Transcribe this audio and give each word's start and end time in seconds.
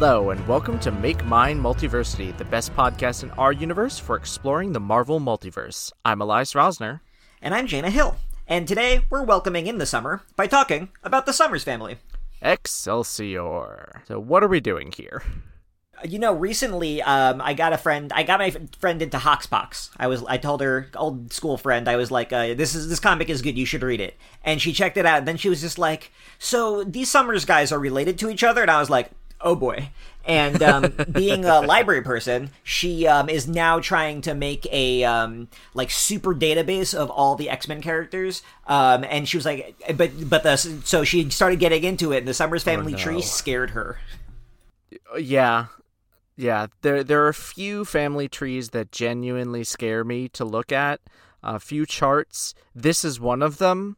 Hello, 0.00 0.30
and 0.30 0.46
welcome 0.46 0.78
to 0.78 0.92
Make 0.92 1.24
Mine 1.24 1.60
Multiversity, 1.60 2.34
the 2.38 2.44
best 2.44 2.72
podcast 2.76 3.24
in 3.24 3.32
our 3.32 3.52
universe 3.52 3.98
for 3.98 4.14
exploring 4.14 4.70
the 4.70 4.78
Marvel 4.78 5.18
multiverse. 5.18 5.90
I'm 6.04 6.20
Elias 6.20 6.52
Rosner. 6.52 7.00
And 7.42 7.52
I'm 7.52 7.66
Jana 7.66 7.90
Hill. 7.90 8.14
And 8.46 8.68
today 8.68 9.00
we're 9.10 9.24
welcoming 9.24 9.66
in 9.66 9.78
the 9.78 9.86
summer 9.86 10.22
by 10.36 10.46
talking 10.46 10.90
about 11.02 11.26
the 11.26 11.32
Summers 11.32 11.64
family. 11.64 11.96
Excelsior. 12.40 14.04
So, 14.06 14.20
what 14.20 14.44
are 14.44 14.48
we 14.48 14.60
doing 14.60 14.92
here? 14.96 15.24
You 16.04 16.20
know, 16.20 16.32
recently, 16.32 17.02
um, 17.02 17.42
I 17.42 17.54
got 17.54 17.72
a 17.72 17.76
friend. 17.76 18.12
I 18.14 18.22
got 18.22 18.38
my 18.38 18.54
friend 18.78 19.02
into 19.02 19.18
Hoxpox. 19.18 19.90
I 19.96 20.06
was, 20.06 20.22
I 20.28 20.36
told 20.36 20.60
her, 20.60 20.88
old 20.94 21.32
school 21.32 21.58
friend, 21.58 21.88
I 21.88 21.96
was 21.96 22.12
like, 22.12 22.32
uh, 22.32 22.54
"This 22.54 22.76
is 22.76 22.88
this 22.88 23.00
comic 23.00 23.28
is 23.28 23.42
good. 23.42 23.58
You 23.58 23.66
should 23.66 23.82
read 23.82 24.00
it." 24.00 24.16
And 24.44 24.62
she 24.62 24.72
checked 24.72 24.96
it 24.96 25.06
out. 25.06 25.18
And 25.18 25.26
then 25.26 25.38
she 25.38 25.48
was 25.48 25.60
just 25.60 25.76
like, 25.76 26.12
"So 26.38 26.84
these 26.84 27.10
Summers 27.10 27.44
guys 27.44 27.72
are 27.72 27.80
related 27.80 28.16
to 28.20 28.30
each 28.30 28.44
other?" 28.44 28.62
And 28.62 28.70
I 28.70 28.78
was 28.78 28.90
like, 28.90 29.10
"Oh 29.40 29.54
boy." 29.54 29.90
And 30.24 30.62
um, 30.62 30.94
being 31.12 31.46
a 31.46 31.60
library 31.60 32.02
person, 32.02 32.50
she 32.62 33.06
um, 33.06 33.28
is 33.28 33.48
now 33.48 33.80
trying 33.80 34.20
to 34.22 34.34
make 34.34 34.66
a 34.70 35.04
um, 35.04 35.48
like 35.72 35.90
super 35.90 36.34
database 36.34 36.94
of 36.94 37.10
all 37.10 37.34
the 37.34 37.48
X 37.48 37.66
Men 37.66 37.80
characters. 37.80 38.42
Um, 38.66 39.04
and 39.04 39.28
she 39.28 39.36
was 39.36 39.46
like, 39.46 39.74
"But 39.96 40.28
but 40.28 40.42
the 40.42 40.56
so 40.56 41.04
she 41.04 41.30
started 41.30 41.58
getting 41.58 41.84
into 41.84 42.12
it, 42.12 42.18
and 42.18 42.28
the 42.28 42.34
Summers 42.34 42.62
family 42.62 42.92
no. 42.92 42.98
tree 42.98 43.22
scared 43.22 43.70
her." 43.70 43.98
Yeah. 45.18 45.66
Yeah, 46.38 46.68
there 46.82 47.02
there 47.02 47.24
are 47.24 47.28
a 47.28 47.34
few 47.34 47.84
family 47.84 48.28
trees 48.28 48.70
that 48.70 48.92
genuinely 48.92 49.64
scare 49.64 50.04
me 50.04 50.28
to 50.28 50.44
look 50.44 50.70
at. 50.70 51.00
A 51.42 51.58
few 51.58 51.84
charts. 51.84 52.54
This 52.76 53.04
is 53.04 53.18
one 53.18 53.42
of 53.42 53.58
them. 53.58 53.96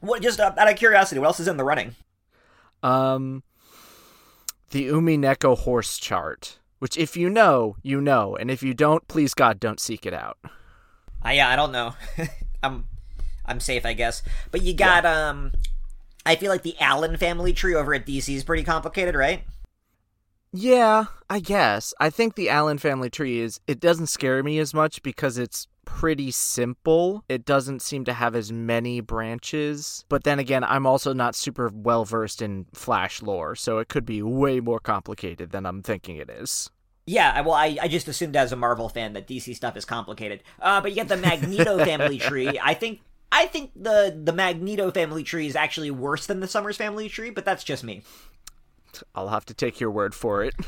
What? 0.00 0.22
Just 0.22 0.40
out 0.40 0.58
of 0.58 0.76
curiosity, 0.76 1.20
what 1.20 1.28
else 1.28 1.38
is 1.38 1.46
in 1.46 1.58
the 1.58 1.64
running? 1.64 1.94
Um, 2.82 3.44
the 4.72 4.88
Umineko 4.88 5.56
horse 5.56 5.98
chart, 5.98 6.58
which 6.78 6.98
if 6.98 7.16
you 7.16 7.30
know, 7.30 7.76
you 7.82 8.00
know, 8.00 8.36
and 8.36 8.50
if 8.50 8.62
you 8.62 8.74
don't, 8.74 9.06
please 9.06 9.34
God, 9.34 9.60
don't 9.60 9.78
seek 9.78 10.04
it 10.04 10.12
out. 10.12 10.38
Uh, 11.24 11.30
yeah, 11.30 11.48
I 11.48 11.56
don't 11.56 11.72
know. 11.72 11.94
I'm 12.62 12.84
I'm 13.46 13.60
safe, 13.60 13.86
I 13.86 13.92
guess. 13.92 14.22
But 14.50 14.62
you 14.62 14.74
got 14.74 15.04
yeah. 15.04 15.28
um, 15.28 15.52
I 16.26 16.36
feel 16.36 16.50
like 16.50 16.62
the 16.62 16.78
Allen 16.80 17.16
family 17.16 17.52
tree 17.52 17.74
over 17.74 17.94
at 17.94 18.06
DC 18.06 18.34
is 18.34 18.44
pretty 18.44 18.64
complicated, 18.64 19.14
right? 19.14 19.44
Yeah, 20.52 21.06
I 21.30 21.40
guess. 21.40 21.94
I 21.98 22.10
think 22.10 22.34
the 22.34 22.50
Allen 22.50 22.78
family 22.78 23.08
tree 23.08 23.40
is 23.40 23.60
it 23.66 23.80
doesn't 23.80 24.08
scare 24.08 24.42
me 24.42 24.58
as 24.58 24.74
much 24.74 25.02
because 25.02 25.38
it's 25.38 25.66
pretty 25.98 26.30
simple. 26.30 27.22
It 27.28 27.44
doesn't 27.44 27.82
seem 27.82 28.04
to 28.06 28.12
have 28.12 28.34
as 28.34 28.50
many 28.50 29.00
branches. 29.00 30.04
But 30.08 30.24
then 30.24 30.38
again, 30.38 30.64
I'm 30.64 30.86
also 30.86 31.12
not 31.12 31.34
super 31.34 31.70
well 31.72 32.04
versed 32.04 32.42
in 32.42 32.66
Flash 32.72 33.22
lore, 33.22 33.54
so 33.54 33.78
it 33.78 33.88
could 33.88 34.06
be 34.06 34.22
way 34.22 34.60
more 34.60 34.80
complicated 34.80 35.50
than 35.50 35.66
I'm 35.66 35.82
thinking 35.82 36.16
it 36.16 36.30
is. 36.30 36.70
Yeah, 37.06 37.40
well, 37.42 37.54
I, 37.54 37.78
I 37.80 37.88
just 37.88 38.08
assumed 38.08 38.36
as 38.36 38.52
a 38.52 38.56
Marvel 38.56 38.88
fan 38.88 39.12
that 39.12 39.26
DC 39.26 39.54
stuff 39.54 39.76
is 39.76 39.84
complicated. 39.84 40.42
Uh, 40.60 40.80
but 40.80 40.90
you 40.90 40.94
get 40.94 41.08
the 41.08 41.16
Magneto 41.16 41.78
family 41.84 42.18
tree. 42.18 42.58
I 42.62 42.74
think 42.74 43.00
I 43.30 43.46
think 43.46 43.70
the 43.76 44.18
the 44.20 44.32
Magneto 44.32 44.90
family 44.90 45.22
tree 45.22 45.46
is 45.46 45.56
actually 45.56 45.90
worse 45.90 46.26
than 46.26 46.40
the 46.40 46.48
Summers 46.48 46.76
family 46.76 47.08
tree, 47.08 47.30
but 47.30 47.44
that's 47.44 47.64
just 47.64 47.84
me. 47.84 48.02
I'll 49.14 49.28
have 49.28 49.46
to 49.46 49.54
take 49.54 49.78
your 49.78 49.90
word 49.90 50.14
for 50.14 50.42
it. 50.42 50.54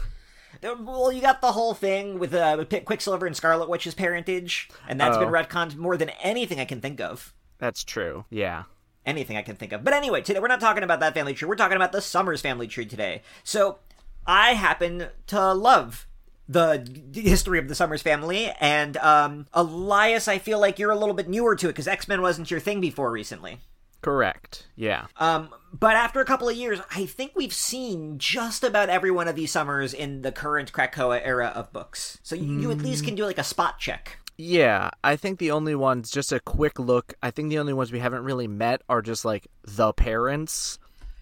Well, 0.65 1.12
you 1.12 1.20
got 1.20 1.41
the 1.41 1.53
whole 1.53 1.75
thing 1.75 2.19
with 2.19 2.33
uh, 2.33 2.65
Quicksilver 2.65 3.27
and 3.27 3.37
Scarlet 3.37 3.69
Witch's 3.69 3.95
parentage, 3.95 4.71
and 4.89 4.98
that's 4.98 5.17
oh. 5.17 5.21
been 5.21 5.29
retconned 5.29 5.77
more 5.77 5.97
than 5.97 6.09
anything 6.23 6.59
I 6.59 6.65
can 6.65 6.81
think 6.81 7.01
of. 7.01 7.34
That's 7.59 7.84
true. 7.84 8.25
Yeah. 8.31 8.65
Anything 9.05 9.37
I 9.37 9.43
can 9.43 9.56
think 9.56 9.72
of. 9.72 9.84
But 9.84 9.93
anyway, 9.93 10.22
today 10.22 10.41
we're 10.41 10.49
not 10.49 10.61
talking 10.61 10.83
about 10.83 11.00
that 11.00 11.12
family 11.12 11.34
tree. 11.34 11.47
We're 11.47 11.56
talking 11.56 11.77
about 11.77 11.93
the 11.93 12.00
Summers 12.00 12.41
family 12.41 12.66
tree 12.66 12.87
today. 12.87 13.22
So, 13.43 13.78
I 14.27 14.55
happen 14.55 15.09
to 15.27 15.53
love 15.53 16.06
the 16.49 16.87
history 17.12 17.59
of 17.59 17.69
the 17.69 17.75
Summers 17.75 18.00
family, 18.00 18.50
and 18.59 18.97
um, 18.99 19.47
Elias, 19.53 20.28
I 20.28 20.38
feel 20.38 20.59
like 20.59 20.78
you're 20.78 20.91
a 20.91 20.99
little 20.99 21.15
bit 21.15 21.28
newer 21.28 21.56
to 21.56 21.69
it 21.69 21.72
because 21.72 21.88
X 21.88 22.09
Men 22.09 22.22
wasn't 22.22 22.50
your 22.50 22.61
thing 22.61 22.81
before 22.81 23.11
recently. 23.11 23.61
Correct. 24.04 24.66
Yeah. 24.76 25.06
Um, 25.16 25.48
but 25.72 25.97
after 25.97 26.20
a 26.20 26.26
couple 26.26 26.48
of 26.48 26.54
years, 26.54 26.78
I 26.94 27.06
think 27.06 27.32
we've 27.34 27.54
seen 27.54 28.19
just 28.19 28.62
about 28.62 28.91
every 28.91 29.10
one 29.10 29.28
of 29.28 29.34
these 29.34 29.50
summers 29.50 29.94
in 29.94 30.20
the 30.20 30.31
current 30.31 30.72
Krakoa 30.72 31.20
era 31.25 31.53
of 31.54 31.72
books. 31.72 32.19
So 32.22 32.37
you, 32.37 32.59
mm. 32.59 32.62
you 32.62 32.70
at 32.70 32.78
least 32.78 33.04
can 33.04 33.14
do 33.14 33.25
like 33.25 33.38
a 33.38 33.44
spot 33.44 33.78
check. 33.78 34.19
Yeah, 34.37 34.91
I 35.03 35.16
think 35.16 35.38
the 35.38 35.53
only 35.53 35.75
ones, 35.75 36.10
just 36.10 36.32
a 36.32 36.41
quick 36.41 36.78
look, 36.78 37.14
I 37.22 37.31
think 37.31 37.48
the 37.48 37.59
only 37.59 37.72
ones 37.72 37.93
we 37.93 38.00
haven't 38.00 38.25
really 38.25 38.48
met 38.48 38.82
are 38.88 39.00
just 39.00 39.25
like 39.25 39.47
the 39.62 39.93
parents, 39.93 40.78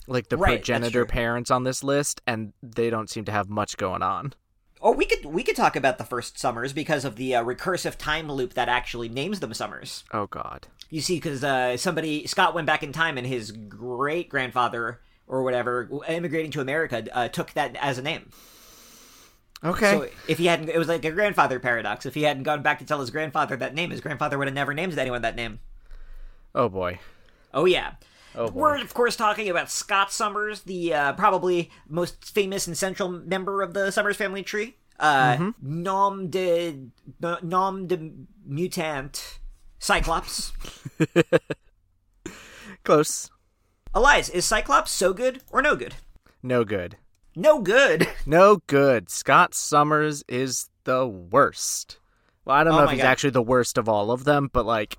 like 0.08 0.28
the 0.28 0.36
right, 0.36 0.58
progenitor 0.58 1.04
parents 1.04 1.50
on 1.50 1.62
this 1.62 1.84
list, 1.84 2.20
and 2.26 2.52
they 2.62 2.90
don't 2.90 3.10
seem 3.10 3.26
to 3.26 3.32
have 3.32 3.48
much 3.48 3.76
going 3.76 4.02
on. 4.02 4.32
Oh, 4.84 4.90
we 4.92 5.04
could 5.04 5.24
we 5.24 5.44
could 5.44 5.54
talk 5.54 5.76
about 5.76 5.98
the 5.98 6.04
first 6.04 6.38
summers 6.38 6.72
because 6.72 7.04
of 7.04 7.14
the 7.14 7.36
uh, 7.36 7.44
recursive 7.44 7.96
time 7.96 8.30
loop 8.30 8.54
that 8.54 8.68
actually 8.68 9.08
names 9.08 9.38
them 9.38 9.54
summers. 9.54 10.02
Oh 10.12 10.26
God! 10.26 10.66
You 10.90 11.00
see, 11.00 11.16
because 11.16 11.44
uh, 11.44 11.76
somebody 11.76 12.26
Scott 12.26 12.52
went 12.52 12.66
back 12.66 12.82
in 12.82 12.92
time, 12.92 13.16
and 13.16 13.26
his 13.26 13.52
great 13.52 14.28
grandfather 14.28 15.00
or 15.28 15.44
whatever 15.44 15.88
immigrating 16.08 16.50
to 16.50 16.60
America 16.60 17.06
uh, 17.12 17.28
took 17.28 17.52
that 17.52 17.76
as 17.76 17.96
a 17.96 18.02
name. 18.02 18.30
Okay. 19.64 19.90
So 19.92 20.08
if 20.26 20.38
he 20.38 20.46
hadn't, 20.46 20.68
it 20.68 20.78
was 20.78 20.88
like 20.88 21.04
a 21.04 21.12
grandfather 21.12 21.60
paradox. 21.60 22.04
If 22.04 22.14
he 22.14 22.22
hadn't 22.22 22.42
gone 22.42 22.62
back 22.62 22.80
to 22.80 22.84
tell 22.84 22.98
his 22.98 23.10
grandfather 23.10 23.56
that 23.56 23.74
name, 23.74 23.90
his 23.90 24.00
grandfather 24.00 24.36
would 24.36 24.48
have 24.48 24.54
never 24.54 24.74
named 24.74 24.98
anyone 24.98 25.22
that 25.22 25.36
name. 25.36 25.60
Oh 26.54 26.68
boy. 26.68 26.98
Oh 27.54 27.64
yeah. 27.66 27.92
Oh, 28.34 28.50
We're 28.50 28.80
of 28.80 28.94
course 28.94 29.16
talking 29.16 29.48
about 29.48 29.70
Scott 29.70 30.12
Summers, 30.12 30.62
the 30.62 30.94
uh, 30.94 31.12
probably 31.14 31.70
most 31.88 32.24
famous 32.24 32.66
and 32.66 32.76
central 32.76 33.08
member 33.08 33.62
of 33.62 33.74
the 33.74 33.90
Summers 33.90 34.16
family 34.16 34.42
tree. 34.42 34.76
Uh, 34.98 35.36
mm-hmm. 35.36 35.82
Nom 35.82 36.30
de 36.30 36.76
nom 37.42 37.86
de 37.86 38.12
mutant 38.46 39.38
Cyclops. 39.78 40.52
Close. 42.84 43.30
Elias, 43.94 44.28
is 44.28 44.44
Cyclops 44.44 44.90
so 44.90 45.12
good 45.12 45.42
or 45.50 45.60
no 45.60 45.76
good? 45.76 45.94
No 46.42 46.64
good. 46.64 46.96
No 47.34 47.60
good. 47.60 48.08
No 48.26 48.58
good. 48.66 49.10
Scott 49.10 49.54
Summers 49.54 50.22
is 50.28 50.68
the 50.84 51.06
worst. 51.06 51.98
Well, 52.44 52.56
I 52.56 52.64
don't 52.64 52.74
oh 52.74 52.78
know 52.78 52.84
if 52.84 52.90
he's 52.90 53.00
God. 53.00 53.06
actually 53.08 53.30
the 53.30 53.42
worst 53.42 53.78
of 53.78 53.88
all 53.88 54.10
of 54.10 54.24
them, 54.24 54.48
but 54.52 54.64
like 54.64 54.96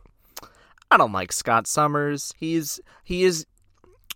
I 0.93 0.97
don't 0.97 1.11
like 1.11 1.31
Scott 1.31 1.65
Summers. 1.65 2.33
He's 2.37 2.79
he 3.03 3.23
is 3.23 3.47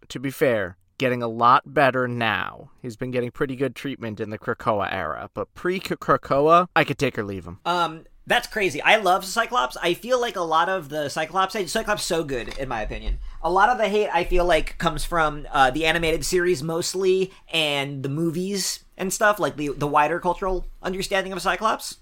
to 0.09 0.19
be 0.19 0.29
fair, 0.29 0.77
getting 0.99 1.23
a 1.23 1.27
lot 1.27 1.73
better 1.73 2.07
now. 2.07 2.69
He's 2.83 2.95
been 2.95 3.09
getting 3.09 3.31
pretty 3.31 3.55
good 3.55 3.75
treatment 3.75 4.19
in 4.19 4.29
the 4.29 4.37
Krakoa 4.37 4.87
era, 4.93 5.31
but 5.33 5.51
pre 5.55 5.79
Krakoa, 5.79 6.67
I 6.75 6.83
could 6.83 6.99
take 6.99 7.17
or 7.17 7.23
leave 7.23 7.45
him. 7.45 7.59
Um 7.65 8.03
that's 8.27 8.45
crazy. 8.45 8.79
I 8.81 8.97
love 8.97 9.25
Cyclops. 9.25 9.75
I 9.81 9.95
feel 9.95 10.21
like 10.21 10.35
a 10.35 10.41
lot 10.41 10.69
of 10.69 10.89
the 10.89 11.09
Cyclops 11.09 11.55
hate 11.55 11.69
Cyclops 11.69 12.03
so 12.03 12.23
good 12.23 12.55
in 12.59 12.69
my 12.69 12.83
opinion. 12.83 13.17
A 13.41 13.49
lot 13.49 13.69
of 13.69 13.79
the 13.79 13.89
hate 13.89 14.09
I 14.13 14.23
feel 14.23 14.45
like 14.45 14.77
comes 14.77 15.03
from 15.03 15.47
uh, 15.51 15.71
the 15.71 15.85
animated 15.85 16.25
series 16.25 16.61
mostly 16.61 17.31
and 17.51 18.03
the 18.03 18.09
movies 18.09 18.83
and 18.97 19.11
stuff 19.11 19.39
like 19.39 19.57
the 19.57 19.69
the 19.69 19.87
wider 19.87 20.19
cultural 20.19 20.67
understanding 20.83 21.33
of 21.33 21.41
Cyclops. 21.41 21.97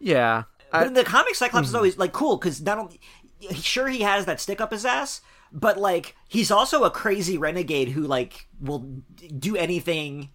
Yeah. 0.00 0.44
I... 0.72 0.80
But 0.80 0.86
in 0.88 0.94
the 0.94 1.04
comic 1.04 1.36
Cyclops 1.36 1.68
mm-hmm. 1.68 1.70
is 1.70 1.74
always 1.76 1.98
like 1.98 2.12
cool 2.12 2.38
cuz 2.38 2.60
not 2.60 2.78
only 2.78 2.98
sure 3.52 3.88
he 3.88 4.02
has 4.02 4.26
that 4.26 4.40
stick 4.40 4.60
up 4.60 4.72
his 4.72 4.84
ass, 4.84 5.20
but 5.52 5.78
like 5.78 6.16
he's 6.28 6.50
also 6.50 6.84
a 6.84 6.90
crazy 6.90 7.38
renegade 7.38 7.90
who 7.90 8.02
like 8.02 8.48
will 8.60 8.80
do 9.38 9.56
anything, 9.56 10.30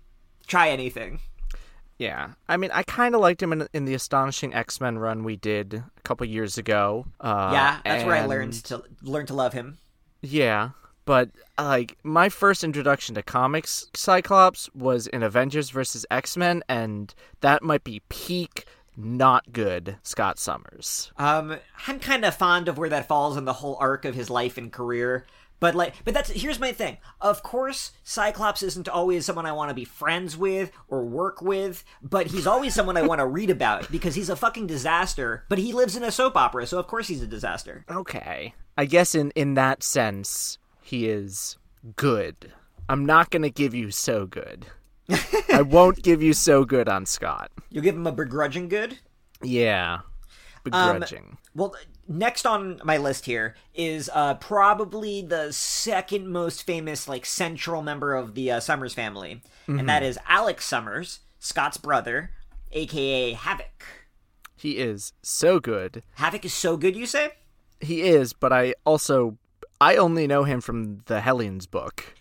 try 0.48 0.70
anything. 0.70 1.20
Yeah, 1.98 2.30
I 2.48 2.56
mean, 2.56 2.72
I 2.74 2.84
kind 2.84 3.14
of 3.14 3.20
liked 3.20 3.44
him 3.44 3.52
in, 3.52 3.68
in 3.74 3.84
the 3.84 3.94
astonishing 3.94 4.54
X 4.54 4.80
Men 4.80 4.98
run 4.98 5.26
we 5.26 5.36
did 5.36 5.74
a 5.74 6.02
couple 6.04 6.26
years 6.26 6.58
ago. 6.58 7.06
Uh, 7.20 7.50
yeah, 7.52 7.80
that's 7.84 8.02
and... 8.04 8.08
where 8.08 8.16
I 8.16 8.26
learned 8.26 8.54
to 8.66 8.84
learn 9.02 9.26
to 9.26 9.34
love 9.34 9.52
him. 9.52 9.80
Yeah, 10.22 10.70
but 11.04 11.30
like 11.58 11.98
my 12.04 12.30
first 12.30 12.64
introduction 12.64 13.16
to 13.16 13.22
comics 13.22 13.88
Cyclops 13.94 14.70
was 14.74 15.08
in 15.08 15.24
Avengers 15.24 15.72
versus 15.72 16.06
X 16.10 16.38
Men, 16.38 16.64
and 16.70 17.14
that 17.42 17.64
might 17.64 17.84
be 17.84 18.02
peak 18.08 18.66
not 19.00 19.52
good 19.52 19.98
Scott 20.04 20.38
Summers. 20.38 21.12
Um, 21.18 21.58
I'm 21.88 22.00
kind 22.00 22.26
of 22.26 22.36
fond 22.36 22.68
of 22.68 22.78
where 22.78 22.90
that 22.90 23.08
falls 23.08 23.38
in 23.38 23.46
the 23.46 23.54
whole 23.54 23.78
arc 23.80 24.06
of 24.06 24.16
his 24.16 24.30
life 24.30 24.58
and 24.58 24.72
career. 24.72 25.26
But 25.60 25.76
like, 25.76 25.94
but 26.06 26.14
that's 26.14 26.30
here's 26.30 26.60
my 26.60 26.72
thing. 26.72 26.98
Of 27.20 27.44
course, 27.44 27.92
Cyclops 28.04 28.64
isn't 28.64 28.88
always 28.88 29.26
someone 29.26 29.46
I 29.46 29.52
want 29.52 29.70
to 29.70 29.76
be 29.76 29.86
friends 29.86 30.38
with 30.38 30.72
or 30.88 31.04
work 31.04 31.42
with, 31.42 31.84
but 32.02 32.28
he's 32.28 32.48
always 32.48 32.74
someone 32.74 32.98
I 32.98 33.02
want 33.02 33.20
to 33.20 33.26
read 33.26 33.50
about 33.50 33.92
because 33.92 34.16
he's 34.16 34.30
a 34.30 34.36
fucking 34.36 34.68
disaster. 34.68 35.46
But 35.50 35.58
he 35.58 35.74
lives 35.74 35.96
in 35.98 36.04
a 36.04 36.12
soap 36.12 36.38
opera, 36.38 36.66
so 36.66 36.80
of 36.80 36.88
course 36.88 37.08
he's 37.08 37.22
a 37.22 37.28
disaster. 37.28 37.86
Okay, 37.90 38.54
I 38.78 38.86
guess 38.86 39.16
in 39.16 39.32
in 39.32 39.56
that 39.56 39.84
sense, 39.84 40.60
he 40.82 41.10
is 41.10 41.58
good. 41.98 42.54
I'm 42.88 43.06
not 43.06 43.30
gonna 43.30 43.50
give 43.50 43.74
you 43.74 43.92
so 43.92 44.26
good. 44.26 44.66
I 45.50 45.62
won't 45.62 46.04
give 46.04 46.22
you 46.22 46.34
so 46.34 46.66
good 46.66 46.88
on 46.88 47.06
Scott. 47.06 47.52
You'll 47.70 47.84
give 47.84 47.96
him 47.96 48.08
a 48.08 48.12
begrudging 48.12 48.70
good? 48.70 49.00
Yeah. 49.42 50.00
Begrudging. 50.64 51.24
Um, 51.32 51.38
well, 51.56 51.76
next 52.08 52.46
on 52.46 52.82
my 52.84 52.98
list 52.98 53.26
here 53.26 53.56
is 53.74 54.10
uh, 54.14 54.36
probably 54.36 55.22
the 55.22 55.52
second 55.52 56.28
most 56.28 56.64
famous 56.64 57.08
like 57.08 57.26
central 57.26 57.82
member 57.82 58.16
of 58.16 58.36
the 58.36 58.52
uh, 58.52 58.60
Summers 58.60 58.94
family, 58.94 59.42
mm-hmm. 59.64 59.80
and 59.80 59.90
that 59.90 60.04
is 60.04 60.20
Alex 60.28 60.66
Summers, 60.66 61.20
Scott's 61.40 61.78
brother, 61.78 62.32
aka 62.72 63.34
Havoc. 63.34 63.86
He 64.56 64.78
is 64.78 65.14
so 65.22 65.60
good. 65.60 66.04
Havoc 66.16 66.44
is 66.44 66.54
so 66.54 66.76
good, 66.76 66.96
you 66.96 67.06
say? 67.06 67.32
He 67.80 68.02
is, 68.02 68.34
but 68.34 68.52
I 68.52 68.76
also 68.86 69.38
I 69.80 69.96
only 69.96 70.28
know 70.28 70.44
him 70.44 70.60
from 70.60 71.04
the 71.06 71.22
Hellions 71.22 71.66
book. 71.66 72.14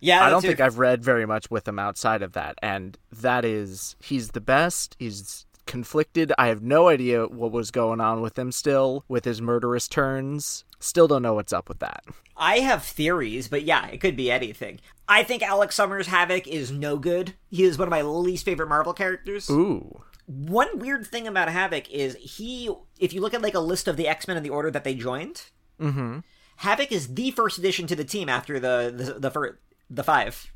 Yeah, 0.00 0.24
I 0.24 0.30
don't 0.30 0.42
think 0.42 0.60
I've 0.60 0.78
read 0.78 1.02
very 1.02 1.26
much 1.26 1.50
with 1.50 1.66
him 1.66 1.78
outside 1.78 2.22
of 2.22 2.32
that, 2.32 2.58
and 2.62 2.98
that 3.10 3.44
is 3.44 3.96
he's 4.00 4.30
the 4.30 4.40
best. 4.40 4.96
He's 4.98 5.46
conflicted. 5.66 6.32
I 6.38 6.46
have 6.48 6.62
no 6.62 6.88
idea 6.88 7.26
what 7.26 7.52
was 7.52 7.70
going 7.70 8.00
on 8.00 8.20
with 8.20 8.38
him 8.38 8.52
still 8.52 9.04
with 9.08 9.24
his 9.24 9.42
murderous 9.42 9.88
turns. 9.88 10.64
Still 10.78 11.08
don't 11.08 11.22
know 11.22 11.34
what's 11.34 11.52
up 11.52 11.68
with 11.68 11.80
that. 11.80 12.04
I 12.36 12.58
have 12.60 12.84
theories, 12.84 13.48
but 13.48 13.62
yeah, 13.62 13.86
it 13.88 14.00
could 14.00 14.16
be 14.16 14.30
anything. 14.30 14.80
I 15.08 15.22
think 15.22 15.42
Alex 15.42 15.74
Summers 15.74 16.06
Havoc 16.06 16.46
is 16.46 16.70
no 16.70 16.96
good. 16.98 17.34
He 17.50 17.64
is 17.64 17.78
one 17.78 17.88
of 17.88 17.90
my 17.90 18.02
least 18.02 18.44
favorite 18.44 18.68
Marvel 18.68 18.92
characters. 18.92 19.48
Ooh. 19.50 20.02
One 20.26 20.78
weird 20.78 21.06
thing 21.06 21.26
about 21.28 21.48
Havoc 21.48 21.88
is 21.90 22.16
he, 22.16 22.70
if 22.98 23.12
you 23.12 23.20
look 23.20 23.34
at 23.34 23.42
like 23.42 23.54
a 23.54 23.60
list 23.60 23.86
of 23.86 23.96
the 23.96 24.08
X 24.08 24.26
Men 24.26 24.36
in 24.36 24.42
the 24.42 24.50
order 24.50 24.70
that 24.70 24.84
they 24.84 24.94
joined, 24.94 25.50
mm-hmm. 25.80 26.18
Havoc 26.56 26.90
is 26.90 27.14
the 27.14 27.30
first 27.30 27.58
addition 27.58 27.86
to 27.86 27.96
the 27.96 28.04
team 28.04 28.28
after 28.28 28.58
the 28.58 28.92
the 28.94 29.18
the, 29.18 29.30
the, 29.30 29.56
the 29.90 30.04
five. 30.04 30.52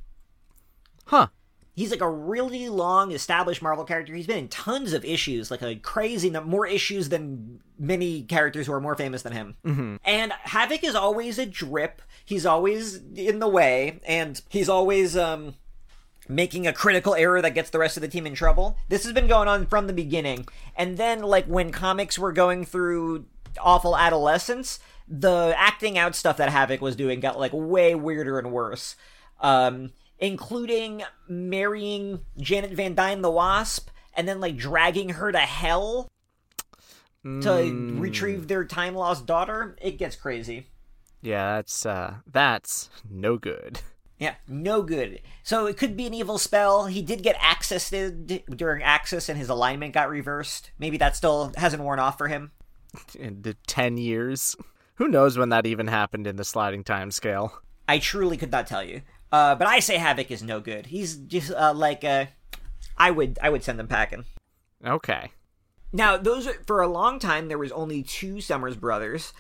Huh. 1.07 1.29
He's 1.75 1.91
like 1.91 2.01
a 2.01 2.11
really 2.11 2.69
long 2.69 3.13
established 3.13 3.63
Marvel 3.63 3.85
character. 3.85 4.15
He's 4.15 4.27
been 4.27 4.39
in 4.39 4.49
tons 4.49 4.93
of 4.93 5.05
issues, 5.05 5.51
like 5.51 5.63
a 5.63 5.77
crazy 5.77 6.29
more 6.29 6.67
issues 6.67 7.09
than 7.09 7.61
many 7.79 8.23
characters 8.23 8.67
who 8.67 8.73
are 8.73 8.81
more 8.81 8.97
famous 8.97 9.23
than 9.23 9.33
him. 9.33 9.57
Mm-hmm. 9.65 9.97
And 10.05 10.33
Havoc 10.33 10.85
is 10.85 10.95
always 10.95 11.39
a 11.39 11.47
drip. 11.47 12.03
He's 12.25 12.45
always 12.45 12.97
in 13.15 13.39
the 13.39 13.49
way, 13.49 14.01
and 14.07 14.41
he's 14.51 14.69
always 14.69 15.17
um 15.17 15.55
making 16.29 16.67
a 16.67 16.73
critical 16.73 17.15
error 17.15 17.43
that 17.43 17.55
gets 17.55 17.71
the 17.71 17.79
rest 17.79 17.97
of 17.97 18.03
the 18.03 18.09
team 18.09 18.27
in 18.27 18.35
trouble. 18.35 18.79
This 18.89 19.05
has 19.05 19.13
been 19.13 19.27
going 19.27 19.49
on 19.49 19.67
from 19.67 19.87
the 19.87 19.93
beginning. 19.93 20.47
And 20.77 20.97
then 20.97 21.23
like 21.23 21.47
when 21.47 21.73
comics 21.73 22.19
were 22.19 22.33
going 22.33 22.65
through 22.65 23.27
awful 23.59 23.97
adolescence, 23.97 24.79
the 25.09 25.55
acting 25.57 25.99
out 25.99 26.15
stuff 26.15 26.37
that 26.37 26.51
Havoc 26.51 26.81
was 26.81 26.95
doing 26.95 27.19
got 27.21 27.39
like 27.39 27.53
way 27.53 27.95
weirder 27.95 28.39
and 28.39 28.53
worse. 28.53 28.95
Um 29.41 29.93
including 30.19 31.03
marrying 31.29 32.21
Janet 32.39 32.73
Van 32.73 32.95
Dyne 32.95 33.23
the 33.23 33.31
Wasp 33.31 33.89
and 34.15 34.29
then 34.29 34.41
like 34.41 34.57
dragging 34.57 35.11
her 35.11 35.33
to 35.33 35.39
hell 35.39 36.11
mm. 37.25 37.43
to 37.43 38.01
retrieve 38.01 38.49
their 38.49 38.65
time 38.65 38.95
lost 38.95 39.27
daughter. 39.27 39.77
It 39.81 39.99
gets 39.99 40.17
crazy. 40.17 40.67
Yeah, 41.23 41.57
that's 41.57 41.85
uh 41.85 42.17
that's 42.31 42.91
no 43.09 43.37
good. 43.37 43.81
Yeah, 44.19 44.35
no 44.47 44.83
good. 44.83 45.23
So 45.43 45.67
it 45.67 45.79
could 45.79 45.97
be 45.97 46.07
an 46.07 46.13
evil 46.13 46.37
spell. 46.37 46.87
He 46.87 47.01
did 47.01 47.23
get 47.23 47.37
accessed 47.37 48.47
during 48.55 48.83
Axis 48.83 49.31
and 49.31 49.39
his 49.39 49.49
alignment 49.49 49.95
got 49.95 50.11
reversed. 50.11 50.73
Maybe 50.79 50.99
that 50.99 51.17
still 51.17 51.53
hasn't 51.57 51.83
worn 51.83 51.99
off 51.99 52.19
for 52.19 52.29
him. 52.29 52.53
In 53.19 53.41
the 53.41 53.57
10 53.67 53.97
years. 53.97 54.57
Who 54.97 55.09
knows 55.09 55.39
when 55.39 55.49
that 55.49 55.65
even 55.65 55.87
happened 55.87 56.27
in 56.27 56.37
the 56.37 56.45
sliding 56.45 56.85
time 56.85 57.11
scale? 57.11 57.63
I 57.89 57.99
truly 57.99 58.37
could 58.37 58.53
not 58.53 58.67
tell 58.67 58.85
you. 58.85 59.01
Uh, 59.33 59.55
but 59.55 59.67
I 59.67 59.79
say 59.79 59.97
Havoc 59.97 60.31
is 60.31 60.43
no 60.43 60.61
good. 60.61 60.87
He's 60.87 61.17
just 61.17 61.53
uh, 61.53 61.73
like 61.75 62.05
uh, 62.05 62.27
I 62.97 63.11
would 63.11 63.39
I 63.43 63.51
would 63.51 63.63
send 63.63 63.79
him 63.79 63.87
packing. 63.87 64.25
Okay. 64.85 65.31
Now 65.93 66.17
those 66.17 66.47
are, 66.47 66.63
for 66.67 66.83
a 66.83 66.89
long 66.89 67.19
time 67.19 67.49
there 67.49 67.59
was 67.59 67.73
only 67.73 68.03
two 68.03 68.41
Summers 68.41 68.77
brothers, 68.77 69.33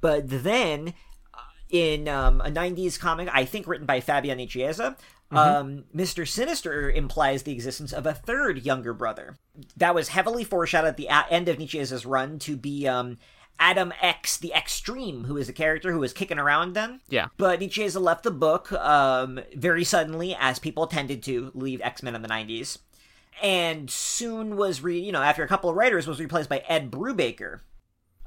but 0.00 0.24
then 0.26 0.94
uh, 1.34 1.38
in 1.68 2.08
um, 2.08 2.40
a 2.40 2.50
'90s 2.50 2.98
comic, 2.98 3.28
I 3.32 3.44
think 3.44 3.66
written 3.66 3.86
by 3.86 4.00
Fabian 4.00 4.38
Nicieza, 4.38 4.96
mm-hmm. 4.96 5.36
um, 5.36 5.84
Mister 5.92 6.24
Sinister 6.24 6.90
implies 6.90 7.42
the 7.42 7.52
existence 7.52 7.92
of 7.92 8.06
a 8.06 8.14
third 8.14 8.64
younger 8.64 8.94
brother. 8.94 9.36
That 9.76 9.94
was 9.94 10.08
heavily 10.08 10.44
foreshadowed 10.44 10.88
at 10.88 10.96
the 10.96 11.08
end 11.30 11.48
of 11.48 11.58
Nicieza's 11.58 12.06
run 12.06 12.38
to 12.40 12.56
be 12.56 12.88
um, 12.88 13.18
Adam 13.58 13.92
X, 14.00 14.36
the 14.36 14.52
Extreme, 14.52 15.24
who 15.24 15.36
is 15.36 15.48
a 15.48 15.52
character 15.52 15.92
who 15.92 16.00
was 16.00 16.12
kicking 16.12 16.38
around 16.38 16.74
then. 16.74 17.00
Yeah. 17.08 17.28
But 17.36 17.60
Nicieza 17.60 18.00
left 18.00 18.24
the 18.24 18.30
book 18.30 18.72
um, 18.72 19.40
very 19.54 19.84
suddenly, 19.84 20.36
as 20.38 20.58
people 20.58 20.86
tended 20.86 21.22
to 21.24 21.50
leave 21.54 21.80
X 21.80 22.02
Men 22.02 22.14
in 22.14 22.22
the 22.22 22.28
90s. 22.28 22.78
And 23.42 23.90
soon 23.90 24.56
was, 24.56 24.82
re- 24.82 24.98
you 24.98 25.12
know, 25.12 25.22
after 25.22 25.42
a 25.42 25.48
couple 25.48 25.70
of 25.70 25.76
writers, 25.76 26.06
was 26.06 26.20
replaced 26.20 26.48
by 26.48 26.62
Ed 26.68 26.90
Brubaker, 26.90 27.60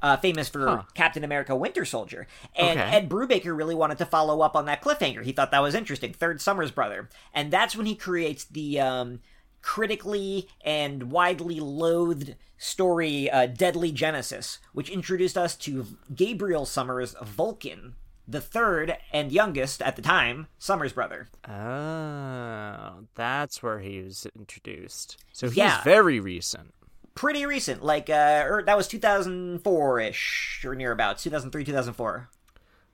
uh, 0.00 0.16
famous 0.18 0.48
for 0.48 0.66
huh. 0.66 0.82
Captain 0.94 1.24
America 1.24 1.56
Winter 1.56 1.84
Soldier. 1.84 2.26
And 2.54 2.78
okay. 2.78 2.90
Ed 2.90 3.08
Brubaker 3.08 3.56
really 3.56 3.74
wanted 3.74 3.98
to 3.98 4.06
follow 4.06 4.40
up 4.40 4.54
on 4.54 4.66
that 4.66 4.82
cliffhanger. 4.82 5.24
He 5.24 5.32
thought 5.32 5.50
that 5.50 5.62
was 5.62 5.74
interesting. 5.74 6.12
Third 6.12 6.40
Summers 6.40 6.70
brother. 6.70 7.08
And 7.32 7.50
that's 7.50 7.74
when 7.74 7.86
he 7.86 7.94
creates 7.94 8.44
the 8.44 8.80
um, 8.80 9.20
critically 9.62 10.48
and 10.64 11.10
widely 11.10 11.60
loathed 11.60 12.34
story 12.58 13.30
uh, 13.30 13.46
Deadly 13.46 13.92
Genesis, 13.92 14.58
which 14.72 14.90
introduced 14.90 15.38
us 15.38 15.56
to 15.56 15.86
Gabriel 16.14 16.66
Summers' 16.66 17.14
Vulcan, 17.22 17.94
the 18.26 18.40
third 18.40 18.98
and 19.12 19.32
youngest 19.32 19.80
at 19.80 19.96
the 19.96 20.02
time 20.02 20.48
Summers 20.58 20.92
brother. 20.92 21.28
Oh, 21.48 23.04
that's 23.14 23.62
where 23.62 23.78
he 23.78 24.00
was 24.02 24.26
introduced. 24.38 25.16
So 25.32 25.46
he's 25.46 25.56
yeah. 25.56 25.82
very 25.82 26.20
recent. 26.20 26.74
Pretty 27.14 27.46
recent, 27.46 27.82
like 27.82 28.08
uh, 28.10 28.44
er, 28.46 28.62
that 28.64 28.76
was 28.76 28.86
2004 28.86 30.00
ish 30.00 30.62
or 30.64 30.76
nearabouts, 30.76 31.22
2003, 31.22 31.64
2004. 31.64 32.28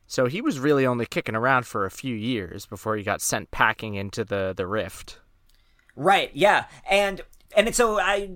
So 0.07 0.27
he 0.27 0.41
was 0.41 0.59
really 0.59 0.87
only 0.87 1.07
kicking 1.07 1.35
around 1.35 1.67
for 1.67 1.85
a 1.85 1.91
few 1.91 2.15
years 2.15 2.67
before 2.67 2.97
he 2.97 3.03
got 3.03 3.21
sent 3.21 3.51
packing 3.51 3.95
into 3.95 4.25
the 4.25 4.55
the 4.57 4.67
rift. 4.67 5.19
Right. 5.97 6.31
Yeah. 6.35 6.67
And 6.89 7.21
and 7.57 7.69
it's 7.69 7.77
so 7.77 7.99
I 7.99 8.31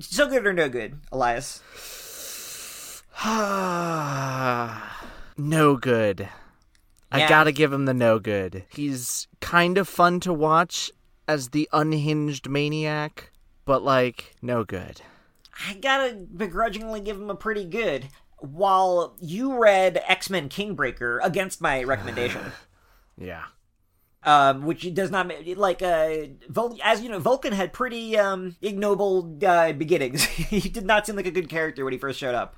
so 0.00 0.28
good 0.28 0.46
or 0.46 0.52
no 0.52 0.68
good, 0.68 1.00
Elias? 1.10 1.62
no 3.24 3.32
good. 5.80 6.20
Yeah. 6.20 6.28
I 7.10 7.28
gotta 7.28 7.52
give 7.52 7.72
him 7.72 7.86
the 7.86 7.94
no 7.94 8.18
good. 8.18 8.64
He's 8.68 9.26
kind 9.40 9.78
of 9.78 9.88
fun 9.88 10.20
to 10.20 10.32
watch 10.32 10.90
as 11.28 11.50
the 11.50 11.68
unhinged 11.72 12.48
maniac, 12.48 13.30
but 13.64 13.82
like, 13.82 14.34
no 14.42 14.64
good. 14.64 15.00
I 15.66 15.74
gotta 15.74 16.14
begrudgingly 16.14 17.00
give 17.00 17.16
him 17.16 17.30
a 17.30 17.36
pretty 17.36 17.64
good. 17.64 18.08
While 18.38 19.16
you 19.18 19.58
read 19.58 20.02
X 20.06 20.28
Men 20.28 20.50
Kingbreaker 20.50 21.20
against 21.22 21.62
my 21.62 21.84
recommendation. 21.84 22.52
yeah 23.16 23.44
um, 24.26 24.64
which 24.64 24.92
does 24.92 25.10
not 25.10 25.32
like 25.56 25.80
uh, 25.80 26.26
Vul- 26.48 26.76
as 26.82 27.00
you 27.00 27.08
know, 27.08 27.20
Vulcan 27.20 27.52
had 27.52 27.72
pretty 27.72 28.18
um, 28.18 28.56
ignoble 28.60 29.38
uh, 29.46 29.72
beginnings. 29.72 30.24
he 30.24 30.68
did 30.68 30.84
not 30.84 31.06
seem 31.06 31.14
like 31.16 31.26
a 31.26 31.30
good 31.30 31.48
character 31.48 31.84
when 31.84 31.92
he 31.92 31.98
first 31.98 32.18
showed 32.18 32.34
up. 32.34 32.56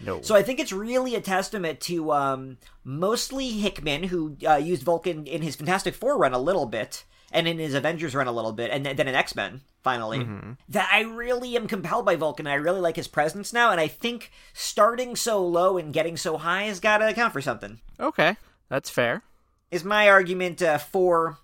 No. 0.00 0.22
So 0.22 0.34
I 0.34 0.42
think 0.42 0.58
it's 0.58 0.72
really 0.72 1.14
a 1.14 1.20
testament 1.20 1.78
to 1.82 2.10
um, 2.12 2.56
mostly 2.84 3.50
Hickman, 3.50 4.04
who 4.04 4.38
uh, 4.48 4.54
used 4.54 4.82
Vulcan 4.82 5.26
in 5.26 5.42
his 5.42 5.56
Fantastic 5.56 5.94
Four 5.94 6.16
run 6.16 6.32
a 6.32 6.38
little 6.38 6.64
bit, 6.64 7.04
and 7.30 7.46
in 7.46 7.58
his 7.58 7.74
Avengers 7.74 8.14
run 8.14 8.26
a 8.26 8.32
little 8.32 8.52
bit, 8.52 8.70
and 8.70 8.86
then 8.86 9.06
in 9.06 9.14
X 9.14 9.36
Men 9.36 9.60
finally. 9.82 10.20
Mm-hmm. 10.20 10.52
That 10.70 10.88
I 10.90 11.02
really 11.02 11.54
am 11.54 11.68
compelled 11.68 12.06
by 12.06 12.16
Vulcan. 12.16 12.46
I 12.46 12.54
really 12.54 12.80
like 12.80 12.96
his 12.96 13.08
presence 13.08 13.52
now, 13.52 13.70
and 13.70 13.80
I 13.80 13.88
think 13.88 14.32
starting 14.54 15.16
so 15.16 15.46
low 15.46 15.76
and 15.76 15.92
getting 15.92 16.16
so 16.16 16.38
high 16.38 16.64
has 16.64 16.80
got 16.80 16.98
to 16.98 17.08
account 17.08 17.34
for 17.34 17.42
something. 17.42 17.80
Okay, 18.00 18.36
that's 18.70 18.88
fair 18.88 19.22
is 19.70 19.84
my 19.84 20.08
argument 20.08 20.62
uh, 20.62 20.78
for 20.78 21.38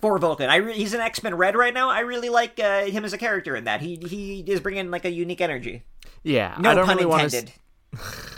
for 0.00 0.18
Vulcan. 0.18 0.50
I 0.50 0.56
re- 0.56 0.74
he's 0.74 0.94
an 0.94 1.00
X 1.00 1.22
Men 1.22 1.34
Red 1.34 1.56
right 1.56 1.74
now. 1.74 1.90
I 1.90 2.00
really 2.00 2.28
like 2.28 2.58
uh, 2.60 2.84
him 2.84 3.04
as 3.04 3.12
a 3.12 3.18
character 3.18 3.56
in 3.56 3.64
that. 3.64 3.80
He 3.80 3.96
he 3.96 4.40
is 4.40 4.60
bringing 4.60 4.90
like 4.90 5.04
a 5.04 5.10
unique 5.10 5.40
energy. 5.40 5.84
Yeah, 6.22 6.56
no 6.58 6.70
I 6.70 6.74
don't 6.74 6.86
pun 6.86 6.96
really 6.96 7.24
intended. 7.24 7.52
Want 7.92 8.04
to... 8.04 8.30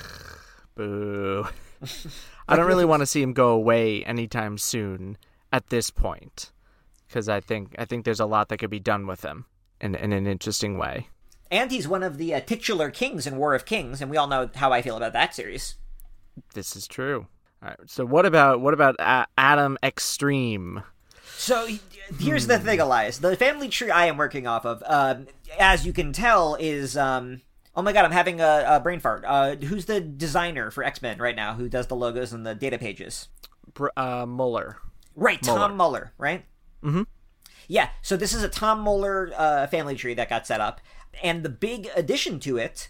Boo. 0.74 1.46
I 2.48 2.56
don't 2.56 2.66
really 2.66 2.84
want 2.84 3.00
to 3.00 3.06
see 3.06 3.22
him 3.22 3.32
go 3.32 3.50
away 3.50 4.04
anytime 4.04 4.58
soon 4.58 5.16
at 5.52 5.68
this 5.68 5.90
point 5.90 6.50
because 7.06 7.28
I 7.28 7.40
think 7.40 7.74
I 7.78 7.84
think 7.84 8.04
there's 8.04 8.20
a 8.20 8.26
lot 8.26 8.48
that 8.48 8.58
could 8.58 8.70
be 8.70 8.80
done 8.80 9.06
with 9.06 9.22
him 9.22 9.46
in 9.80 9.94
in 9.94 10.12
an 10.12 10.26
interesting 10.26 10.78
way. 10.78 11.08
And 11.50 11.70
he's 11.70 11.88
one 11.88 12.02
of 12.02 12.18
the 12.18 12.34
uh, 12.34 12.40
titular 12.40 12.90
kings 12.90 13.26
in 13.26 13.38
War 13.38 13.54
of 13.54 13.64
Kings, 13.64 14.02
and 14.02 14.10
we 14.10 14.18
all 14.18 14.26
know 14.26 14.50
how 14.54 14.70
I 14.70 14.82
feel 14.82 14.98
about 14.98 15.14
that 15.14 15.34
series. 15.34 15.76
This 16.52 16.76
is 16.76 16.86
true. 16.86 17.26
All 17.62 17.68
right. 17.68 17.78
So 17.86 18.04
what 18.04 18.24
about 18.26 18.60
what 18.60 18.74
about 18.74 18.98
uh, 19.00 19.26
Adam 19.36 19.78
Extreme? 19.82 20.82
So 21.36 21.68
here's 22.18 22.46
the 22.46 22.58
thing, 22.58 22.80
Elias. 22.80 23.18
The 23.18 23.36
family 23.36 23.68
tree 23.68 23.90
I 23.90 24.06
am 24.06 24.16
working 24.16 24.46
off 24.46 24.66
of, 24.66 24.82
um, 24.86 25.26
as 25.58 25.86
you 25.86 25.92
can 25.92 26.12
tell, 26.12 26.56
is 26.56 26.96
um, 26.96 27.42
oh 27.76 27.82
my 27.82 27.92
god, 27.92 28.04
I'm 28.04 28.12
having 28.12 28.40
a, 28.40 28.64
a 28.66 28.80
brain 28.80 29.00
fart. 29.00 29.24
Uh, 29.26 29.56
who's 29.56 29.86
the 29.86 30.00
designer 30.00 30.70
for 30.70 30.84
X 30.84 31.00
Men 31.00 31.18
right 31.18 31.36
now? 31.36 31.54
Who 31.54 31.68
does 31.68 31.86
the 31.86 31.96
logos 31.96 32.32
and 32.32 32.44
the 32.44 32.54
data 32.54 32.78
pages? 32.78 33.28
Uh, 33.96 34.26
Muller. 34.26 34.78
Right, 35.14 35.44
Muller. 35.44 35.58
Tom 35.58 35.76
Muller. 35.76 36.12
Right. 36.18 36.44
Mm-hmm. 36.82 37.02
Yeah. 37.68 37.90
So 38.02 38.16
this 38.16 38.32
is 38.32 38.42
a 38.42 38.48
Tom 38.48 38.80
Muller 38.80 39.30
uh, 39.36 39.66
family 39.68 39.94
tree 39.94 40.14
that 40.14 40.28
got 40.28 40.46
set 40.46 40.60
up, 40.60 40.80
and 41.22 41.42
the 41.42 41.48
big 41.48 41.88
addition 41.94 42.40
to 42.40 42.56
it 42.56 42.88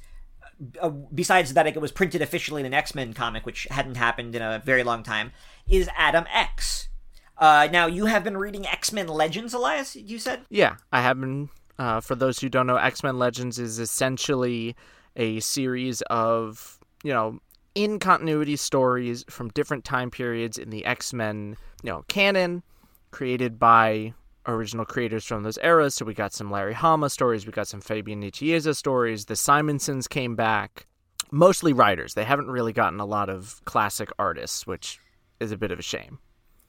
uh, 0.80 0.88
besides 0.88 1.54
that 1.54 1.66
it 1.66 1.80
was 1.80 1.92
printed 1.92 2.22
officially 2.22 2.60
in 2.60 2.66
an 2.66 2.74
X-Men 2.74 3.14
comic, 3.14 3.46
which 3.46 3.66
hadn't 3.70 3.96
happened 3.96 4.34
in 4.34 4.42
a 4.42 4.60
very 4.64 4.82
long 4.82 5.02
time, 5.02 5.32
is 5.68 5.88
Adam 5.96 6.24
X. 6.32 6.88
Uh, 7.36 7.68
now 7.70 7.86
you 7.86 8.06
have 8.06 8.24
been 8.24 8.36
reading 8.36 8.66
X-Men 8.66 9.06
Legends, 9.06 9.54
Elias. 9.54 9.94
You 9.94 10.18
said. 10.18 10.42
Yeah, 10.50 10.76
I 10.92 11.02
have 11.02 11.20
been. 11.20 11.50
Uh, 11.78 12.00
for 12.00 12.16
those 12.16 12.40
who 12.40 12.48
don't 12.48 12.66
know, 12.66 12.76
X-Men 12.76 13.18
Legends 13.18 13.58
is 13.60 13.78
essentially 13.78 14.74
a 15.14 15.38
series 15.40 16.02
of 16.02 16.78
you 17.04 17.12
know 17.12 17.38
in 17.74 18.00
continuity 18.00 18.56
stories 18.56 19.24
from 19.30 19.48
different 19.50 19.84
time 19.84 20.10
periods 20.10 20.58
in 20.58 20.70
the 20.70 20.84
X-Men 20.84 21.56
you 21.82 21.90
know 21.90 22.04
canon, 22.08 22.64
created 23.12 23.58
by 23.60 24.12
original 24.48 24.84
creators 24.84 25.24
from 25.24 25.42
those 25.42 25.58
eras. 25.62 25.94
So 25.94 26.04
we 26.04 26.14
got 26.14 26.32
some 26.32 26.50
Larry 26.50 26.74
Hama 26.74 27.10
stories, 27.10 27.46
we 27.46 27.52
got 27.52 27.68
some 27.68 27.80
Fabian 27.80 28.22
Nicieza 28.22 28.74
stories. 28.74 29.26
The 29.26 29.36
Simonsons 29.36 30.08
came 30.08 30.34
back, 30.34 30.86
mostly 31.30 31.72
writers. 31.72 32.14
They 32.14 32.24
haven't 32.24 32.50
really 32.50 32.72
gotten 32.72 32.98
a 32.98 33.06
lot 33.06 33.28
of 33.28 33.60
classic 33.64 34.10
artists, 34.18 34.66
which 34.66 34.98
is 35.38 35.52
a 35.52 35.56
bit 35.56 35.70
of 35.70 35.78
a 35.78 35.82
shame. 35.82 36.18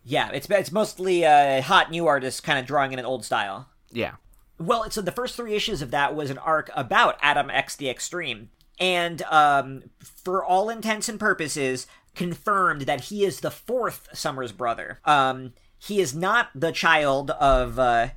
Yeah, 0.03 0.29
it's 0.31 0.49
it's 0.49 0.71
mostly 0.71 1.25
uh, 1.25 1.61
hot 1.61 1.91
new 1.91 2.07
artists 2.07 2.39
kind 2.39 2.59
of 2.59 2.65
drawing 2.65 2.93
in 2.93 2.99
an 2.99 3.05
old 3.05 3.25
style. 3.25 3.69
Yeah. 3.91 4.13
Well, 4.57 4.89
so 4.91 5.01
the 5.01 5.11
first 5.11 5.35
three 5.35 5.55
issues 5.55 5.81
of 5.81 5.91
that 5.91 6.15
was 6.15 6.29
an 6.29 6.37
arc 6.37 6.69
about 6.75 7.17
Adam 7.21 7.49
X 7.49 7.75
the 7.75 7.89
Extreme, 7.89 8.49
and 8.79 9.21
um, 9.23 9.83
for 9.99 10.43
all 10.43 10.69
intents 10.69 11.09
and 11.09 11.19
purposes, 11.19 11.87
confirmed 12.15 12.81
that 12.81 13.05
he 13.05 13.23
is 13.23 13.39
the 13.39 13.51
fourth 13.51 14.09
Summers 14.13 14.51
brother. 14.51 14.99
Um, 15.05 15.53
he 15.79 16.01
is 16.01 16.13
not 16.13 16.49
the 16.53 16.71
child 16.71 17.31
of 17.31 17.79
uh, 17.79 18.09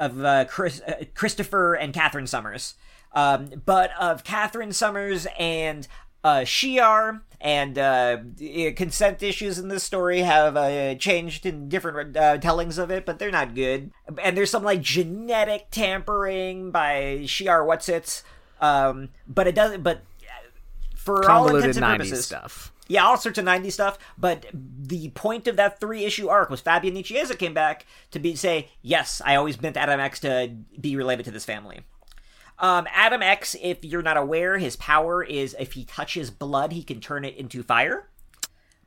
of 0.00 0.24
uh, 0.24 0.44
Chris, 0.46 0.80
uh, 0.80 1.04
Christopher 1.14 1.74
and 1.74 1.92
Catherine 1.92 2.26
Summers, 2.26 2.74
um, 3.12 3.50
but 3.64 3.90
of 4.00 4.24
Catherine 4.24 4.72
Summers 4.72 5.26
and 5.38 5.86
uh, 6.24 6.40
Shi'ar. 6.40 7.20
And 7.40 7.78
uh, 7.78 8.18
consent 8.74 9.22
issues 9.22 9.60
in 9.60 9.68
this 9.68 9.84
story 9.84 10.20
have 10.22 10.56
uh, 10.56 10.96
changed 10.96 11.46
in 11.46 11.68
different 11.68 12.16
uh, 12.16 12.38
tellings 12.38 12.78
of 12.78 12.90
it, 12.90 13.06
but 13.06 13.20
they're 13.20 13.30
not 13.30 13.54
good. 13.54 13.92
And 14.20 14.36
there's 14.36 14.50
some 14.50 14.64
like 14.64 14.82
genetic 14.82 15.68
tampering 15.70 16.72
by 16.72 17.20
Shi'ar 17.26 17.64
What's 17.64 18.24
um, 18.60 19.10
but 19.28 19.46
it 19.46 19.54
doesn't. 19.54 19.84
But 19.84 20.02
for 20.96 21.30
all 21.30 21.54
intents 21.54 21.76
and 21.76 21.86
purposes, 21.86 22.26
stuff 22.26 22.72
yeah, 22.88 23.04
all 23.04 23.16
sorts 23.16 23.38
of 23.38 23.44
90s 23.44 23.72
stuff. 23.72 23.98
But 24.16 24.46
the 24.52 25.10
point 25.10 25.46
of 25.46 25.56
that 25.56 25.78
three 25.78 26.04
issue 26.04 26.28
arc 26.28 26.50
was 26.50 26.60
Fabian 26.60 26.94
Nicieza 26.94 27.38
came 27.38 27.54
back 27.54 27.86
to 28.10 28.18
be 28.18 28.34
say, 28.34 28.68
yes, 28.82 29.22
I 29.24 29.36
always 29.36 29.60
meant 29.60 29.76
Adam 29.76 30.00
X 30.00 30.20
to 30.20 30.56
be 30.80 30.96
related 30.96 31.24
to 31.26 31.30
this 31.30 31.44
family. 31.44 31.80
Um, 32.58 32.88
Adam 32.92 33.22
X, 33.22 33.54
if 33.62 33.84
you're 33.84 34.02
not 34.02 34.16
aware, 34.16 34.58
his 34.58 34.74
power 34.76 35.22
is 35.22 35.54
if 35.60 35.74
he 35.74 35.84
touches 35.84 36.30
blood, 36.30 36.72
he 36.72 36.82
can 36.82 37.00
turn 37.00 37.24
it 37.24 37.36
into 37.36 37.62
fire. 37.62 38.08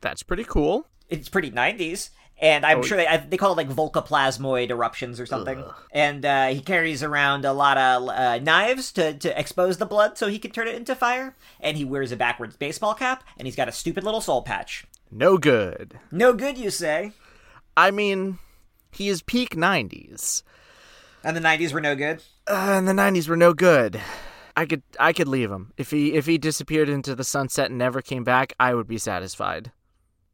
That's 0.00 0.22
pretty 0.22 0.44
cool. 0.44 0.86
It's 1.08 1.28
pretty 1.28 1.50
90s 1.50 2.10
and 2.42 2.66
I'm 2.66 2.80
oh, 2.80 2.82
sure 2.82 2.96
they 2.98 3.24
they 3.28 3.36
call 3.36 3.52
it 3.52 3.56
like 3.56 3.68
volcoplasmoid 3.68 4.70
eruptions 4.70 5.20
or 5.20 5.26
something. 5.26 5.60
Ugh. 5.60 5.74
And 5.92 6.26
uh, 6.26 6.48
he 6.48 6.60
carries 6.60 7.02
around 7.02 7.44
a 7.44 7.52
lot 7.52 7.78
of 7.78 8.08
uh, 8.08 8.38
knives 8.40 8.90
to 8.92 9.14
to 9.14 9.38
expose 9.38 9.78
the 9.78 9.86
blood 9.86 10.18
so 10.18 10.26
he 10.26 10.40
can 10.40 10.50
turn 10.50 10.66
it 10.66 10.74
into 10.74 10.96
fire. 10.96 11.36
And 11.60 11.76
he 11.76 11.84
wears 11.84 12.10
a 12.10 12.16
backwards 12.16 12.56
baseball 12.56 12.94
cap, 12.94 13.22
and 13.38 13.46
he's 13.46 13.56
got 13.56 13.68
a 13.68 13.72
stupid 13.72 14.02
little 14.02 14.20
soul 14.20 14.42
patch. 14.42 14.84
No 15.10 15.38
good. 15.38 15.98
No 16.10 16.32
good, 16.32 16.58
you 16.58 16.70
say? 16.70 17.12
I 17.76 17.92
mean, 17.92 18.38
he 18.90 19.08
is 19.08 19.22
peak 19.22 19.54
'90s. 19.54 20.42
And 21.22 21.36
the 21.36 21.40
'90s 21.40 21.72
were 21.72 21.80
no 21.80 21.94
good. 21.94 22.24
Uh, 22.48 22.74
and 22.76 22.88
the 22.88 22.92
'90s 22.92 23.28
were 23.28 23.36
no 23.36 23.54
good. 23.54 24.00
I 24.56 24.66
could 24.66 24.82
I 24.98 25.12
could 25.12 25.28
leave 25.28 25.50
him 25.50 25.72
if 25.76 25.92
he 25.92 26.14
if 26.14 26.26
he 26.26 26.38
disappeared 26.38 26.88
into 26.88 27.14
the 27.14 27.24
sunset 27.24 27.70
and 27.70 27.78
never 27.78 28.02
came 28.02 28.24
back. 28.24 28.52
I 28.58 28.74
would 28.74 28.88
be 28.88 28.98
satisfied 28.98 29.70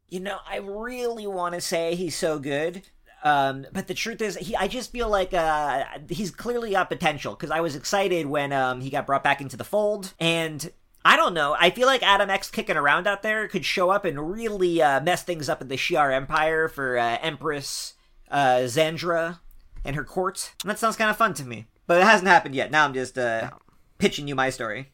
you 0.09 0.19
know, 0.19 0.37
I 0.47 0.57
really 0.57 1.27
want 1.27 1.55
to 1.55 1.61
say 1.61 1.95
he's 1.95 2.15
so 2.15 2.39
good. 2.39 2.83
Um, 3.23 3.65
but 3.73 3.87
the 3.87 3.93
truth 3.93 4.21
is, 4.21 4.37
he 4.37 4.55
I 4.55 4.67
just 4.67 4.91
feel 4.91 5.09
like 5.09 5.33
uh, 5.33 5.83
he's 6.07 6.31
clearly 6.31 6.71
got 6.71 6.89
potential 6.89 7.35
because 7.35 7.51
I 7.51 7.59
was 7.59 7.75
excited 7.75 8.25
when 8.27 8.53
um, 8.53 8.81
he 8.81 8.89
got 8.89 9.05
brought 9.05 9.23
back 9.23 9.41
into 9.41 9.57
the 9.57 9.65
fold, 9.65 10.13
and 10.19 10.71
I 11.03 11.17
don't 11.17 11.33
know. 11.33 11.55
I 11.59 11.69
feel 11.69 11.87
like 11.87 12.01
Adam 12.01 12.29
X 12.29 12.49
kicking 12.49 12.77
around 12.77 13.07
out 13.07 13.21
there 13.21 13.47
could 13.47 13.65
show 13.65 13.89
up 13.89 14.05
and 14.05 14.31
really 14.31 14.81
uh, 14.81 15.01
mess 15.01 15.23
things 15.23 15.49
up 15.49 15.61
in 15.61 15.67
the 15.67 15.75
Shi'ar 15.75 16.13
Empire 16.13 16.69
for 16.69 16.97
uh, 16.97 17.17
Empress 17.21 17.93
uh, 18.31 18.59
Xandra 18.63 19.39
and 19.83 19.95
her 19.97 20.03
court. 20.03 20.53
And 20.63 20.69
that 20.69 20.79
sounds 20.79 20.95
kind 20.95 21.09
of 21.09 21.17
fun 21.17 21.33
to 21.35 21.45
me, 21.45 21.67
but 21.87 21.99
it 21.99 22.05
hasn't 22.05 22.27
happened 22.29 22.55
yet. 22.55 22.71
Now 22.71 22.85
I'm 22.85 22.93
just 22.93 23.17
uh, 23.17 23.49
pitching 23.97 24.27
you 24.27 24.35
my 24.35 24.49
story 24.49 24.91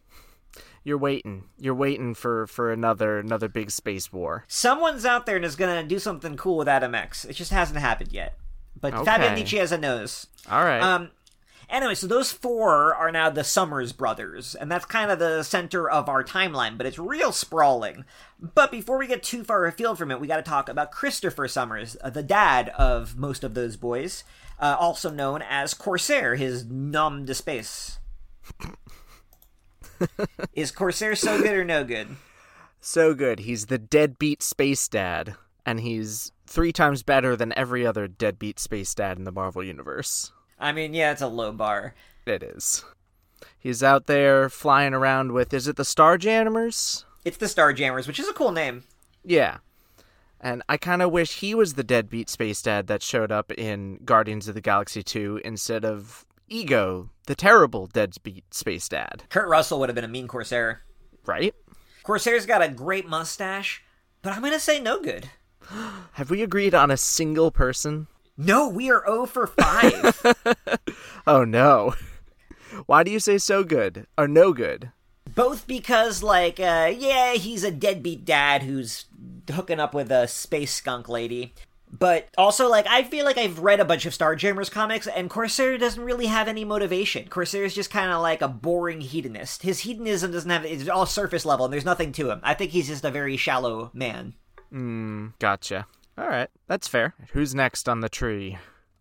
you're 0.86 1.00
waiting. 1.00 1.44
You're 1.60 1.74
waiting 1.74 2.14
for 2.14 2.48
for 2.48 2.72
another 2.72 3.20
another 3.20 3.50
big 3.50 3.72
space 3.72 4.14
war. 4.14 4.46
Someone's 4.48 5.04
out 5.04 5.26
there 5.26 5.36
and 5.36 5.44
is 5.44 5.56
gonna 5.58 5.84
do 5.84 6.00
something 6.00 6.38
cool 6.38 6.58
with 6.58 6.70
Adam 6.70 6.96
X. 6.96 7.26
It 7.26 7.34
just 7.34 7.52
hasn't 7.52 7.80
happened 7.80 8.14
yet. 8.14 8.38
But 8.80 8.94
okay. 8.94 9.04
Fabian 9.04 9.36
Nicieza 9.36 9.80
knows. 9.80 10.28
All 10.50 10.64
right. 10.64 10.82
Um. 10.82 11.10
Anyway, 11.68 11.96
so 11.96 12.06
those 12.06 12.32
four 12.32 12.94
are 12.94 13.12
now 13.12 13.32
the 13.32 13.44
Summers 13.44 13.92
brothers, 13.92 14.54
and 14.54 14.72
that's 14.72 14.86
kind 14.86 15.10
of 15.10 15.18
the 15.18 15.42
center 15.42 15.90
of 15.90 16.08
our 16.08 16.24
timeline, 16.24 16.78
but 16.78 16.86
it's 16.86 17.00
real 17.00 17.32
sprawling. 17.32 18.06
But 18.40 18.70
before 18.70 19.00
we 19.00 19.08
get 19.08 19.24
too 19.24 19.44
far 19.44 19.66
afield 19.66 19.98
from 19.98 20.12
it, 20.12 20.20
we 20.20 20.28
got 20.28 20.36
to 20.36 20.44
talk 20.44 20.70
about 20.70 20.92
Christopher 20.92 21.48
Summers, 21.48 21.98
uh, 22.04 22.12
the 22.12 22.22
dad 22.22 22.70
of 22.78 23.18
most 23.18 23.44
of 23.44 23.56
those 23.56 23.78
boys, 23.78 24.24
uh, 24.60 24.76
also 24.80 25.10
known 25.10 25.42
as 25.42 25.74
Corsair, 25.74 26.36
his 26.36 26.66
nom 26.66 27.26
de 27.26 27.34
space. 27.34 27.98
Is 30.54 30.72
Corsair 30.72 31.16
so 31.16 31.42
good 31.42 31.54
or 31.54 31.66
no 31.66 31.84
good? 31.84 32.08
So 32.82 33.14
good. 33.14 33.40
He's 33.40 33.66
the 33.66 33.78
deadbeat 33.78 34.44
space 34.44 34.88
dad, 34.88 35.36
and 35.66 35.80
he's 35.80 36.32
three 36.46 36.72
times 36.72 37.04
better 37.04 37.36
than 37.36 37.58
every 37.58 37.86
other 37.86 38.08
deadbeat 38.08 38.60
space 38.60 38.94
dad 38.94 39.18
in 39.18 39.24
the 39.24 39.32
Marvel 39.32 39.64
Universe. 39.64 40.32
I 40.60 40.72
mean, 40.72 40.94
yeah, 40.94 41.12
it's 41.12 41.22
a 41.22 41.28
low 41.28 41.52
bar. 41.52 41.96
It 42.26 42.44
is. 42.44 42.86
He's 43.58 43.84
out 43.84 44.06
there 44.06 44.50
flying 44.50 44.94
around 44.94 45.32
with, 45.32 45.54
is 45.54 45.68
it 45.68 45.76
the 45.76 45.84
Starjammers? 45.84 47.04
It's 47.24 47.38
the 47.38 47.48
Starjammers, 47.48 48.08
which 48.08 48.20
is 48.20 48.28
a 48.28 48.34
cool 48.34 48.52
name. 48.52 48.84
Yeah. 49.24 49.58
And 50.40 50.62
I 50.70 50.78
kind 50.78 51.02
of 51.02 51.12
wish 51.12 51.40
he 51.40 51.56
was 51.56 51.74
the 51.74 51.84
deadbeat 51.84 52.30
space 52.30 52.62
dad 52.62 52.88
that 52.88 53.02
showed 53.02 53.32
up 53.32 53.52
in 53.52 53.98
Guardians 54.06 54.48
of 54.48 54.54
the 54.54 54.62
Galaxy 54.62 55.02
2 55.02 55.42
instead 55.44 55.84
of 55.84 56.26
Ego, 56.48 57.10
the 57.26 57.36
terrible 57.36 57.88
deadbeat 57.88 58.54
space 58.54 58.88
dad. 58.88 59.24
Kurt 59.30 59.48
Russell 59.48 59.80
would 59.80 59.90
have 59.90 59.96
been 59.96 60.04
a 60.04 60.10
mean 60.10 60.28
Corsair. 60.28 60.84
Right? 61.26 61.56
Corsair's 62.04 62.46
got 62.46 62.62
a 62.62 62.70
great 62.70 63.08
mustache, 63.08 63.84
but 64.22 64.32
I'm 64.32 64.42
going 64.42 64.54
to 64.54 64.60
say 64.60 64.80
no 64.80 65.02
good. 65.02 65.30
Have 66.14 66.30
we 66.30 66.44
agreed 66.44 66.76
on 66.76 66.92
a 66.92 66.98
single 66.98 67.50
person? 67.50 68.08
No, 68.38 68.68
we 68.68 68.92
are 68.92 69.04
0 69.08 69.26
for 69.26 69.48
5. 69.48 70.36
oh 71.28 71.44
no. 71.44 71.96
Why 72.86 73.04
do 73.04 73.10
you 73.10 73.20
say 73.20 73.38
so 73.40 73.64
good 73.64 74.06
or 74.18 74.28
no 74.28 74.54
good? 74.54 74.92
Both 75.34 75.66
because, 75.66 76.22
like, 76.22 76.60
uh, 76.60 76.94
yeah, 76.96 77.34
he's 77.34 77.64
a 77.64 77.72
deadbeat 77.72 78.24
dad 78.24 78.64
who's 78.64 79.06
hooking 79.52 79.80
up 79.80 79.94
with 79.96 80.12
a 80.12 80.28
space 80.28 80.74
skunk 80.74 81.10
lady. 81.10 81.56
But 81.92 82.30
also, 82.38 82.70
like, 82.70 82.88
I 82.88 83.04
feel 83.04 83.26
like 83.26 83.38
I've 83.38 83.60
read 83.60 83.80
a 83.80 83.86
bunch 83.86 84.06
of 84.06 84.14
Starjammers 84.14 84.70
comics, 84.72 85.08
and 85.08 85.30
Corsair 85.30 85.78
doesn't 85.78 86.04
really 86.04 86.26
have 86.26 86.48
any 86.48 86.66
motivation. 86.66 87.28
Corsair 87.30 87.64
is 87.64 87.76
just 87.76 87.90
kind 87.90 88.12
of 88.12 88.22
like 88.22 88.42
a 88.42 88.48
boring 88.48 89.02
hedonist. 89.02 89.62
His 89.62 89.82
hedonism 89.82 90.32
doesn't 90.32 90.50
have, 90.50 90.66
it's 90.66 90.90
all 90.90 91.06
surface 91.06 91.46
level, 91.46 91.66
and 91.66 91.74
there's 91.74 91.86
nothing 91.86 92.12
to 92.14 92.32
him. 92.32 92.40
I 92.44 92.54
think 92.54 92.72
he's 92.72 92.88
just 92.88 93.06
a 93.06 93.12
very 93.12 93.38
shallow 93.38 93.92
man. 93.94 94.34
Hmm, 94.72 95.28
gotcha. 95.40 95.88
All 96.18 96.28
right, 96.28 96.50
that's 96.68 96.88
fair. 96.88 97.14
Who's 97.32 97.56
next 97.56 97.88
on 97.88 98.02
the 98.02 98.10
tree? 98.10 98.58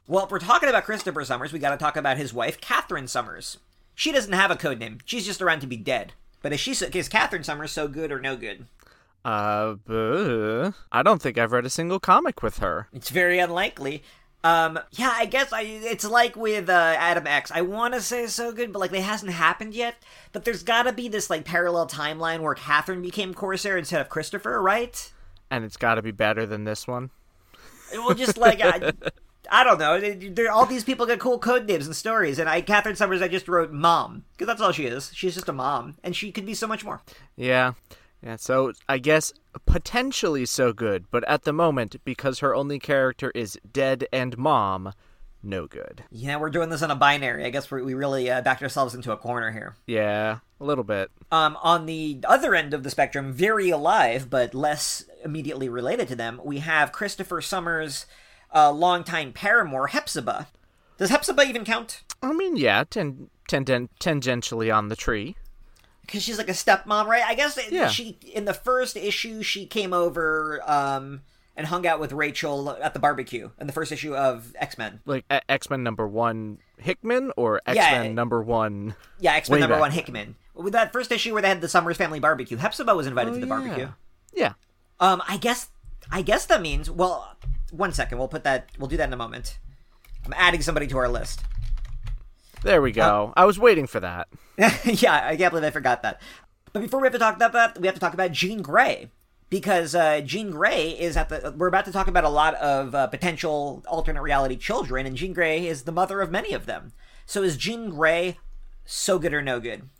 Well, 0.06 0.24
if 0.24 0.30
we're 0.30 0.38
talking 0.38 0.68
about 0.68 0.84
Christopher 0.84 1.24
Summers, 1.24 1.52
we 1.52 1.58
gotta 1.58 1.76
talk 1.76 1.96
about 1.96 2.18
his 2.18 2.34
wife, 2.34 2.60
Catherine 2.60 3.08
Summers. 3.08 3.58
She 3.94 4.12
doesn't 4.12 4.32
have 4.32 4.50
a 4.50 4.56
code 4.56 4.78
name. 4.78 4.98
She's 5.04 5.24
just 5.26 5.40
around 5.40 5.60
to 5.60 5.66
be 5.66 5.76
dead. 5.76 6.12
But 6.42 6.52
is 6.52 6.60
she 6.60 6.72
is 6.72 7.08
Catherine 7.08 7.44
Summers 7.44 7.72
so 7.72 7.88
good 7.88 8.12
or 8.12 8.20
no 8.20 8.36
good? 8.36 8.66
Uh, 9.24 9.76
I 10.92 11.02
don't 11.02 11.22
think 11.22 11.38
I've 11.38 11.52
read 11.52 11.64
a 11.64 11.70
single 11.70 11.98
comic 11.98 12.42
with 12.42 12.58
her. 12.58 12.88
It's 12.92 13.10
very 13.10 13.38
unlikely. 13.38 14.02
Um, 14.44 14.78
yeah, 14.92 15.14
I 15.16 15.24
guess 15.24 15.54
I, 15.54 15.62
it's 15.62 16.04
like 16.04 16.36
with 16.36 16.68
uh, 16.68 16.94
Adam 16.98 17.26
X. 17.26 17.50
I 17.50 17.62
want 17.62 17.94
to 17.94 18.02
say 18.02 18.26
so 18.26 18.52
good, 18.52 18.74
but 18.74 18.80
like 18.80 18.92
it 18.92 19.02
hasn't 19.02 19.32
happened 19.32 19.72
yet. 19.72 19.96
But 20.32 20.44
there's 20.44 20.62
got 20.62 20.82
to 20.82 20.92
be 20.92 21.08
this 21.08 21.30
like 21.30 21.46
parallel 21.46 21.86
timeline 21.86 22.40
where 22.40 22.54
Catherine 22.54 23.00
became 23.00 23.32
Corsair 23.32 23.78
instead 23.78 24.02
of 24.02 24.10
Christopher, 24.10 24.60
right? 24.60 25.10
And 25.50 25.64
it's 25.64 25.78
got 25.78 25.94
to 25.94 26.02
be 26.02 26.10
better 26.10 26.44
than 26.44 26.64
this 26.64 26.86
one. 26.86 27.10
Well, 27.94 28.14
just 28.14 28.36
like 28.36 28.60
I, 28.62 28.92
I 29.50 29.64
don't 29.64 29.78
know. 29.78 29.98
There, 29.98 30.50
all 30.50 30.66
these 30.66 30.84
people 30.84 31.06
get 31.06 31.20
cool 31.20 31.38
code 31.38 31.66
names 31.66 31.86
and 31.86 31.96
stories, 31.96 32.38
and 32.38 32.48
I, 32.48 32.60
Catherine 32.60 32.96
Summers, 32.96 33.22
I 33.22 33.28
just 33.28 33.48
wrote 33.48 33.72
mom 33.72 34.24
because 34.32 34.46
that's 34.46 34.60
all 34.60 34.72
she 34.72 34.84
is. 34.84 35.10
She's 35.14 35.34
just 35.34 35.48
a 35.48 35.52
mom, 35.52 35.96
and 36.02 36.14
she 36.14 36.32
could 36.32 36.44
be 36.44 36.54
so 36.54 36.66
much 36.66 36.84
more. 36.84 37.02
Yeah. 37.36 37.72
Yeah, 38.24 38.36
so 38.36 38.72
I 38.88 38.98
guess 38.98 39.34
potentially 39.66 40.46
so 40.46 40.72
good, 40.72 41.04
but 41.10 41.28
at 41.28 41.42
the 41.42 41.52
moment, 41.52 41.96
because 42.04 42.38
her 42.38 42.54
only 42.54 42.78
character 42.78 43.30
is 43.34 43.58
dead 43.70 44.06
and 44.12 44.38
mom, 44.38 44.94
no 45.42 45.66
good. 45.66 46.04
Yeah, 46.10 46.38
we're 46.38 46.48
doing 46.48 46.70
this 46.70 46.80
on 46.80 46.90
a 46.90 46.96
binary. 46.96 47.44
I 47.44 47.50
guess 47.50 47.70
we 47.70 47.92
really 47.92 48.30
uh, 48.30 48.40
backed 48.40 48.62
ourselves 48.62 48.94
into 48.94 49.12
a 49.12 49.18
corner 49.18 49.50
here. 49.50 49.76
Yeah, 49.86 50.38
a 50.58 50.64
little 50.64 50.84
bit. 50.84 51.10
Um, 51.30 51.58
on 51.62 51.84
the 51.84 52.20
other 52.26 52.54
end 52.54 52.72
of 52.72 52.82
the 52.82 52.88
spectrum, 52.88 53.30
very 53.30 53.68
alive 53.68 54.30
but 54.30 54.54
less 54.54 55.04
immediately 55.22 55.68
related 55.68 56.08
to 56.08 56.16
them, 56.16 56.40
we 56.42 56.60
have 56.60 56.92
Christopher 56.92 57.42
Summers' 57.42 58.06
uh, 58.54 58.72
longtime 58.72 59.34
paramour, 59.34 59.88
Hepzibah. 59.88 60.48
Does 60.96 61.10
Hepzibah 61.10 61.42
even 61.42 61.64
count? 61.64 62.02
I 62.22 62.32
mean, 62.32 62.56
yeah, 62.56 62.84
ten, 62.88 63.28
ten, 63.48 63.66
ten, 63.66 63.90
tangentially 64.00 64.74
on 64.74 64.88
the 64.88 64.96
tree. 64.96 65.36
Because 66.06 66.23
she's 66.23 66.38
like 66.38 66.49
a 66.49 66.52
stepmom, 66.52 67.06
right? 67.06 67.23
I 67.25 67.34
guess 67.34 67.58
Yeah. 67.70 67.88
she 67.88 68.18
in 68.32 68.44
the 68.44 68.54
first 68.54 68.96
issue 68.96 69.42
she 69.42 69.66
came 69.66 69.92
over 69.92 70.61
um, 70.70 71.23
and 71.56 71.66
hung 71.66 71.87
out 71.87 71.99
with 72.00 72.12
Rachel 72.12 72.70
at 72.82 72.92
the 72.94 73.00
barbecue 73.00 73.50
in 73.61 73.66
the 73.66 73.73
first 73.73 73.90
issue 73.92 74.14
of 74.14 74.54
X 74.58 74.76
Men. 74.76 75.00
Like 75.06 75.25
X 75.49 75.70
Men 75.70 75.82
number 75.82 76.06
one 76.06 76.58
Hickman 76.78 77.32
or 77.37 77.61
X 77.66 77.76
Yeah. 77.76 78.02
Men 78.02 78.14
number 78.14 78.42
one. 78.42 78.94
Yeah, 79.18 79.34
X 79.34 79.49
Men 79.49 79.61
number 79.61 79.75
back. 79.76 79.80
one 79.80 79.90
Hickman. 79.92 80.37
With 80.54 80.73
that 80.75 80.92
first 80.92 81.11
issue 81.11 81.32
where 81.32 81.42
they 81.42 81.49
had 81.49 81.61
the 81.61 81.68
Summers 81.68 81.96
family 81.96 82.20
barbecue, 82.20 82.56
Hepzibah 82.58 82.94
was 82.94 83.06
invited 83.06 83.34
to 83.34 83.40
the 83.40 83.46
Oh, 83.46 83.58
yeah. 83.58 83.62
barbecue. 83.68 83.88
Yeah. 84.34 84.52
Um, 85.00 85.23
I 85.26 85.37
guess, 85.37 85.68
I 86.12 86.23
guess 86.23 86.46
that 86.46 86.61
means. 86.62 86.90
Well, 86.90 87.37
one 87.73 87.92
second. 87.92 88.18
We'll 88.18 88.28
put 88.28 88.44
that. 88.44 88.68
We'll 88.78 88.88
do 88.88 88.96
that 88.99 89.08
in 89.08 89.12
a 89.12 89.16
moment. 89.16 89.58
I'm 90.25 90.32
adding 90.37 90.62
somebody 90.62 90.87
to 90.88 90.99
our 90.99 91.08
list. 91.08 91.40
There 92.64 92.80
we 92.80 92.92
go. 92.92 93.33
I 93.37 93.44
was 93.44 93.59
waiting 93.59 93.87
for 93.87 94.00
that. 94.00 94.28
yeah, 94.85 95.26
I 95.26 95.37
can't 95.37 95.52
believe 95.52 95.64
I 95.64 95.71
forgot 95.71 96.02
that. 96.02 96.21
But 96.73 96.80
before 96.80 97.00
we 97.00 97.06
have 97.06 97.12
to 97.12 97.18
talk 97.18 97.37
about 97.37 97.52
that, 97.52 97.78
we 97.78 97.87
have 97.87 97.94
to 97.94 98.00
talk 98.00 98.14
about 98.14 98.33
Jean 98.33 98.62
Grey 98.62 99.11
because 99.50 99.94
uh, 99.94 100.23
Jean 100.23 100.50
Grey 100.50 100.90
is 100.90 101.16
at 101.16 101.28
the. 101.28 101.54
We're 101.56 101.68
about 101.68 101.85
to 101.85 101.92
talk 101.92 102.09
about 102.09 102.25
a 102.25 102.30
lot 102.30 102.54
of 102.54 102.94
uh, 102.94 103.06
potential 103.09 103.85
alternate 103.87 104.23
reality 104.23 104.56
children, 104.56 105.04
and 105.04 105.14
Jean 105.14 105.35
Grey 105.35 105.66
is 105.66 105.83
the 105.83 105.92
mother 105.92 106.23
of 106.23 106.30
many 106.30 106.54
of 106.54 106.64
them. 106.64 106.92
So 107.26 107.42
is 107.42 107.56
Jean 107.59 107.90
Grey 107.90 108.38
so 108.87 109.18
good 109.18 109.35
or 109.35 109.42
no 109.42 109.61
good? 109.61 109.90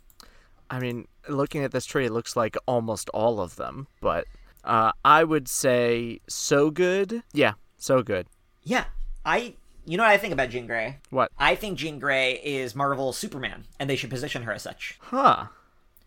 I 0.69 0.79
mean, 0.79 1.07
looking 1.29 1.63
at 1.63 1.71
this 1.71 1.85
tree, 1.85 2.07
it 2.07 2.11
looks 2.11 2.35
like 2.35 2.57
almost 2.65 3.09
all 3.09 3.39
of 3.39 3.57
them, 3.57 3.87
but 4.01 4.25
uh, 4.63 4.91
I 5.05 5.23
would 5.23 5.47
say 5.47 6.19
so 6.27 6.71
good. 6.71 7.21
Yeah, 7.31 7.53
so 7.77 8.01
good. 8.01 8.27
Yeah, 8.63 8.85
I. 9.23 9.55
You 9.85 9.97
know 9.97 10.03
what 10.03 10.11
I 10.11 10.17
think 10.17 10.33
about 10.33 10.49
Jean 10.49 10.65
Grey? 10.65 10.97
What? 11.11 11.31
I 11.37 11.55
think 11.55 11.77
Jean 11.77 11.99
Grey 11.99 12.33
is 12.43 12.75
Marvel's 12.75 13.17
Superman, 13.17 13.65
and 13.79 13.89
they 13.89 13.95
should 13.95 14.09
position 14.09 14.43
her 14.43 14.51
as 14.51 14.63
such. 14.63 14.97
Huh. 14.99 15.47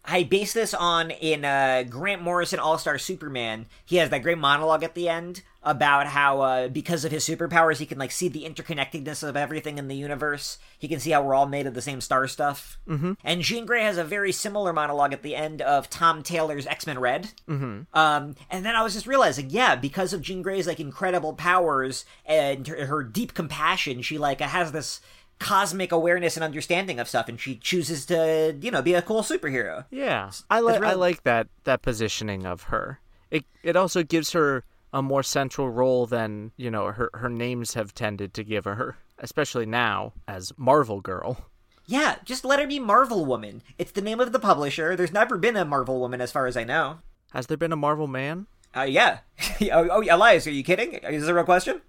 I 0.05 0.25
base 0.25 0.53
this 0.53 0.75
on 0.75 1.11
in 1.11 1.45
uh, 1.45 1.85
Grant 1.89 2.23
Morrison 2.23 2.59
All 2.59 2.79
Star 2.79 2.99
Superman. 2.99 3.67
He 3.85 3.97
has 3.97 4.11
that 4.11 4.23
great 4.23 4.39
monologue 4.39 4.83
at 4.83 4.95
the 4.95 5.09
end 5.09 5.43
about 5.63 6.07
how 6.07 6.41
uh, 6.41 6.69
because 6.69 7.05
of 7.05 7.11
his 7.11 7.27
superpowers 7.27 7.79
he 7.79 7.87
can 7.87 7.99
like 7.99 8.13
see 8.13 8.29
the 8.29 8.45
interconnectedness 8.45 9.27
of 9.27 9.37
everything 9.37 9.77
in 9.79 9.89
the 9.89 9.97
universe. 9.97 10.59
He 10.79 10.89
can 10.89 11.01
see 11.01 11.11
how 11.11 11.23
we're 11.23 11.35
all 11.35 11.47
made 11.47 11.67
of 11.67 11.75
the 11.75 11.83
same 11.83 12.01
star 12.01 12.29
stuff. 12.29 12.79
Mm-hmm. 12.89 13.15
And 13.25 13.43
Jean 13.43 13.67
Grey 13.67 13.83
has 13.83 13.99
a 13.99 14.05
very 14.05 14.33
similar 14.33 14.73
monologue 14.73 15.13
at 15.13 15.23
the 15.23 15.35
end 15.35 15.61
of 15.61 15.91
Tom 15.91 16.23
Taylor's 16.23 16.67
X 16.67 16.87
Men 16.87 16.99
Red. 16.99 17.33
Mm-hmm. 17.49 17.83
Um, 17.99 18.37
and 18.51 18.65
then 18.65 18.77
I 18.77 18.83
was 18.83 18.95
just 18.95 19.07
realizing, 19.07 19.51
yeah, 19.51 19.75
because 19.75 20.13
of 20.13 20.23
Jean 20.23 20.43
Grey's 20.43 20.67
like 20.67 20.81
incredible 20.81 21.35
powers 21.35 22.05
and 22.25 22.67
her, 22.69 22.87
her 22.87 23.03
deep 23.03 23.35
compassion, 23.35 24.03
she 24.03 24.17
like 24.17 24.41
has 24.41 24.73
this 24.73 25.01
cosmic 25.39 25.93
awareness 25.93 26.37
and 26.37 26.45
understanding 26.45 26.99
of 26.99 27.09
stuff, 27.09 27.29
and 27.29 27.41
she 27.41 27.57
chooses 27.57 28.07
to 28.07 28.57
you 28.61 28.71
know 28.71 28.83
be 28.83 28.95
a 28.95 29.03
cool 29.03 29.23
superhero. 29.23 29.85
Yeah, 29.91 30.31
I 30.51 30.61
like 30.61 30.83
I 30.83 30.95
like 30.95 31.25
that 31.25 31.49
that 31.65 31.83
positioning 31.83 32.47
of 32.47 32.65
her. 32.65 33.01
It 33.31 33.45
it 33.63 33.77
also 33.77 34.03
gives 34.03 34.33
her 34.33 34.65
a 34.93 35.03
more 35.03 35.23
central 35.23 35.69
role 35.71 36.07
than 36.07 36.53
you 36.57 36.71
know 36.71 36.87
her 36.87 37.11
her 37.15 37.29
names 37.29 37.75
have 37.75 37.95
tended 37.95 38.35
to 38.35 38.45
give 38.45 38.65
her, 38.65 38.97
especially 39.19 39.67
now 39.67 40.13
as 40.27 40.53
Marvel 40.57 41.01
Girl. 41.01 41.47
Yeah, 41.87 42.17
just 42.25 42.45
let 42.45 42.61
her 42.61 42.67
be 42.67 42.79
Marvel 42.79 43.25
Woman. 43.25 43.63
It's 43.79 43.93
the 43.93 44.03
name 44.03 44.21
of 44.21 44.33
the 44.33 44.39
publisher. 44.39 44.95
There's 44.95 45.13
never 45.13 45.39
been 45.39 45.57
a 45.57 45.65
Marvel 45.65 46.01
Woman 46.01 46.21
as 46.21 46.31
far 46.31 46.47
as 46.47 46.57
I 46.57 46.65
know. 46.65 46.99
Has 47.33 47.47
there 47.47 47.57
been 47.57 47.73
a 47.73 47.77
Marvel 47.77 48.07
Man? 48.07 48.47
Uh, 48.77 48.83
yeah. 48.83 49.21
oh, 49.63 49.89
oh, 49.91 50.05
Elias, 50.09 50.47
are 50.47 50.51
you 50.51 50.63
kidding? 50.63 50.95
Is 50.95 51.23
this 51.23 51.29
a 51.29 51.35
real 51.35 51.45
question? 51.45 51.81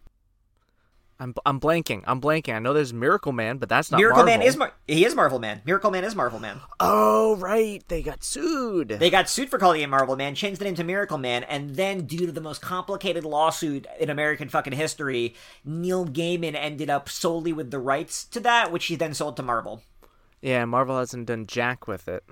I'm 1.22 1.36
I'm 1.46 1.60
blanking. 1.60 2.02
I'm 2.08 2.22
blanking. 2.22 2.56
I 2.56 2.60
know 2.60 2.74
there's 2.74 2.94
Miracle 2.94 3.34
Man, 3.34 3.58
but 3.58 3.68
that's 3.68 3.92
not 3.92 3.98
Miracle 3.98 4.24
Marvel. 4.24 4.38
Man 4.38 4.48
is 4.48 4.56
Mar- 4.56 4.74
he 4.88 5.04
is 5.06 5.16
Marvel 5.16 5.38
Man. 5.40 5.62
Miracle 5.66 5.92
Man 5.92 6.06
is 6.06 6.16
Marvel 6.16 6.40
Man. 6.40 6.62
Oh 6.80 7.36
right, 7.36 7.84
they 7.90 8.02
got 8.02 8.24
sued. 8.24 8.88
They 8.88 9.10
got 9.10 9.28
sued 9.28 9.50
for 9.50 9.58
calling 9.60 9.82
it 9.82 9.90
Marvel 9.90 10.16
Man, 10.16 10.34
changed 10.34 10.62
the 10.62 10.66
name 10.66 10.76
to 10.76 10.84
Miracle 10.86 11.18
Man, 11.18 11.44
and 11.44 11.76
then 11.76 12.06
due 12.06 12.26
to 12.26 12.32
the 12.32 12.40
most 12.40 12.62
complicated 12.62 13.26
lawsuit 13.26 13.86
in 14.00 14.10
American 14.10 14.48
fucking 14.48 14.74
history, 14.74 15.36
Neil 15.66 16.06
Gaiman 16.06 16.56
ended 16.56 16.90
up 16.90 17.10
solely 17.10 17.52
with 17.52 17.70
the 17.72 17.80
rights 17.80 18.24
to 18.26 18.40
that, 18.40 18.72
which 18.72 18.86
he 18.86 18.96
then 18.96 19.14
sold 19.14 19.36
to 19.38 19.44
Marvel. 19.44 19.84
yeah, 20.42 20.64
Marvel 20.64 20.98
hasn't 21.00 21.26
done 21.26 21.46
jack 21.48 21.86
with 21.86 22.08
it. 22.08 22.24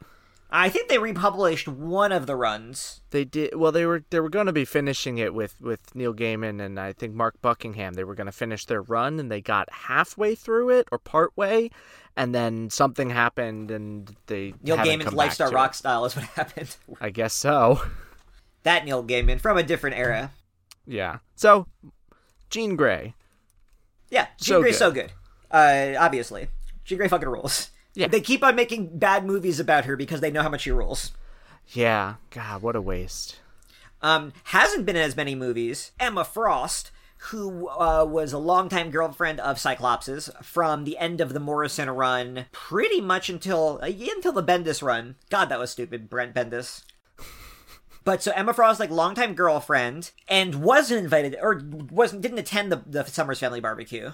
I 0.50 0.70
think 0.70 0.88
they 0.88 0.98
republished 0.98 1.68
one 1.68 2.12
of 2.14 2.26
the 2.26 2.36
runs. 2.36 3.02
They 3.10 3.26
did 3.26 3.56
well. 3.56 3.72
They 3.74 3.86
were 3.86 4.04
they 4.10 4.20
were 4.22 4.30
going 4.30 4.46
to 4.46 4.54
be 4.54 4.64
finishing 4.66 5.18
it 5.18 5.34
with 5.34 5.60
with 5.60 5.94
Neil 5.94 6.14
Gaiman 6.14 6.62
and 6.64 6.80
I 6.80 6.94
think 6.94 7.14
Mark 7.14 7.42
Buckingham. 7.42 7.96
They 7.96 8.06
were 8.06 8.16
going 8.16 8.28
to 8.28 8.32
finish 8.32 8.66
their 8.66 8.82
run, 8.82 9.20
and 9.20 9.30
they 9.30 9.42
got 9.42 9.70
halfway 9.72 10.36
through 10.36 10.70
it 10.70 10.88
or 10.92 11.00
part 11.00 11.36
way, 11.36 11.70
and 12.16 12.34
then 12.34 12.70
something 12.70 13.10
happened, 13.10 13.72
and 13.72 14.16
they 14.28 14.54
Neil 14.64 14.78
Gaiman's 14.78 15.04
come 15.06 15.14
back 15.14 15.14
lifestyle 15.14 15.50
to 15.50 15.56
rock 15.56 15.72
it. 15.72 15.76
style 15.76 16.06
is 16.06 16.16
what 16.16 16.26
happened. 16.36 16.76
I 17.02 17.10
guess 17.10 17.34
so. 17.34 17.82
that 18.64 18.86
Neil 18.86 19.04
Gaiman 19.04 19.42
from 19.42 19.58
a 19.58 19.64
different 19.64 19.98
era. 19.98 20.32
Yeah. 20.86 21.18
So, 21.36 21.68
Jean 22.50 22.78
Grey. 22.78 23.14
Yeah, 24.10 24.28
Jean 24.40 24.46
So 24.56 24.62
Grey's 24.62 24.76
good. 24.76 24.80
so 24.80 24.92
good. 24.92 25.12
Uh, 25.52 25.96
obviously, 26.00 26.48
Jean 26.86 26.98
Grey 27.00 27.10
fucking 27.10 27.28
rules. 27.28 27.70
Yeah. 27.98 28.08
They 28.08 28.22
keep 28.22 28.44
on 28.44 28.56
making 28.56 29.00
bad 29.00 29.26
movies 29.26 29.60
about 29.60 29.86
her 29.86 29.96
because 29.98 30.22
they 30.22 30.30
know 30.30 30.44
how 30.44 30.50
much 30.50 30.62
she 30.62 30.72
rules. 30.72 31.14
Yeah. 31.70 32.16
God, 32.30 32.62
what 32.62 32.76
a 32.76 32.82
waste. 32.82 33.40
Um, 34.04 34.34
hasn't 34.46 34.86
been 34.86 34.96
in 34.96 35.02
as 35.02 35.18
many 35.18 35.34
movies. 35.34 35.94
Emma 36.00 36.24
Frost, 36.24 36.92
who 37.32 37.68
uh, 37.70 38.06
was 38.08 38.34
a 38.34 38.38
longtime 38.38 38.92
girlfriend 38.92 39.40
of 39.40 39.60
Cyclops's 39.60 40.30
from 40.44 40.84
the 40.84 40.96
end 41.00 41.20
of 41.20 41.34
the 41.34 41.40
Morrison 41.40 41.90
run, 41.90 42.46
pretty 42.52 43.02
much 43.02 43.30
until 43.30 43.80
uh, 43.82 43.88
until 43.88 44.32
the 44.32 44.44
Bendis 44.44 44.84
run. 44.84 45.16
God, 45.32 45.46
that 45.50 45.58
was 45.58 45.72
stupid, 45.72 46.08
Brian 46.10 46.34
Bendis. 46.34 46.84
But 48.04 48.24
so 48.24 48.32
Emma 48.32 48.54
Frost, 48.54 48.80
like 48.80 48.90
longtime 48.90 49.34
girlfriend, 49.34 50.12
and 50.30 50.62
wasn't 50.64 51.04
invited 51.04 51.36
or 51.42 51.62
wasn't 51.92 52.22
didn't 52.22 52.38
attend 52.38 52.72
the 52.72 52.82
the 52.86 53.04
Summers 53.04 53.40
family 53.40 53.60
barbecue. 53.60 54.14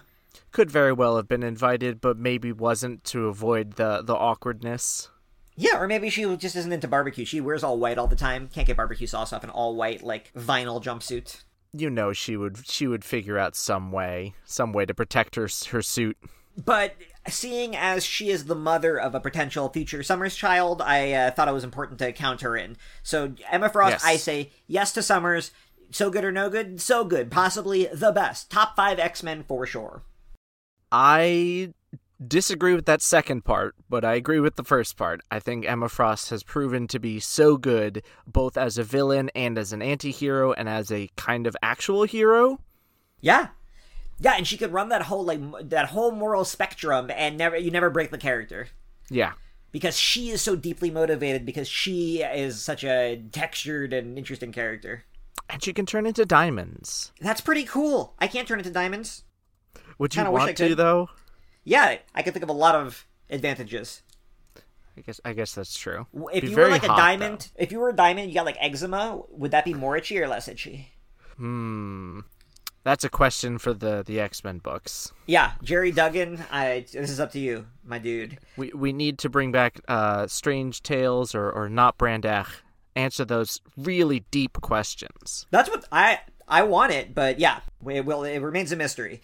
Could 0.53 0.71
very 0.71 0.93
well 0.93 1.17
have 1.17 1.27
been 1.27 1.43
invited, 1.43 1.99
but 1.99 2.17
maybe 2.17 2.51
wasn't 2.51 3.03
to 3.05 3.27
avoid 3.27 3.73
the 3.73 4.01
the 4.01 4.15
awkwardness. 4.15 5.09
Yeah, 5.55 5.79
or 5.79 5.87
maybe 5.87 6.09
she 6.09 6.23
just 6.37 6.55
isn't 6.55 6.71
into 6.71 6.87
barbecue. 6.87 7.25
She 7.25 7.41
wears 7.41 7.63
all 7.63 7.77
white 7.77 7.97
all 7.97 8.07
the 8.07 8.15
time. 8.15 8.47
Can't 8.47 8.65
get 8.65 8.77
barbecue 8.77 9.07
sauce 9.07 9.33
off 9.33 9.43
an 9.43 9.49
all 9.49 9.75
white 9.75 10.01
like 10.01 10.31
vinyl 10.33 10.81
jumpsuit. 10.81 11.41
You 11.73 11.89
know, 11.89 12.13
she 12.13 12.37
would 12.37 12.65
she 12.65 12.87
would 12.87 13.03
figure 13.03 13.37
out 13.37 13.55
some 13.55 13.91
way, 13.91 14.35
some 14.45 14.73
way 14.73 14.85
to 14.85 14.93
protect 14.93 15.35
her 15.35 15.49
her 15.71 15.81
suit. 15.81 16.17
But 16.55 16.95
seeing 17.27 17.75
as 17.75 18.05
she 18.05 18.29
is 18.29 18.45
the 18.45 18.55
mother 18.55 18.99
of 18.99 19.15
a 19.15 19.19
potential 19.19 19.69
future 19.69 20.03
Summers 20.03 20.35
child, 20.35 20.83
I 20.83 21.11
uh, 21.13 21.31
thought 21.31 21.47
it 21.47 21.53
was 21.53 21.63
important 21.63 21.97
to 21.99 22.13
count 22.13 22.41
her 22.41 22.55
in. 22.55 22.77
So 23.01 23.33
Emma 23.51 23.69
Frost, 23.69 23.93
Yes. 23.93 24.05
I 24.05 24.17
say 24.17 24.51
yes 24.67 24.91
to 24.93 25.01
Summers. 25.01 25.51
So 25.89 26.09
good 26.11 26.23
or 26.23 26.31
no 26.31 26.49
good? 26.49 26.79
So 26.79 27.05
good. 27.05 27.31
Possibly 27.31 27.87
the 27.91 28.11
best. 28.11 28.51
Top 28.51 28.75
five 28.75 28.99
X 28.99 29.23
Men 29.23 29.43
for 29.47 29.65
sure. 29.65 30.03
I 30.93 31.73
disagree 32.25 32.75
with 32.75 32.85
that 32.85 33.01
second 33.01 33.43
part, 33.43 33.75
but 33.89 34.05
I 34.05 34.13
agree 34.13 34.39
with 34.39 34.55
the 34.55 34.63
first 34.63 34.95
part. 34.95 35.21
I 35.31 35.39
think 35.39 35.65
Emma 35.65 35.89
Frost 35.89 36.29
has 36.29 36.43
proven 36.43 36.87
to 36.89 36.99
be 36.99 37.19
so 37.19 37.57
good, 37.57 38.03
both 38.27 38.57
as 38.57 38.77
a 38.77 38.83
villain 38.83 39.29
and 39.35 39.57
as 39.57 39.73
an 39.73 39.81
anti 39.81 40.11
hero 40.11 40.53
and 40.53 40.69
as 40.69 40.91
a 40.91 41.09
kind 41.17 41.47
of 41.47 41.57
actual 41.63 42.03
hero. 42.03 42.59
Yeah. 43.19 43.47
Yeah, 44.19 44.35
and 44.37 44.45
she 44.47 44.57
could 44.57 44.71
run 44.71 44.89
that 44.89 45.01
whole 45.01 45.25
like 45.25 45.41
that 45.69 45.87
whole 45.87 46.11
moral 46.11 46.45
spectrum, 46.45 47.09
and 47.13 47.37
never 47.37 47.57
you 47.57 47.71
never 47.71 47.89
break 47.89 48.11
the 48.11 48.17
character. 48.17 48.67
Yeah. 49.09 49.33
because 49.71 49.97
she 49.97 50.29
is 50.29 50.41
so 50.41 50.55
deeply 50.55 50.91
motivated 50.91 51.45
because 51.45 51.67
she 51.67 52.21
is 52.21 52.61
such 52.61 52.83
a 52.83 53.21
textured 53.31 53.91
and 53.91 54.17
interesting 54.17 54.51
character. 54.51 55.03
And 55.49 55.61
she 55.63 55.73
can 55.73 55.85
turn 55.87 56.05
into 56.05 56.25
diamonds. 56.25 57.11
That's 57.19 57.41
pretty 57.41 57.63
cool. 57.65 58.13
I 58.19 58.27
can't 58.27 58.47
turn 58.47 58.59
into 58.59 58.71
diamonds. 58.71 59.23
Would 59.97 60.15
you 60.15 60.19
Kinda 60.19 60.31
wish 60.31 60.41
I 60.41 60.45
want 60.45 60.57
to, 60.57 60.75
though? 60.75 61.09
Yeah, 61.63 61.97
I 62.13 62.21
can 62.21 62.33
think 62.33 62.43
of 62.43 62.49
a 62.49 62.53
lot 62.53 62.75
of 62.75 63.07
advantages. 63.29 64.01
I 64.95 65.01
guess 65.01 65.19
I 65.25 65.33
guess 65.33 65.55
that's 65.55 65.77
true. 65.77 66.05
If 66.31 66.43
Be 66.43 66.51
you 66.51 66.57
were 66.57 66.67
like 66.67 66.83
a 66.83 66.87
hot, 66.87 66.97
diamond, 66.97 67.51
if 67.55 67.71
you 67.71 67.79
were 67.79 67.89
a 67.89 67.95
diamond, 67.95 68.29
you 68.29 68.35
got 68.35 68.45
like 68.45 68.57
eczema. 68.59 69.21
Would 69.29 69.51
that 69.51 69.65
be 69.65 69.73
more 69.73 69.97
itchy 69.97 70.19
or 70.19 70.27
less 70.27 70.47
itchy? 70.47 70.89
Hmm. 71.37 72.19
That's 72.83 73.03
a 73.03 73.09
question 73.09 73.57
for 73.57 73.73
the 73.73 74.03
the 74.05 74.19
X 74.19 74.43
Men 74.43 74.59
books. 74.59 75.11
Yeah, 75.25 75.53
Gerry 75.63 75.91
Duggan. 75.91 76.43
I 76.51 76.85
this 76.91 77.09
is 77.09 77.19
up 77.19 77.31
to 77.31 77.39
you, 77.39 77.65
my 77.83 77.97
dude. 77.97 78.37
We 78.57 78.71
we 78.75 78.93
need 78.93 79.17
to 79.19 79.29
bring 79.29 79.51
back 79.51 79.79
uh, 79.87 80.27
Strange 80.27 80.83
Tales 80.83 81.33
or 81.33 81.49
or 81.49 81.69
not 81.69 81.97
Brandach. 81.97 82.47
Answer 82.95 83.25
those 83.25 83.61
really 83.75 84.25
deep 84.29 84.61
questions. 84.61 85.47
That's 85.49 85.69
what 85.69 85.85
I 85.91 86.19
I 86.47 86.63
want 86.63 86.91
it, 86.91 87.15
but 87.15 87.39
yeah, 87.39 87.61
it 87.87 88.05
will. 88.05 88.23
It 88.23 88.39
remains 88.39 88.71
a 88.71 88.75
mystery. 88.75 89.21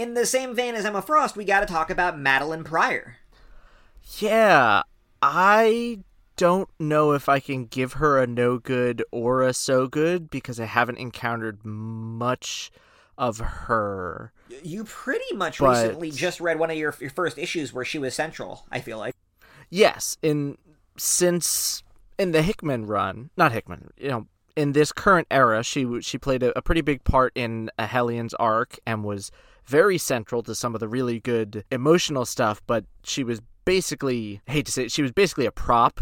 In 0.00 0.14
the 0.14 0.24
same 0.24 0.54
vein 0.54 0.74
as 0.74 0.86
Emma 0.86 1.02
Frost, 1.02 1.36
we 1.36 1.44
got 1.44 1.60
to 1.60 1.66
talk 1.66 1.90
about 1.90 2.16
Madelyne 2.16 2.64
Pryor. 2.64 3.18
Yeah, 4.18 4.80
I 5.20 5.98
don't 6.36 6.70
know 6.78 7.12
if 7.12 7.28
I 7.28 7.38
can 7.38 7.66
give 7.66 7.92
her 7.92 8.18
a 8.18 8.26
no 8.26 8.56
good 8.56 9.04
or 9.12 9.42
a 9.42 9.52
so 9.52 9.88
good 9.88 10.30
because 10.30 10.58
I 10.58 10.64
haven't 10.64 10.96
encountered 10.96 11.66
much 11.66 12.70
of 13.18 13.40
her. 13.40 14.32
You 14.62 14.84
pretty 14.84 15.34
much 15.34 15.58
but... 15.58 15.68
recently 15.68 16.10
just 16.10 16.40
read 16.40 16.58
one 16.58 16.70
of 16.70 16.78
your, 16.78 16.96
your 16.98 17.10
first 17.10 17.36
issues 17.36 17.74
where 17.74 17.84
she 17.84 17.98
was 17.98 18.14
central, 18.14 18.64
I 18.72 18.80
feel 18.80 18.96
like. 18.96 19.14
Yes, 19.68 20.16
in 20.22 20.56
since 20.96 21.82
in 22.18 22.32
the 22.32 22.40
Hickman 22.40 22.86
run, 22.86 23.28
not 23.36 23.52
Hickman, 23.52 23.90
you 23.98 24.08
know, 24.08 24.26
in 24.56 24.72
this 24.72 24.92
current 24.92 25.26
era, 25.30 25.62
she 25.62 26.00
she 26.00 26.16
played 26.16 26.42
a, 26.42 26.56
a 26.56 26.62
pretty 26.62 26.80
big 26.80 27.04
part 27.04 27.32
in 27.34 27.70
a 27.78 27.86
Hellions 27.86 28.32
arc 28.32 28.78
and 28.86 29.04
was 29.04 29.30
very 29.70 29.98
central 29.98 30.42
to 30.42 30.54
some 30.54 30.74
of 30.74 30.80
the 30.80 30.88
really 30.88 31.20
good 31.20 31.64
emotional 31.70 32.24
stuff, 32.24 32.60
but 32.66 32.84
she 33.04 33.22
was 33.22 33.40
basically 33.64 34.40
I 34.48 34.52
hate 34.52 34.66
to 34.66 34.72
say 34.72 34.84
it, 34.84 34.92
she 34.92 35.02
was 35.02 35.12
basically 35.12 35.46
a 35.46 35.52
prop 35.52 36.00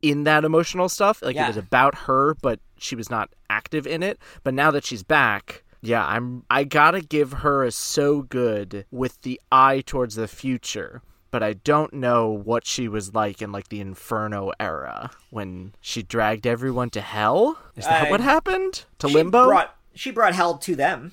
in 0.00 0.24
that 0.24 0.44
emotional 0.44 0.88
stuff. 0.88 1.20
Like 1.20 1.34
yeah. 1.34 1.44
it 1.44 1.48
was 1.48 1.56
about 1.56 1.94
her, 2.06 2.34
but 2.40 2.60
she 2.78 2.94
was 2.94 3.10
not 3.10 3.30
active 3.50 3.86
in 3.86 4.02
it. 4.02 4.18
But 4.44 4.54
now 4.54 4.70
that 4.70 4.84
she's 4.84 5.02
back, 5.02 5.64
yeah, 5.80 6.06
I'm 6.06 6.44
I 6.48 6.64
gotta 6.64 7.00
give 7.00 7.32
her 7.44 7.64
a 7.64 7.72
so 7.72 8.22
good 8.22 8.86
with 8.90 9.20
the 9.22 9.40
eye 9.50 9.82
towards 9.84 10.14
the 10.14 10.28
future. 10.28 11.02
But 11.30 11.42
I 11.42 11.52
don't 11.52 11.92
know 11.92 12.30
what 12.30 12.66
she 12.66 12.88
was 12.88 13.14
like 13.14 13.42
in 13.42 13.52
like 13.52 13.68
the 13.68 13.80
Inferno 13.80 14.52
era 14.58 15.10
when 15.28 15.74
she 15.80 16.02
dragged 16.02 16.46
everyone 16.46 16.88
to 16.90 17.02
hell. 17.02 17.58
Is 17.76 17.84
that 17.84 18.06
uh, 18.06 18.10
what 18.10 18.20
happened 18.20 18.86
to 19.00 19.08
Limbo? 19.08 19.44
Brought, 19.44 19.76
she 19.94 20.10
brought 20.10 20.34
hell 20.34 20.56
to 20.56 20.74
them. 20.74 21.12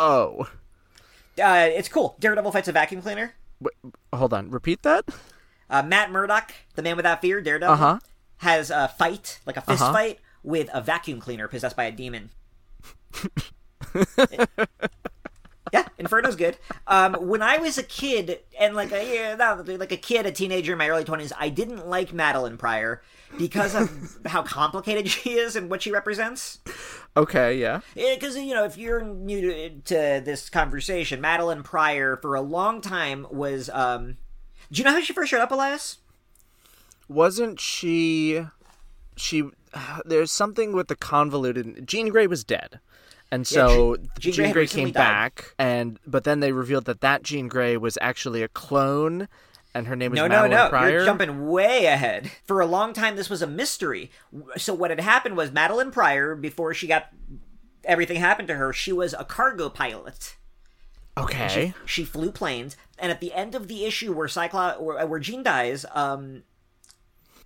Oh, 0.00 0.48
uh, 1.42 1.68
it's 1.70 1.88
cool. 1.88 2.16
Daredevil 2.20 2.52
fights 2.52 2.68
a 2.68 2.72
vacuum 2.72 3.02
cleaner. 3.02 3.34
Wait, 3.60 3.74
hold 4.12 4.32
on, 4.32 4.50
repeat 4.50 4.82
that. 4.82 5.04
Uh, 5.68 5.82
Matt 5.82 6.10
Murdock, 6.10 6.52
the 6.74 6.82
man 6.82 6.96
without 6.96 7.20
fear, 7.20 7.40
Daredevil, 7.40 7.74
uh-huh. 7.74 7.98
has 8.38 8.70
a 8.70 8.88
fight, 8.88 9.40
like 9.46 9.56
a 9.56 9.60
fist 9.60 9.82
uh-huh. 9.82 9.92
fight, 9.92 10.20
with 10.42 10.68
a 10.72 10.80
vacuum 10.80 11.20
cleaner 11.20 11.48
possessed 11.48 11.76
by 11.76 11.84
a 11.84 11.92
demon. 11.92 12.30
yeah, 15.72 15.86
Inferno's 15.98 16.36
good. 16.36 16.56
Um, 16.86 17.14
when 17.14 17.42
I 17.42 17.58
was 17.58 17.78
a 17.78 17.82
kid, 17.82 18.40
and 18.58 18.74
like 18.74 18.92
a 18.92 19.36
yeah, 19.36 19.62
like 19.76 19.92
a 19.92 19.96
kid, 19.96 20.26
a 20.26 20.32
teenager 20.32 20.72
in 20.72 20.78
my 20.78 20.88
early 20.88 21.04
twenties, 21.04 21.32
I 21.38 21.48
didn't 21.48 21.88
like 21.88 22.10
Madelyne 22.10 22.58
Pryor 22.58 23.02
because 23.38 23.74
of 23.74 24.18
how 24.26 24.42
complicated 24.42 25.08
she 25.08 25.32
is 25.32 25.56
and 25.56 25.68
what 25.68 25.82
she 25.82 25.90
represents. 25.90 26.58
Okay, 27.16 27.58
yeah. 27.58 27.80
Because 27.94 28.36
you 28.36 28.54
know, 28.54 28.64
if 28.64 28.76
you're 28.76 29.02
new 29.02 29.40
to, 29.40 29.70
to, 29.70 30.22
this 30.24 30.48
conversation, 30.48 31.20
Madelyne 31.20 31.64
Pryor 31.64 32.16
for 32.16 32.34
a 32.34 32.40
long 32.40 32.80
time 32.80 33.26
was. 33.30 33.70
um 33.70 34.16
Do 34.70 34.78
you 34.78 34.84
know 34.84 34.92
how 34.92 35.00
she 35.00 35.12
first 35.12 35.30
showed 35.30 35.40
up, 35.40 35.50
Elias? 35.50 35.98
Wasn't 37.08 37.60
she? 37.60 38.44
She. 39.16 39.44
There's 40.04 40.32
something 40.32 40.72
with 40.72 40.88
the 40.88 40.96
convoluted. 40.96 41.86
Jean 41.86 42.08
Grey 42.08 42.26
was 42.26 42.44
dead. 42.44 42.80
And 43.36 43.46
so 43.46 43.96
yeah, 43.96 44.06
Jean, 44.18 44.32
Jean 44.32 44.52
Grey, 44.52 44.66
came 44.66 44.92
died. 44.92 44.94
back, 44.94 45.54
and 45.58 45.98
but 46.06 46.24
then 46.24 46.40
they 46.40 46.52
revealed 46.52 46.86
that 46.86 47.02
that 47.02 47.22
Jean 47.22 47.48
Grey 47.48 47.76
was 47.76 47.98
actually 48.00 48.42
a 48.42 48.48
clone, 48.48 49.28
and 49.74 49.86
her 49.86 49.94
name 49.94 50.12
was 50.12 50.16
no, 50.16 50.26
Madelyne 50.26 50.50
no, 50.50 50.64
no. 50.64 50.68
Pryor. 50.70 50.90
You're 50.90 51.04
jumping 51.04 51.46
way 51.46 51.84
ahead. 51.84 52.30
For 52.46 52.62
a 52.62 52.66
long 52.66 52.94
time, 52.94 53.14
this 53.14 53.28
was 53.28 53.42
a 53.42 53.46
mystery. 53.46 54.10
So 54.56 54.72
what 54.72 54.88
had 54.88 55.00
happened 55.00 55.36
was 55.36 55.50
Madelyne 55.50 55.92
Pryor, 55.92 56.34
before 56.34 56.72
she 56.72 56.86
got 56.86 57.08
everything 57.84 58.16
happened 58.16 58.48
to 58.48 58.54
her, 58.54 58.72
she 58.72 58.90
was 58.90 59.12
a 59.12 59.24
cargo 59.24 59.68
pilot. 59.68 60.36
Okay. 61.18 61.48
She, 61.48 61.74
she, 61.84 62.04
flew 62.04 62.32
planes, 62.32 62.74
and 62.98 63.12
at 63.12 63.20
the 63.20 63.34
end 63.34 63.54
of 63.54 63.68
the 63.68 63.84
issue 63.84 64.14
where 64.14 64.28
Cyclops, 64.28 64.80
where, 64.80 65.06
where 65.06 65.20
Jean 65.20 65.42
dies, 65.42 65.84
um, 65.94 66.42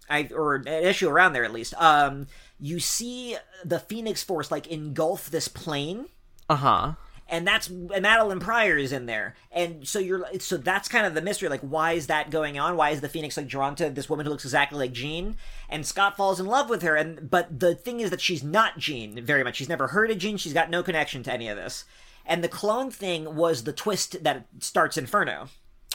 I 0.08 0.28
or 0.32 0.54
an 0.54 0.68
issue 0.68 1.08
around 1.08 1.32
there 1.32 1.44
at 1.44 1.52
least, 1.52 1.74
um, 1.78 2.28
you 2.60 2.78
see 2.78 3.36
the 3.64 3.78
Phoenix 3.80 4.22
Force 4.22 4.50
like 4.50 4.66
engulf 4.66 5.30
this 5.30 5.48
plane. 5.48 6.06
Uh 6.48 6.56
huh. 6.56 6.92
And 7.28 7.46
that's 7.46 7.68
and 7.68 7.88
Madelyne 7.90 8.40
Pryor 8.40 8.76
is 8.76 8.90
in 8.90 9.06
there, 9.06 9.36
and 9.52 9.86
so 9.86 10.00
you're 10.00 10.26
so 10.40 10.56
that's 10.56 10.88
kind 10.88 11.06
of 11.06 11.14
the 11.14 11.22
mystery. 11.22 11.48
Like, 11.48 11.60
why 11.60 11.92
is 11.92 12.08
that 12.08 12.30
going 12.30 12.58
on? 12.58 12.76
Why 12.76 12.90
is 12.90 13.02
the 13.02 13.08
Phoenix 13.08 13.36
like 13.36 13.46
drawn 13.46 13.76
to 13.76 13.88
this 13.88 14.10
woman 14.10 14.26
who 14.26 14.32
looks 14.32 14.44
exactly 14.44 14.80
like 14.80 14.92
Jean? 14.92 15.36
And 15.68 15.86
Scott 15.86 16.16
falls 16.16 16.40
in 16.40 16.46
love 16.46 16.68
with 16.68 16.82
her, 16.82 16.96
and 16.96 17.30
but 17.30 17.60
the 17.60 17.76
thing 17.76 18.00
is 18.00 18.10
that 18.10 18.20
she's 18.20 18.42
not 18.42 18.78
Jean 18.78 19.24
very 19.24 19.44
much. 19.44 19.56
She's 19.56 19.68
never 19.68 19.88
heard 19.88 20.10
of 20.10 20.18
Jean. 20.18 20.38
She's 20.38 20.52
got 20.52 20.70
no 20.70 20.82
connection 20.82 21.22
to 21.22 21.32
any 21.32 21.46
of 21.46 21.56
this. 21.56 21.84
And 22.26 22.42
the 22.42 22.48
clone 22.48 22.90
thing 22.90 23.36
was 23.36 23.62
the 23.62 23.72
twist 23.72 24.24
that 24.24 24.46
starts 24.58 24.96
Inferno. 24.96 25.48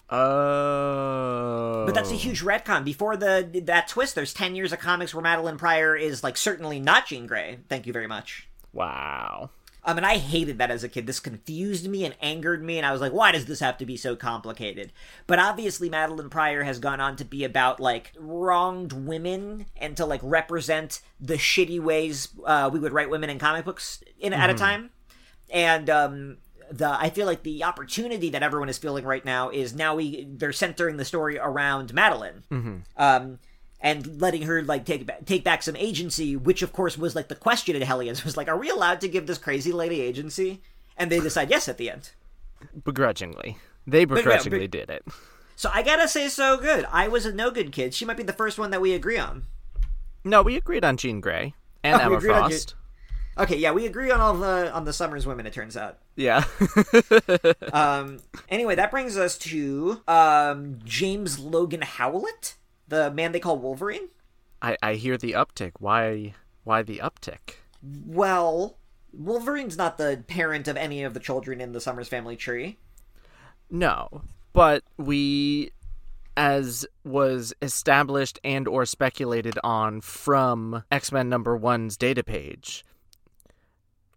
Oh. 0.09 1.83
But 1.85 1.95
that's 1.95 2.11
a 2.11 2.15
huge 2.15 2.43
retcon. 2.43 2.83
Before 2.83 3.17
the 3.17 3.61
that 3.65 3.87
twist, 3.87 4.15
there's 4.15 4.33
ten 4.33 4.55
years 4.55 4.71
of 4.71 4.79
comics 4.79 5.13
where 5.13 5.23
Madelyne 5.23 5.57
Pryor 5.57 5.95
is 5.95 6.23
like 6.23 6.37
certainly 6.37 6.79
not 6.79 7.07
Jean 7.07 7.25
Grey. 7.25 7.59
Thank 7.69 7.87
you 7.87 7.93
very 7.93 8.07
much. 8.07 8.47
Wow. 8.71 9.49
I 9.87 9.93
mean, 9.93 10.03
I 10.03 10.17
hated 10.17 10.57
that 10.57 10.71
as 10.71 10.83
a 10.83 10.89
kid. 10.89 11.05
This 11.05 11.19
confused 11.19 11.87
me 11.87 12.05
and 12.05 12.15
angered 12.19 12.63
me, 12.63 12.77
and 12.77 12.87
I 12.87 12.91
was 12.91 13.01
like, 13.01 13.11
why 13.11 13.31
does 13.31 13.45
this 13.45 13.59
have 13.59 13.77
to 13.77 13.85
be 13.85 13.97
so 13.97 14.15
complicated? 14.15 14.91
But 15.27 15.37
obviously, 15.37 15.91
Madelyne 15.91 16.31
Pryor 16.31 16.63
has 16.63 16.79
gone 16.79 16.99
on 16.99 17.15
to 17.17 17.23
be 17.23 17.43
about, 17.43 17.79
like, 17.79 18.11
wronged 18.17 18.93
women 18.93 19.67
and 19.77 19.95
to, 19.97 20.07
like, 20.07 20.21
represent 20.23 21.01
the 21.19 21.35
shitty 21.35 21.79
ways 21.79 22.29
uh, 22.47 22.71
we 22.73 22.79
would 22.79 22.93
write 22.93 23.11
women 23.11 23.29
in 23.29 23.37
comic 23.37 23.63
books 23.63 24.03
in, 24.19 24.33
mm-hmm. 24.33 24.41
at 24.41 24.49
a 24.49 24.53
mm-hmm. 24.53 24.63
time. 24.63 24.89
And 25.51 25.87
um, 25.91 26.37
the 26.71 26.89
I 26.89 27.09
feel 27.09 27.25
like 27.25 27.43
the 27.43 27.63
opportunity 27.63 28.29
that 28.29 28.43
everyone 28.43 28.69
is 28.69 28.77
feeling 28.77 29.05
right 29.05 29.23
now 29.23 29.49
is 29.49 29.73
now 29.73 29.95
we 29.95 30.25
they're 30.29 30.53
centering 30.53 30.97
the 30.97 31.05
story 31.05 31.37
around 31.37 31.93
Madelyne. 31.93 32.43
mm-hmm. 32.51 32.77
um, 32.97 33.39
and 33.81 34.19
letting 34.19 34.43
her 34.43 34.63
like 34.63 34.85
take 34.85 35.07
take 35.25 35.43
back 35.43 35.61
some 35.61 35.75
agency, 35.75 36.35
which 36.35 36.61
of 36.61 36.73
course 36.73 36.97
was 36.97 37.15
like 37.15 37.27
the 37.27 37.35
question 37.35 37.75
at 37.75 37.83
Hellions 37.83 38.23
was 38.25 38.35
like, 38.37 38.47
are 38.47 38.57
we 38.57 38.69
allowed 38.69 39.01
to 39.01 39.07
give 39.07 39.27
this 39.27 39.37
crazy 39.37 39.71
lady 39.71 40.01
agency? 40.01 40.61
And 40.97 41.11
they 41.11 41.19
decide 41.19 41.49
yes 41.49 41.67
at 41.67 41.77
the 41.77 41.89
end, 41.89 42.11
begrudgingly. 42.83 43.57
They 43.85 44.05
begrudgingly 44.05 44.67
but, 44.67 44.71
did 44.71 44.89
it. 44.89 45.05
So 45.55 45.69
I 45.73 45.83
gotta 45.83 46.07
say, 46.07 46.27
so 46.29 46.57
good. 46.57 46.85
I 46.91 47.07
was 47.07 47.25
a 47.25 47.33
no 47.33 47.51
good 47.51 47.71
kid. 47.71 47.93
She 47.93 48.05
might 48.05 48.17
be 48.17 48.23
the 48.23 48.33
first 48.33 48.57
one 48.57 48.71
that 48.71 48.81
we 48.81 48.93
agree 48.93 49.17
on. 49.17 49.45
No, 50.23 50.41
we 50.41 50.55
agreed 50.55 50.83
on 50.83 50.97
Jean 50.97 51.21
Grey 51.21 51.53
and 51.83 52.01
oh, 52.01 52.05
Emma 52.05 52.21
Frost. 52.21 52.75
Okay, 53.37 53.57
yeah, 53.57 53.71
we 53.71 53.85
agree 53.85 54.11
on 54.11 54.21
all 54.21 54.33
the 54.33 54.71
on 54.71 54.85
the 54.85 54.93
Summers 54.93 55.25
women. 55.25 55.45
It 55.45 55.53
turns 55.53 55.75
out. 55.75 55.97
Yeah. 56.15 56.45
um. 57.73 58.19
Anyway, 58.47 58.75
that 58.75 58.91
brings 58.91 59.17
us 59.17 59.37
to 59.39 60.01
um 60.07 60.79
James 60.85 61.39
Logan 61.39 61.81
Howlett, 61.81 62.55
the 62.87 63.11
man 63.11 63.33
they 63.33 63.39
call 63.39 63.57
Wolverine. 63.57 64.09
I 64.61 64.77
I 64.81 64.93
hear 64.93 65.17
the 65.17 65.33
uptick. 65.33 65.73
Why 65.79 66.33
why 66.63 66.81
the 66.81 66.99
uptick? 66.99 67.55
Well, 68.05 68.77
Wolverine's 69.11 69.77
not 69.77 69.97
the 69.97 70.23
parent 70.27 70.67
of 70.67 70.77
any 70.77 71.03
of 71.03 71.13
the 71.13 71.19
children 71.19 71.59
in 71.59 71.73
the 71.73 71.81
Summers 71.81 72.07
family 72.07 72.37
tree. 72.37 72.77
No, 73.69 74.21
but 74.53 74.83
we 74.97 75.71
as 76.37 76.85
was 77.03 77.53
established 77.61 78.39
and 78.43 78.67
or 78.67 78.85
speculated 78.85 79.57
on 79.63 80.01
from 80.01 80.83
X-Men 80.91 81.29
number 81.29 81.57
1's 81.57 81.95
data 81.95 82.23
page 82.23 82.83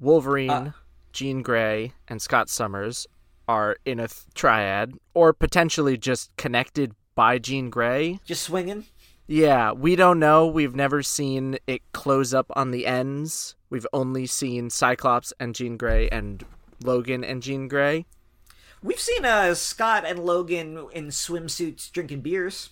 Wolverine, 0.01 0.51
uh, 0.51 0.73
Jean 1.13 1.43
Grey, 1.43 1.93
and 2.07 2.21
Scott 2.23 2.49
Summers 2.49 3.07
are 3.47 3.77
in 3.85 3.99
a 3.99 4.09
th- 4.09 4.27
triad, 4.35 4.95
or 5.15 5.33
potentially 5.33 5.97
just 5.97 6.37
connected 6.37 6.95
by 7.15 7.39
Jean 7.39 7.71
Grey. 7.71 8.21
Just 8.25 8.43
swinging? 8.43 8.85
Yeah, 9.27 9.73
we 9.73 9.97
don't 9.97 10.19
know. 10.19 10.47
We've 10.47 10.75
never 10.75 11.03
seen 11.03 11.59
it 11.67 11.83
close 11.93 12.33
up 12.33 12.47
on 12.55 12.71
the 12.71 12.87
ends. 12.87 13.57
We've 13.71 13.87
only 13.93 14.27
seen 14.27 14.71
Cyclops 14.71 15.33
and 15.39 15.55
Jean 15.55 15.77
Grey 15.77 16.09
and 16.09 16.45
Logan 16.83 17.25
and 17.25 17.43
Jean 17.43 17.69
Grey. 17.69 18.07
We've 18.83 19.01
seen 19.01 19.25
uh, 19.25 19.55
Scott 19.55 20.05
and 20.07 20.21
Logan 20.21 20.87
in 20.93 21.09
swimsuits 21.09 21.91
drinking 21.91 22.21
beers. 22.21 22.71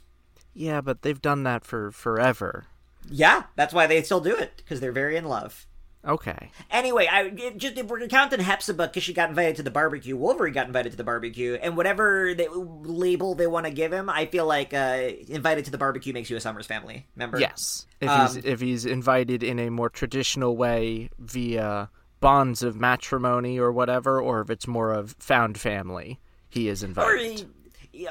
Yeah, 0.54 0.80
but 0.80 1.02
they've 1.02 1.20
done 1.20 1.42
that 1.42 1.64
for 1.64 1.90
forever. 1.90 2.66
Yeah, 3.10 3.44
that's 3.56 3.74
why 3.74 3.86
they 3.86 4.02
still 4.02 4.20
do 4.20 4.34
it 4.34 4.52
because 4.56 4.80
they're 4.80 4.92
very 4.92 5.16
in 5.16 5.26
love. 5.26 5.66
Okay. 6.06 6.50
Anyway, 6.70 7.08
I 7.10 7.30
just 7.56 7.76
if 7.76 7.86
we're 7.86 8.06
counting 8.06 8.40
Hepzibah 8.40 8.86
because 8.86 9.02
she 9.02 9.12
got 9.12 9.28
invited 9.28 9.56
to 9.56 9.62
the 9.62 9.70
barbecue, 9.70 10.16
Wolverine 10.16 10.52
got 10.52 10.66
invited 10.66 10.92
to 10.92 10.96
the 10.96 11.04
barbecue, 11.04 11.54
and 11.60 11.76
whatever 11.76 12.32
they, 12.32 12.48
label 12.48 13.34
they 13.34 13.48
want 13.48 13.66
to 13.66 13.72
give 13.72 13.92
him, 13.92 14.08
I 14.08 14.26
feel 14.26 14.46
like 14.46 14.72
uh, 14.72 15.10
invited 15.28 15.64
to 15.64 15.70
the 15.70 15.78
barbecue 15.78 16.12
makes 16.12 16.30
you 16.30 16.36
a 16.36 16.40
Summers 16.40 16.66
family 16.66 17.06
member. 17.16 17.40
Yes, 17.40 17.86
if 18.00 18.08
um, 18.08 18.26
he's 18.26 18.36
if 18.44 18.60
he's 18.60 18.86
invited 18.86 19.42
in 19.42 19.58
a 19.58 19.70
more 19.70 19.90
traditional 19.90 20.56
way 20.56 21.10
via 21.18 21.90
bonds 22.20 22.62
of 22.62 22.76
matrimony 22.76 23.58
or 23.58 23.72
whatever, 23.72 24.20
or 24.20 24.40
if 24.40 24.50
it's 24.50 24.68
more 24.68 24.92
of 24.92 25.16
found 25.18 25.58
family, 25.58 26.20
he 26.48 26.68
is 26.68 26.82
invited. 26.82 27.40
Or, 27.42 27.46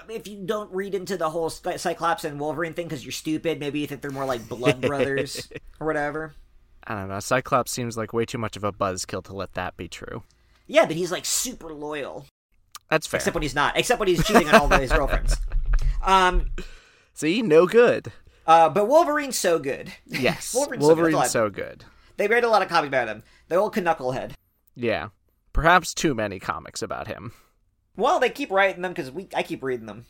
if 0.09 0.27
you 0.27 0.43
don't 0.43 0.73
read 0.73 0.95
into 0.95 1.15
the 1.15 1.29
whole 1.29 1.49
Cyclops 1.49 2.23
and 2.23 2.39
Wolverine 2.39 2.73
thing 2.73 2.87
because 2.87 3.05
you're 3.05 3.11
stupid, 3.11 3.59
maybe 3.59 3.79
you 3.79 3.87
think 3.87 4.01
they're 4.01 4.11
more 4.11 4.25
like 4.25 4.49
blood 4.49 4.81
brothers 4.87 5.47
or 5.79 5.85
whatever. 5.87 6.33
I 6.87 6.95
don't 6.95 7.09
know. 7.09 7.19
Cyclops 7.19 7.71
seems 7.71 7.97
like 7.97 8.13
way 8.13 8.25
too 8.25 8.37
much 8.37 8.55
of 8.55 8.63
a 8.63 8.71
buzzkill 8.71 9.23
to 9.25 9.33
let 9.33 9.53
that 9.53 9.75
be 9.77 9.87
true. 9.87 10.23
Yeah, 10.67 10.85
but 10.85 10.95
he's 10.95 11.11
like 11.11 11.25
super 11.25 11.73
loyal. 11.73 12.25
That's 12.89 13.07
fair. 13.07 13.17
Except 13.17 13.33
when 13.33 13.41
he's 13.41 13.55
not. 13.55 13.77
Except 13.77 13.99
when 13.99 14.07
he's 14.07 14.23
cheating 14.25 14.47
on 14.49 14.55
all 14.55 14.71
of 14.73 14.79
his 14.81 14.91
girlfriends. 14.91 15.35
Um, 16.03 16.51
See, 17.15 17.41
no 17.41 17.65
good. 17.65 18.11
Uh, 18.45 18.69
but 18.69 18.87
Wolverine's 18.87 19.35
so 19.37 19.57
good. 19.57 19.91
Yes, 20.05 20.53
Wolverine's, 20.53 20.83
Wolverine's 20.85 21.31
so, 21.31 21.49
good. 21.49 21.55
so 21.55 21.63
good. 21.63 21.85
They 22.17 22.27
read 22.27 22.43
a 22.43 22.47
lot 22.47 22.61
of 22.61 22.69
comics 22.69 22.89
about 22.89 23.07
him. 23.07 23.23
The 23.47 23.55
old 23.55 23.73
Knucklehead. 23.73 24.33
Yeah, 24.75 25.09
perhaps 25.51 25.95
too 25.95 26.13
many 26.13 26.39
comics 26.39 26.83
about 26.83 27.07
him. 27.07 27.31
Well, 27.97 28.19
they 28.19 28.29
keep 28.29 28.51
writing 28.51 28.83
them 28.83 28.91
because 28.91 29.09
we 29.09 29.27
I 29.33 29.41
keep 29.41 29.63
reading 29.63 29.87
them. 29.87 30.05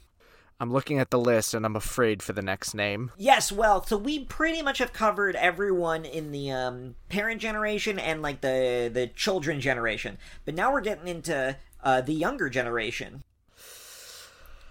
I'm 0.59 0.71
looking 0.71 0.99
at 0.99 1.11
the 1.11 1.19
list 1.19 1.53
and 1.53 1.65
I'm 1.65 1.75
afraid 1.75 2.23
for 2.23 2.31
the 2.31 2.41
next 2.41 2.73
name. 2.73 3.11
Yes, 3.17 3.51
well, 3.51 3.85
so 3.85 3.97
we 3.97 4.23
pretty 4.23 4.61
much 4.61 4.77
have 4.77 4.93
covered 4.93 5.35
everyone 5.35 6.05
in 6.05 6.31
the 6.31 6.51
um, 6.51 6.95
parent 7.09 7.41
generation 7.41 7.99
and 7.99 8.21
like 8.21 8.41
the 8.41 8.89
the 8.91 9.07
children 9.07 9.59
generation, 9.59 10.17
but 10.45 10.55
now 10.55 10.71
we're 10.71 10.81
getting 10.81 11.07
into 11.07 11.57
uh, 11.83 12.01
the 12.01 12.13
younger 12.13 12.49
generation. 12.49 13.23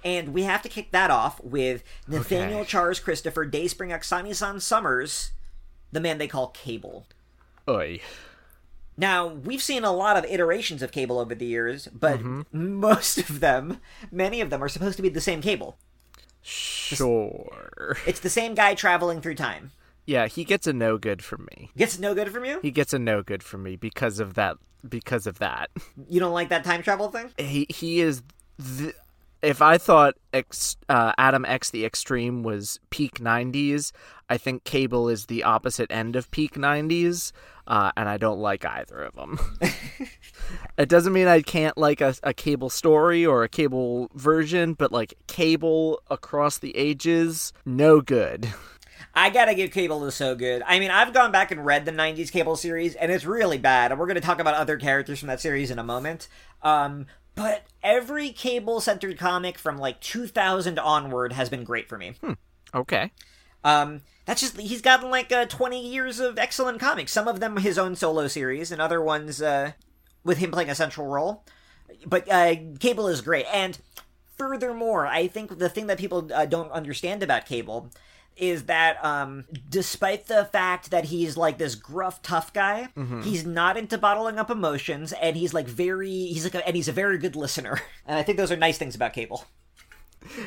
And 0.02 0.34
we 0.34 0.42
have 0.42 0.60
to 0.62 0.68
kick 0.68 0.90
that 0.92 1.10
off 1.10 1.42
with 1.42 1.82
Nathaniel 2.06 2.60
okay. 2.60 2.68
Charles 2.68 3.00
Christopher 3.00 3.46
Dayspring 3.46 3.90
Askani'son 3.90 4.60
Summers, 4.60 5.32
the 5.92 6.00
man 6.00 6.18
they 6.18 6.28
call 6.28 6.48
Cable. 6.48 7.06
Oi. 7.68 8.00
Now, 8.96 9.26
we've 9.26 9.62
seen 9.62 9.84
a 9.84 9.92
lot 9.92 10.16
of 10.16 10.24
iterations 10.24 10.82
of 10.82 10.92
Cable 10.92 11.18
over 11.18 11.34
the 11.34 11.46
years, 11.46 11.88
but 11.92 12.20
mm-hmm. 12.20 12.80
most 12.80 13.18
of 13.18 13.40
them, 13.40 13.80
many 14.12 14.40
of 14.40 14.50
them, 14.50 14.62
are 14.62 14.68
supposed 14.68 14.96
to 14.96 15.02
be 15.02 15.08
the 15.08 15.20
same 15.20 15.40
Cable. 15.40 15.76
Sure. 16.42 17.96
It's 18.06 18.20
the 18.20 18.30
same 18.30 18.54
guy 18.54 18.74
traveling 18.74 19.20
through 19.20 19.34
time. 19.36 19.72
Yeah, 20.06 20.26
he 20.26 20.44
gets 20.44 20.66
a 20.66 20.72
no 20.72 20.98
good 20.98 21.24
from 21.24 21.48
me. 21.50 21.70
Gets 21.76 21.98
no 21.98 22.14
good 22.14 22.30
from 22.30 22.44
you? 22.44 22.60
He 22.60 22.70
gets 22.70 22.92
a 22.92 22.98
no 22.98 23.22
good 23.22 23.42
from 23.42 23.62
me 23.62 23.76
because 23.76 24.20
of 24.20 24.34
that. 24.34 24.58
Because 24.86 25.26
of 25.26 25.38
that. 25.38 25.70
You 26.08 26.20
don't 26.20 26.34
like 26.34 26.50
that 26.50 26.62
time 26.62 26.82
travel 26.82 27.10
thing? 27.10 27.30
He 27.38 27.66
he 27.70 28.00
is. 28.00 28.22
The, 28.58 28.92
if 29.44 29.62
I 29.62 29.78
thought 29.78 30.14
X, 30.32 30.76
uh, 30.88 31.12
Adam 31.18 31.44
X 31.44 31.70
the 31.70 31.84
Extreme 31.84 32.42
was 32.42 32.80
peak 32.90 33.20
'90s, 33.20 33.92
I 34.28 34.38
think 34.38 34.64
Cable 34.64 35.08
is 35.08 35.26
the 35.26 35.44
opposite 35.44 35.90
end 35.90 36.16
of 36.16 36.30
peak 36.30 36.54
'90s 36.54 37.32
uh, 37.66 37.92
and 37.96 38.08
I 38.08 38.16
don't 38.18 38.38
like 38.38 38.64
either 38.64 39.02
of 39.02 39.14
them. 39.14 39.38
it 40.78 40.88
doesn't 40.88 41.12
mean 41.12 41.28
I 41.28 41.40
can't 41.40 41.76
like 41.78 42.00
a, 42.00 42.14
a 42.22 42.34
cable 42.34 42.70
story 42.70 43.24
or 43.24 43.42
a 43.42 43.48
cable 43.48 44.10
version, 44.14 44.74
but 44.74 44.92
like 44.92 45.14
cable 45.26 46.00
across 46.10 46.58
the 46.58 46.76
ages, 46.76 47.52
no 47.64 48.00
good. 48.00 48.52
I 49.16 49.30
gotta 49.30 49.54
give 49.54 49.70
Cable 49.70 50.04
is 50.06 50.14
so 50.14 50.34
good. 50.34 50.62
I 50.66 50.80
mean, 50.80 50.90
I've 50.90 51.12
gone 51.12 51.30
back 51.30 51.52
and 51.52 51.64
read 51.64 51.84
the 51.84 51.92
'90s 51.92 52.32
Cable 52.32 52.56
series, 52.56 52.96
and 52.96 53.12
it's 53.12 53.24
really 53.24 53.58
bad. 53.58 53.92
And 53.92 54.00
we're 54.00 54.06
to 54.12 54.20
talk 54.20 54.40
about 54.40 54.54
other 54.54 54.76
characters 54.76 55.20
from 55.20 55.28
that 55.28 55.40
series 55.40 55.70
in 55.70 55.78
a 55.78 55.84
moment. 55.84 56.28
Um, 56.62 57.06
but 57.34 57.64
every 57.82 58.30
Cable-centered 58.30 59.18
comic 59.18 59.58
from 59.58 59.78
like 59.78 60.00
2000 60.00 60.78
onward 60.78 61.32
has 61.32 61.48
been 61.48 61.64
great 61.64 61.88
for 61.88 61.98
me. 61.98 62.14
Hmm. 62.20 62.32
Okay. 62.74 63.10
Um, 63.62 64.02
that's 64.26 64.40
just 64.40 64.58
he's 64.58 64.82
gotten 64.82 65.10
like 65.10 65.32
uh, 65.32 65.46
20 65.46 65.86
years 65.86 66.20
of 66.20 66.38
excellent 66.38 66.80
comics. 66.80 67.12
Some 67.12 67.28
of 67.28 67.40
them 67.40 67.56
his 67.58 67.78
own 67.78 67.96
solo 67.96 68.26
series, 68.28 68.72
and 68.72 68.80
other 68.80 69.02
ones 69.02 69.42
uh, 69.42 69.72
with 70.22 70.38
him 70.38 70.50
playing 70.50 70.70
a 70.70 70.74
central 70.74 71.06
role. 71.06 71.44
But 72.06 72.30
uh, 72.30 72.56
Cable 72.80 73.08
is 73.08 73.20
great, 73.20 73.46
and 73.52 73.78
furthermore, 74.36 75.06
I 75.06 75.28
think 75.28 75.58
the 75.58 75.68
thing 75.68 75.86
that 75.86 75.98
people 75.98 76.30
uh, 76.32 76.46
don't 76.46 76.70
understand 76.72 77.22
about 77.22 77.46
Cable 77.46 77.90
is 78.36 78.64
that 78.64 79.02
um, 79.04 79.44
despite 79.68 80.26
the 80.26 80.44
fact 80.46 80.90
that 80.90 81.06
he's 81.06 81.36
like 81.36 81.58
this 81.58 81.74
gruff 81.74 82.22
tough 82.22 82.52
guy 82.52 82.88
mm-hmm. 82.96 83.20
he's 83.22 83.44
not 83.44 83.76
into 83.76 83.98
bottling 83.98 84.38
up 84.38 84.50
emotions 84.50 85.12
and 85.14 85.36
he's 85.36 85.54
like 85.54 85.66
very 85.66 86.08
he's 86.08 86.44
like 86.44 86.54
a, 86.54 86.66
and 86.66 86.76
he's 86.76 86.88
a 86.88 86.92
very 86.92 87.18
good 87.18 87.36
listener 87.36 87.80
and 88.06 88.18
i 88.18 88.22
think 88.22 88.38
those 88.38 88.52
are 88.52 88.56
nice 88.56 88.78
things 88.78 88.94
about 88.94 89.12
cable 89.12 89.44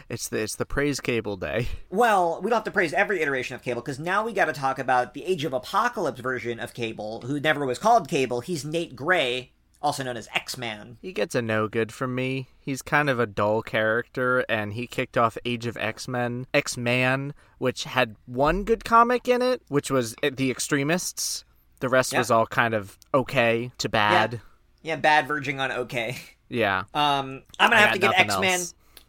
it's 0.10 0.30
the 0.30 0.40
it's 0.40 0.56
the 0.56 0.66
praise 0.66 1.00
cable 1.00 1.38
day. 1.38 1.68
Well, 1.90 2.42
we 2.42 2.50
don't 2.50 2.58
have 2.58 2.64
to 2.66 2.72
praise 2.72 2.94
every 2.94 3.22
iteration 3.22 3.56
of 3.56 3.62
Cable 3.62 3.82
because 3.82 4.00
now 4.00 4.26
we 4.26 4.34
got 4.34 4.46
to 4.46 4.54
talk 4.54 4.80
about 4.80 5.14
the 5.14 5.24
Age 5.24 5.46
of 5.46 5.54
Apocalypse 5.54 6.20
version 6.20 6.60
of 6.60 6.74
Cable, 6.74 7.22
who 7.22 7.40
never 7.40 7.66
was 7.66 7.78
called 7.78 8.08
Cable. 8.08 8.42
He's 8.42 8.66
Nate 8.66 8.96
Gray, 8.96 9.52
also 9.82 10.04
known 10.04 10.18
as 10.18 10.28
X 10.34 10.58
Man. 10.58 10.98
He 11.02 11.14
gets 11.14 11.36
a 11.36 11.42
no 11.42 11.68
good 11.68 11.92
from 11.92 12.16
me. 12.16 12.48
He's 12.60 12.82
kind 12.82 13.10
of 13.10 13.20
a 13.20 13.26
dull 13.26 13.62
character, 13.62 14.46
and 14.50 14.74
he 14.74 14.88
kicked 14.88 15.18
off 15.18 15.38
Age 15.46 15.66
of 15.66 15.78
X 15.78 16.08
Men, 16.08 16.48
X 16.54 16.78
Man, 16.78 17.34
which 17.58 17.84
had 17.84 18.16
one 18.26 18.64
good 18.64 18.84
comic 18.84 19.28
in 19.28 19.42
it, 19.42 19.62
which 19.68 19.92
was 19.92 20.16
The 20.22 20.52
Extremists. 20.52 21.46
The 21.80 21.90
rest 21.90 22.14
yeah. 22.14 22.20
was 22.20 22.32
all 22.32 22.48
kind 22.48 22.74
of 22.74 22.98
okay 23.14 23.72
to 23.78 23.90
bad. 23.90 24.34
Yeah, 24.34 24.40
yeah 24.82 24.96
bad 24.96 25.28
verging 25.28 25.60
on 25.60 25.72
okay. 25.72 26.18
Yeah. 26.50 26.86
Um, 26.94 27.44
I'm 27.60 27.70
gonna 27.70 27.82
have 27.82 27.94
to 27.94 28.00
give 28.00 28.14
X 28.16 28.40
Man. 28.40 28.62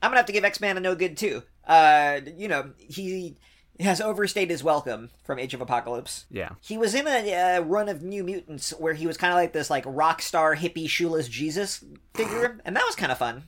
I'm 0.02 0.11
gonna 0.11 0.16
have 0.16 0.26
to 0.26 0.33
give 0.33 0.44
X 0.44 0.61
Man 0.61 0.76
a 0.76 0.81
no 0.81 0.94
good 0.94 1.16
too. 1.16 1.42
Uh, 1.64 2.20
you 2.37 2.48
know, 2.48 2.72
he 2.78 3.37
has 3.81 4.01
overstayed 4.01 4.51
his 4.51 4.64
welcome 4.64 5.11
from 5.25 5.38
Age 5.38 5.55
of 5.55 5.61
Apocalypse. 5.61 6.27
Yeah, 6.31 6.51
he 6.61 6.77
was 6.77 6.95
in 6.95 7.07
a 7.07 7.57
uh, 7.57 7.61
run 7.61 7.88
of 7.88 8.03
New 8.03 8.25
Mutants 8.25 8.71
where 8.79 8.95
he 8.95 9.07
was 9.07 9.17
kind 9.17 9.33
of 9.33 9.37
like 9.37 9.53
this 9.53 9.71
like 9.71 9.85
rock 9.87 10.23
star 10.23 10.57
hippie 10.57 10.88
shoeless 10.88 11.29
Jesus 11.29 11.85
figure, 12.14 12.59
and 12.64 12.77
that 12.77 12.85
was 12.85 12.97
kind 12.97 13.12
of 13.12 13.19
fun. 13.19 13.45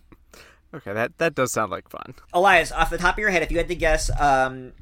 Okay, 0.73 0.93
that 0.93 1.19
that 1.19 1.35
does 1.35 1.53
sound 1.53 1.71
like 1.71 1.88
fun. 1.88 2.14
Elias, 2.33 2.71
off 2.73 2.90
the 2.90 2.99
top 2.99 3.14
of 3.14 3.19
your 3.19 3.31
head, 3.31 3.43
if 3.43 3.51
you 3.51 3.59
had 3.59 3.69
to 3.69 3.75
guess, 3.75 4.11
um, 4.21 4.73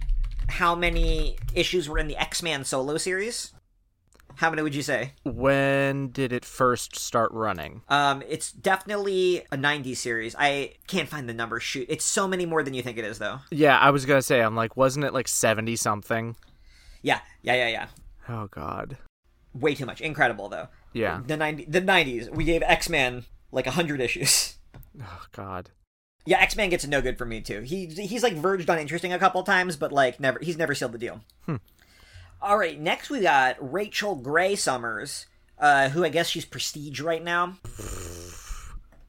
how 0.49 0.75
many 0.75 1.37
issues 1.55 1.89
were 1.89 1.99
in 1.99 2.09
the 2.09 2.17
X 2.17 2.43
Man 2.43 2.65
solo 2.65 2.99
series? 2.99 3.53
How 4.38 4.51
many 4.51 4.62
would 4.62 4.74
you 4.77 4.83
say? 4.83 5.14
When 5.24 6.11
did 6.11 6.33
it 6.33 6.44
first 6.44 6.94
start 6.94 7.33
running? 7.33 7.83
Um, 7.88 8.22
it's 8.29 8.53
definitely 8.53 9.42
a 9.51 9.57
90s 9.57 9.96
series. 9.96 10.37
I 10.38 10.74
can't 10.87 11.09
find 11.09 11.29
the 11.29 11.35
number. 11.35 11.59
Shoot, 11.59 11.87
it's 11.88 12.05
so 12.05 12.29
many 12.29 12.46
more 12.46 12.62
than 12.62 12.72
you 12.72 12.81
think 12.81 12.98
it 12.98 13.05
is, 13.05 13.18
though. 13.18 13.40
Yeah, 13.51 13.77
I 13.77 13.90
was 13.90 14.07
gonna 14.07 14.22
say. 14.22 14.40
I'm 14.40 14.55
like, 14.55 14.77
wasn't 14.77 15.07
it 15.07 15.12
like 15.12 15.27
70 15.27 15.74
something? 15.74 16.37
Yeah, 17.03 17.18
yeah, 17.42 17.55
yeah, 17.55 17.68
yeah. 17.68 17.87
Oh 18.29 18.46
God. 18.46 18.96
Way 19.55 19.74
too 19.74 19.87
much. 19.87 20.01
Incredible 20.01 20.48
though. 20.48 20.68
Yeah. 20.92 21.20
The 21.27 21.37
90, 21.37 21.64
the 21.64 21.81
90s. 21.81 22.31
We 22.31 22.44
gave 22.44 22.62
X 22.62 22.88
Men 22.88 23.24
like 23.51 23.66
hundred 23.66 24.01
issues. 24.01 24.55
Oh 25.01 25.27
God. 25.31 25.70
Yeah, 26.27 26.40
X 26.40 26.57
Men 26.57 26.70
gets 26.70 26.85
no 26.85 27.01
good 27.01 27.18
for 27.18 27.24
me 27.24 27.40
too. 27.40 27.61
He 27.61 27.87
he's 27.87 28.24
like 28.24 28.35
verged 28.35 28.68
on 28.68 28.79
interesting 28.79 29.12
a 29.12 29.18
couple 29.18 29.42
times, 29.44 29.77
but 29.77 29.92
like 29.92 30.18
never 30.18 30.40
he's 30.42 30.59
never 30.59 30.74
sealed 30.74 30.90
the 30.92 30.98
deal. 30.98 31.20
Hmm. 31.46 31.57
All 32.40 32.57
right, 32.57 32.79
next 32.79 33.11
we 33.11 33.20
got 33.20 33.57
Rachel 33.61 34.14
Gray 34.14 34.55
Summers, 34.55 35.27
uh, 35.59 35.88
who 35.88 36.05
I 36.05 36.09
guess 36.09 36.29
she's 36.29 36.44
Prestige 36.44 37.01
right 37.01 37.22
now. 37.22 37.59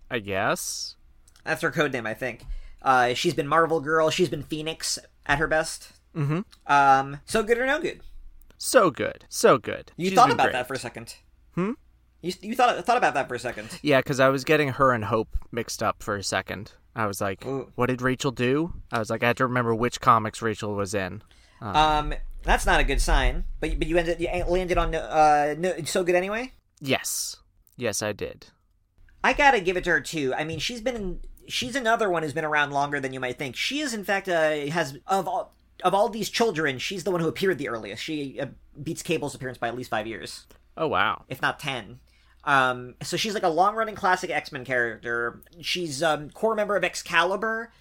I 0.09 0.19
guess 0.19 0.95
that's 1.43 1.61
her 1.61 1.71
code 1.71 1.93
name, 1.93 2.07
I 2.07 2.15
think. 2.15 2.45
Uh, 2.81 3.13
she's 3.13 3.33
been 3.33 3.47
Marvel 3.47 3.81
Girl. 3.81 4.09
She's 4.09 4.29
been 4.29 4.43
Phoenix 4.43 4.97
at 5.25 5.37
her 5.37 5.47
best. 5.47 5.91
Mm-hmm. 6.15 6.39
Um, 6.65 7.19
so 7.25 7.43
good 7.43 7.57
or 7.57 7.65
no 7.65 7.79
good? 7.79 8.01
So 8.57 8.89
good, 8.89 9.25
so 9.29 9.57
good. 9.57 9.91
You 9.95 10.09
she's 10.09 10.17
thought 10.17 10.31
about 10.31 10.45
great. 10.45 10.53
that 10.53 10.67
for 10.67 10.73
a 10.73 10.79
second. 10.79 11.15
Hmm. 11.55 11.73
You, 12.21 12.33
you 12.41 12.55
thought 12.55 12.83
thought 12.85 12.97
about 12.97 13.13
that 13.13 13.27
for 13.27 13.35
a 13.35 13.39
second. 13.39 13.79
Yeah, 13.81 13.99
because 13.99 14.19
I 14.19 14.29
was 14.29 14.43
getting 14.43 14.69
her 14.69 14.91
and 14.91 15.05
Hope 15.05 15.29
mixed 15.51 15.81
up 15.81 16.03
for 16.03 16.15
a 16.15 16.23
second. 16.23 16.73
I 16.95 17.05
was 17.05 17.21
like, 17.21 17.45
Ooh. 17.45 17.71
"What 17.75 17.85
did 17.87 18.01
Rachel 18.01 18.31
do?" 18.31 18.73
I 18.91 18.99
was 18.99 19.09
like, 19.09 19.23
I 19.23 19.27
had 19.27 19.37
to 19.37 19.45
remember 19.45 19.73
which 19.73 20.01
comics 20.01 20.41
Rachel 20.41 20.75
was 20.75 20.93
in. 20.93 21.21
Um, 21.61 21.75
um 21.75 22.13
that's 22.43 22.65
not 22.65 22.79
a 22.79 22.83
good 22.83 23.01
sign. 23.01 23.45
But 23.59 23.77
but 23.79 23.87
you 23.87 23.97
ended 23.97 24.19
you 24.19 24.29
landed 24.45 24.77
on 24.77 24.95
uh 24.95 25.55
no, 25.57 25.73
so 25.85 26.03
good 26.03 26.15
anyway. 26.15 26.53
Yes, 26.79 27.37
yes, 27.77 28.01
I 28.01 28.13
did. 28.13 28.47
I 29.23 29.33
gotta 29.33 29.59
give 29.59 29.77
it 29.77 29.83
to 29.85 29.91
her 29.91 30.01
too. 30.01 30.33
I 30.33 30.43
mean, 30.43 30.59
she's 30.59 30.81
been 30.81 30.95
in, 30.95 31.19
she's 31.47 31.75
another 31.75 32.09
one 32.09 32.23
who's 32.23 32.33
been 32.33 32.45
around 32.45 32.71
longer 32.71 32.99
than 32.99 33.13
you 33.13 33.19
might 33.19 33.37
think. 33.37 33.55
She 33.55 33.79
is 33.79 33.93
in 33.93 34.03
fact 34.03 34.29
uh, 34.29 34.67
has 34.67 34.97
of 35.07 35.27
all 35.27 35.53
of 35.83 35.93
all 35.93 36.09
these 36.09 36.29
children, 36.29 36.77
she's 36.77 37.03
the 37.03 37.11
one 37.11 37.21
who 37.21 37.27
appeared 37.27 37.57
the 37.57 37.69
earliest. 37.69 38.03
She 38.03 38.39
uh, 38.39 38.47
beats 38.81 39.01
Cable's 39.01 39.35
appearance 39.35 39.57
by 39.57 39.67
at 39.67 39.75
least 39.75 39.89
five 39.89 40.07
years. 40.07 40.45
Oh 40.77 40.87
wow, 40.87 41.23
if 41.27 41.41
not 41.41 41.59
ten. 41.59 41.99
Um, 42.45 42.95
so 43.03 43.17
she's 43.17 43.33
like 43.33 43.43
a 43.43 43.49
long 43.49 43.75
running 43.75 43.95
classic 43.95 44.29
X 44.29 44.51
Men 44.51 44.65
character. 44.65 45.41
She's 45.61 46.01
um 46.01 46.29
core 46.29 46.55
member 46.55 46.75
of 46.75 46.83
Excalibur. 46.83 47.71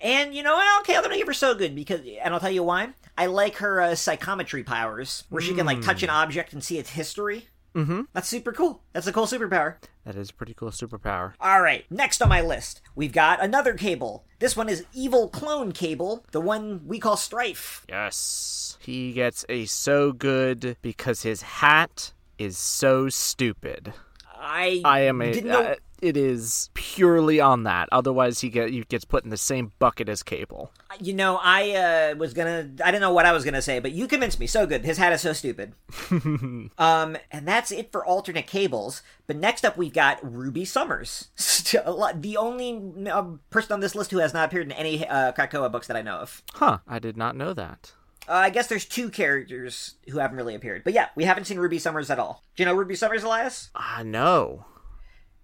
And 0.00 0.34
you 0.34 0.42
know, 0.42 0.60
okay, 0.80 0.96
I'm 0.96 1.02
gonna 1.02 1.16
give 1.16 1.28
her 1.28 1.32
so 1.32 1.54
good 1.54 1.76
because, 1.76 2.00
and 2.00 2.34
I'll 2.34 2.40
tell 2.40 2.50
you 2.50 2.64
why. 2.64 2.88
I 3.16 3.26
like 3.26 3.56
her 3.56 3.80
uh, 3.80 3.94
psychometry 3.94 4.64
powers, 4.64 5.24
where 5.28 5.42
she 5.42 5.54
can 5.54 5.66
like 5.66 5.82
touch 5.82 6.02
an 6.02 6.08
hmm. 6.08 6.16
object 6.16 6.52
and 6.52 6.64
see 6.64 6.78
its 6.78 6.90
history. 6.90 7.48
Mm-hmm. 7.74 8.02
That's 8.12 8.28
super 8.28 8.52
cool. 8.52 8.82
That's 8.92 9.06
a 9.06 9.12
cool 9.12 9.26
superpower. 9.26 9.76
That 10.04 10.16
is 10.16 10.30
a 10.30 10.34
pretty 10.34 10.54
cool 10.54 10.70
superpower. 10.70 11.32
All 11.40 11.62
right, 11.62 11.84
next 11.90 12.20
on 12.20 12.28
my 12.28 12.40
list, 12.40 12.82
we've 12.94 13.12
got 13.12 13.42
another 13.42 13.74
Cable. 13.74 14.24
This 14.40 14.56
one 14.56 14.68
is 14.68 14.84
Evil 14.92 15.28
Clone 15.28 15.72
Cable, 15.72 16.24
the 16.32 16.40
one 16.40 16.82
we 16.86 16.98
call 16.98 17.16
Strife. 17.16 17.86
Yes. 17.88 18.76
He 18.80 19.12
gets 19.12 19.44
a 19.48 19.64
so 19.66 20.12
good 20.12 20.76
because 20.82 21.22
his 21.22 21.42
hat 21.42 22.12
is 22.38 22.58
so 22.58 23.08
stupid. 23.08 23.92
I 24.34 24.82
I 24.84 25.00
am 25.00 25.20
a. 25.20 25.32
Didn't 25.32 25.50
know... 25.50 25.62
Uh, 25.62 25.74
it 26.02 26.16
is 26.16 26.68
purely 26.74 27.40
on 27.40 27.62
that. 27.62 27.88
Otherwise, 27.92 28.40
he 28.40 28.50
get 28.50 28.70
he 28.70 28.82
gets 28.82 29.04
put 29.04 29.24
in 29.24 29.30
the 29.30 29.36
same 29.36 29.72
bucket 29.78 30.08
as 30.08 30.22
Cable. 30.22 30.72
You 31.00 31.14
know, 31.14 31.38
I 31.40 31.70
uh, 31.70 32.16
was 32.16 32.34
gonna. 32.34 32.70
I 32.84 32.90
didn't 32.90 33.00
know 33.00 33.12
what 33.12 33.24
I 33.24 33.32
was 33.32 33.44
gonna 33.44 33.62
say, 33.62 33.78
but 33.78 33.92
you 33.92 34.08
convinced 34.08 34.40
me. 34.40 34.48
So 34.48 34.66
good. 34.66 34.84
His 34.84 34.98
hat 34.98 35.12
is 35.12 35.20
so 35.22 35.32
stupid. 35.32 35.74
um, 36.10 37.16
and 37.30 37.46
that's 37.46 37.70
it 37.70 37.92
for 37.92 38.04
alternate 38.04 38.48
cables. 38.48 39.02
But 39.28 39.36
next 39.36 39.64
up, 39.64 39.76
we've 39.76 39.92
got 39.92 40.18
Ruby 40.22 40.64
Summers, 40.64 41.28
the 41.36 42.36
only 42.38 43.08
uh, 43.08 43.22
person 43.50 43.72
on 43.72 43.80
this 43.80 43.94
list 43.94 44.10
who 44.10 44.18
has 44.18 44.34
not 44.34 44.46
appeared 44.46 44.66
in 44.66 44.72
any 44.72 45.06
uh, 45.06 45.32
Krakoa 45.32 45.70
books 45.70 45.86
that 45.86 45.96
I 45.96 46.02
know 46.02 46.16
of. 46.16 46.42
Huh? 46.54 46.78
I 46.88 46.98
did 46.98 47.16
not 47.16 47.36
know 47.36 47.54
that. 47.54 47.92
Uh, 48.28 48.34
I 48.34 48.50
guess 48.50 48.66
there's 48.66 48.84
two 48.84 49.08
characters 49.08 49.94
who 50.08 50.18
haven't 50.18 50.36
really 50.36 50.54
appeared. 50.54 50.84
But 50.84 50.92
yeah, 50.92 51.08
we 51.14 51.24
haven't 51.24 51.44
seen 51.44 51.58
Ruby 51.58 51.78
Summers 51.78 52.10
at 52.10 52.18
all. 52.18 52.42
Do 52.56 52.62
you 52.62 52.66
know 52.66 52.74
Ruby 52.74 52.94
Summers, 52.94 53.22
Elias? 53.22 53.70
Ah, 53.74 54.00
uh, 54.00 54.02
no. 54.02 54.66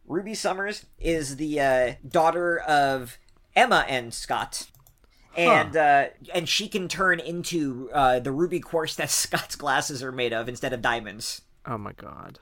Ruby 0.08 0.34
Summers 0.34 0.86
is 0.98 1.36
the 1.36 1.60
uh, 1.60 1.92
daughter 2.08 2.58
of 2.58 3.18
Emma 3.54 3.84
and 3.88 4.12
Scott. 4.12 4.66
And 5.36 5.74
huh. 5.74 5.80
uh, 5.80 6.08
and 6.34 6.48
she 6.48 6.66
can 6.68 6.88
turn 6.88 7.20
into 7.20 7.90
uh, 7.92 8.18
the 8.18 8.32
ruby 8.32 8.58
quartz 8.58 8.96
that 8.96 9.10
Scott's 9.10 9.54
glasses 9.54 10.02
are 10.02 10.10
made 10.10 10.32
of 10.32 10.48
instead 10.48 10.72
of 10.72 10.82
diamonds. 10.82 11.42
Oh 11.66 11.78
my 11.78 11.92
god. 11.92 12.40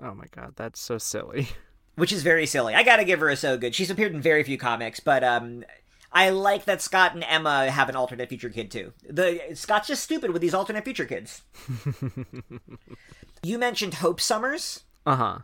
Oh 0.00 0.14
my 0.14 0.26
god, 0.30 0.52
that's 0.54 0.80
so 0.80 0.98
silly. 0.98 1.48
Which 1.96 2.12
is 2.12 2.22
very 2.22 2.46
silly. 2.46 2.74
I 2.74 2.84
gotta 2.84 3.04
give 3.04 3.18
her 3.20 3.28
a 3.28 3.36
so 3.36 3.56
good. 3.58 3.74
She's 3.74 3.90
appeared 3.90 4.12
in 4.12 4.20
very 4.20 4.44
few 4.44 4.56
comics, 4.56 5.00
but 5.00 5.24
um, 5.24 5.64
I 6.12 6.30
like 6.30 6.64
that 6.66 6.80
Scott 6.80 7.14
and 7.14 7.24
Emma 7.24 7.70
have 7.70 7.88
an 7.88 7.96
alternate 7.96 8.28
future 8.28 8.50
kid 8.50 8.70
too. 8.70 8.92
The 9.08 9.40
Scott's 9.54 9.88
just 9.88 10.04
stupid 10.04 10.30
with 10.30 10.40
these 10.40 10.54
alternate 10.54 10.84
future 10.84 11.06
kids. 11.06 11.42
you 13.42 13.58
mentioned 13.58 13.94
Hope 13.94 14.20
Summers. 14.20 14.84
Uh 15.04 15.16
huh. 15.16 15.38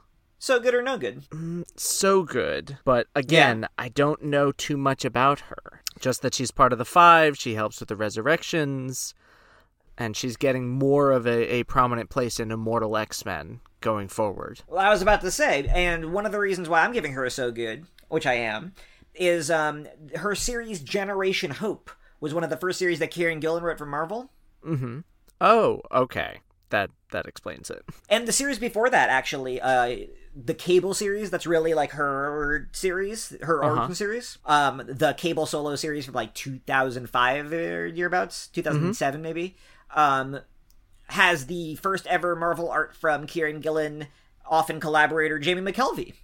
So 0.45 0.61
good 0.61 0.75
or 0.75 0.83
no 0.83 0.99
good? 0.99 1.23
Mm, 1.31 1.65
so 1.75 2.23
good. 2.23 2.77
But 2.85 3.07
again, 3.15 3.61
yeah. 3.63 3.69
I 3.79 3.89
don't 3.89 4.25
know 4.25 4.53
too 4.53 4.77
much 4.77 5.03
about 5.03 5.41
her. 5.41 5.81
Just 5.99 6.21
that 6.21 6.35
she's 6.35 6.51
part 6.51 6.71
of 6.71 6.79
the 6.79 6.85
Five, 6.85 7.39
she 7.39 7.55
helps 7.55 7.81
with 7.81 7.89
the 7.89 7.97
resurrections, 7.97 9.15
and 9.97 10.15
she's 10.15 10.37
getting 10.37 10.69
more 10.69 11.13
of 11.13 11.27
a, 11.27 11.51
a 11.51 11.63
prominent 11.63 12.11
place 12.11 12.39
in 12.39 12.51
Immortal 12.51 12.95
X 12.95 13.25
Men 13.25 13.61
going 13.81 14.09
forward. 14.09 14.61
Well, 14.69 14.85
I 14.85 14.91
was 14.91 15.01
about 15.01 15.23
to 15.23 15.31
say, 15.31 15.67
and 15.73 16.13
one 16.13 16.27
of 16.27 16.33
the 16.33 16.41
reasons 16.41 16.69
why 16.69 16.85
I'm 16.85 16.93
giving 16.93 17.15
her 17.15 17.25
a 17.25 17.31
so 17.31 17.51
good, 17.51 17.87
which 18.11 18.27
I 18.27 18.35
am, 18.35 18.75
is 19.15 19.51
um, 19.51 19.89
her 20.17 20.35
series 20.35 20.81
Generation 20.81 21.53
Hope 21.53 21.91
was 22.21 22.35
one 22.35 22.45
of 22.45 22.51
the 22.51 22.59
first 22.59 22.79
series 22.79 22.99
that 22.99 23.11
Kieron 23.11 23.41
Gillen 23.41 23.65
wrote 23.65 23.79
for 23.79 23.87
Marvel. 23.87 24.31
Mm-hmm. 24.63 24.99
Oh, 25.41 25.81
okay. 25.91 26.41
That 26.69 26.91
that 27.13 27.25
explains 27.25 27.71
it. 27.71 27.83
And 28.11 28.29
the 28.29 28.33
series 28.33 28.59
before 28.59 28.91
that, 28.91 29.09
actually, 29.09 29.59
uh, 29.61 29.97
the 30.35 30.55
Cable 30.55 30.95
series, 30.95 31.31
that's 31.31 31.47
really 31.47 31.75
like 31.75 31.93
her 31.93 32.69
series, 32.73 33.37
her 33.43 33.63
uh-huh. 33.63 33.75
origin 33.75 33.95
series. 33.95 34.39
Um, 34.45 34.83
the 34.87 35.15
Cable 35.15 35.47
solo 35.47 35.77
series 35.77 36.07
from 36.07 36.15
like 36.15 36.35
2005 36.35 37.53
or 37.53 37.91
yearabouts, 37.91 38.51
2007 38.53 39.15
mm-hmm. 39.15 39.23
maybe. 39.23 39.57
Um, 39.95 40.41
has 41.09 41.47
the 41.47 41.77
first 41.77 42.07
ever 42.07 42.35
Marvel 42.35 42.71
art 42.71 42.95
from 42.97 43.27
Kieron 43.27 43.61
Gillen, 43.61 44.09
often 44.47 44.81
collaborator 44.81 45.39
Jamie 45.39 45.73
McKelvie. 45.73 46.15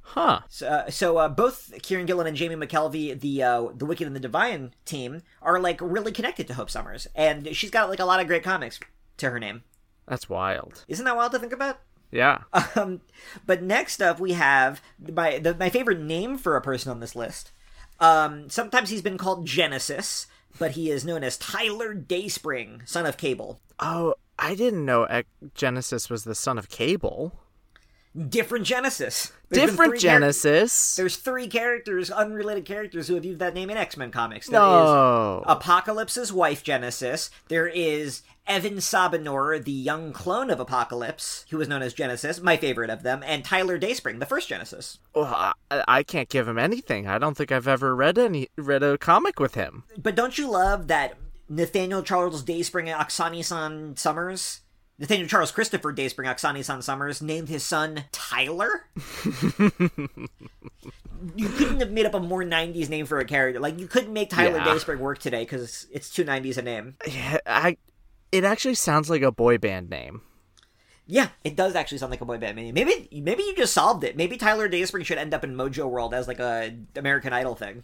Huh. 0.00 0.40
So, 0.48 0.66
uh, 0.66 0.90
so 0.90 1.18
uh, 1.18 1.28
both 1.28 1.72
Kieron 1.82 2.06
Gillen 2.06 2.26
and 2.26 2.36
Jamie 2.36 2.56
McKelvie, 2.56 3.18
the 3.18 3.42
uh, 3.42 3.68
the 3.74 3.84
Wicked 3.84 4.06
and 4.06 4.16
the 4.16 4.20
Divine 4.20 4.74
team, 4.84 5.22
are 5.42 5.60
like 5.60 5.80
really 5.82 6.12
connected 6.12 6.46
to 6.48 6.54
Hope 6.54 6.70
Summers, 6.70 7.06
and 7.14 7.54
she's 7.54 7.70
got 7.70 7.90
like 7.90 8.00
a 8.00 8.06
lot 8.06 8.20
of 8.20 8.26
great 8.26 8.42
comics 8.42 8.80
to 9.18 9.30
her 9.30 9.38
name. 9.38 9.62
That's 10.06 10.28
wild. 10.28 10.84
Isn't 10.88 11.04
that 11.04 11.16
wild 11.16 11.32
to 11.32 11.38
think 11.38 11.52
about? 11.52 11.80
Yeah. 12.10 12.42
Um, 12.74 13.00
but 13.46 13.62
next 13.62 14.00
up 14.02 14.18
we 14.20 14.32
have 14.32 14.80
my 15.12 15.38
the, 15.38 15.54
my 15.54 15.68
favorite 15.68 16.00
name 16.00 16.38
for 16.38 16.56
a 16.56 16.62
person 16.62 16.90
on 16.90 17.00
this 17.00 17.16
list. 17.16 17.52
Um, 18.00 18.48
sometimes 18.48 18.90
he's 18.90 19.02
been 19.02 19.18
called 19.18 19.46
Genesis, 19.46 20.26
but 20.58 20.72
he 20.72 20.90
is 20.90 21.04
known 21.04 21.24
as 21.24 21.36
Tyler 21.36 21.94
Dayspring, 21.94 22.82
son 22.84 23.06
of 23.06 23.16
Cable. 23.16 23.60
Oh, 23.80 24.14
I 24.38 24.54
didn't 24.54 24.84
know 24.84 25.06
Genesis 25.54 26.08
was 26.08 26.24
the 26.24 26.34
son 26.34 26.58
of 26.58 26.68
Cable 26.68 27.32
different 28.18 28.66
Genesis. 28.66 29.32
There's 29.48 29.70
different 29.70 29.98
Genesis. 29.98 30.96
Char- 30.96 31.02
there's 31.02 31.16
three 31.16 31.46
characters, 31.46 32.10
unrelated 32.10 32.64
characters, 32.64 33.08
who 33.08 33.14
have 33.14 33.24
used 33.24 33.38
that 33.38 33.54
name 33.54 33.70
in 33.70 33.76
X 33.76 33.96
Men 33.96 34.10
comics. 34.10 34.48
There 34.48 34.60
no. 34.60 35.42
Apocalypse's 35.46 36.32
wife, 36.32 36.62
Genesis. 36.62 37.30
There 37.48 37.66
is 37.66 38.22
Evan 38.46 38.76
Sabah 38.76 39.22
Nur, 39.22 39.58
the 39.58 39.70
young 39.70 40.12
clone 40.12 40.50
of 40.50 40.60
Apocalypse, 40.60 41.44
who 41.50 41.58
was 41.58 41.68
known 41.68 41.82
as 41.82 41.94
Genesis, 41.94 42.40
my 42.40 42.56
favorite 42.56 42.90
of 42.90 43.02
them, 43.02 43.22
and 43.24 43.44
Tyler 43.44 43.78
Dayspring, 43.78 44.18
the 44.18 44.26
first 44.26 44.48
Genesis. 44.48 44.98
Well, 45.14 45.26
I, 45.70 45.84
I 45.86 46.02
can't 46.02 46.28
give 46.28 46.48
him 46.48 46.58
anything. 46.58 47.06
I 47.06 47.18
don't 47.18 47.36
think 47.36 47.52
I've 47.52 47.68
ever 47.68 47.94
read 47.94 48.18
any 48.18 48.48
read 48.56 48.82
a 48.82 48.98
comic 48.98 49.38
with 49.38 49.54
him. 49.54 49.84
But 49.96 50.14
don't 50.14 50.38
you 50.38 50.50
love 50.50 50.88
that 50.88 51.16
Nathaniel 51.48 52.02
Charles 52.02 52.42
Dayspring 52.42 52.88
and 52.88 53.00
Askani'son 53.00 53.98
Summers 53.98 54.60
Nathaniel 54.98 55.28
Charles 55.28 55.52
Christopher 55.52 55.92
Dayspring 55.92 56.28
Askani'son 56.28 56.82
Summers 56.82 57.22
named 57.22 57.48
his 57.48 57.64
son 57.64 58.04
Tyler. 58.10 58.86
you 61.36 61.48
couldn't 61.50 61.80
have 61.80 61.92
made 61.92 62.04
up 62.04 62.14
a 62.14 62.20
more 62.20 62.42
90s 62.42 62.88
name 62.88 63.06
for 63.06 63.20
a 63.20 63.24
character. 63.24 63.60
Like, 63.60 63.78
you 63.78 63.86
couldn't 63.86 64.12
make 64.12 64.30
Tyler 64.30 64.58
yeah. 64.58 64.64
Dayspring 64.64 64.98
work 64.98 65.18
today 65.18 65.44
because 65.44 65.86
it's 65.92 66.10
too 66.10 66.24
90s 66.24 66.56
a 66.56 66.62
name. 66.62 66.96
Yeah, 67.06 67.38
I, 67.46 67.76
it 68.32 68.42
actually 68.42 68.74
sounds 68.74 69.08
like 69.08 69.22
a 69.22 69.30
boy 69.30 69.58
band 69.58 69.88
name. 69.88 70.22
Yeah, 71.06 71.28
it 71.42 71.56
does 71.56 71.74
actually 71.74 71.98
sound 71.98 72.10
like 72.10 72.20
a 72.20 72.26
boy 72.26 72.36
band 72.36 72.56
name. 72.56 72.74
Maybe 72.74 73.08
maybe 73.10 73.42
you 73.42 73.56
just 73.56 73.72
solved 73.72 74.04
it. 74.04 74.14
Maybe 74.14 74.36
Tyler 74.36 74.68
Dayspring 74.68 75.04
should 75.04 75.16
end 75.16 75.32
up 75.32 75.42
in 75.42 75.54
Mojo 75.54 75.88
World 75.88 76.12
as 76.12 76.28
like 76.28 76.38
a 76.38 76.76
American 76.96 77.32
Idol 77.32 77.54
thing. 77.54 77.82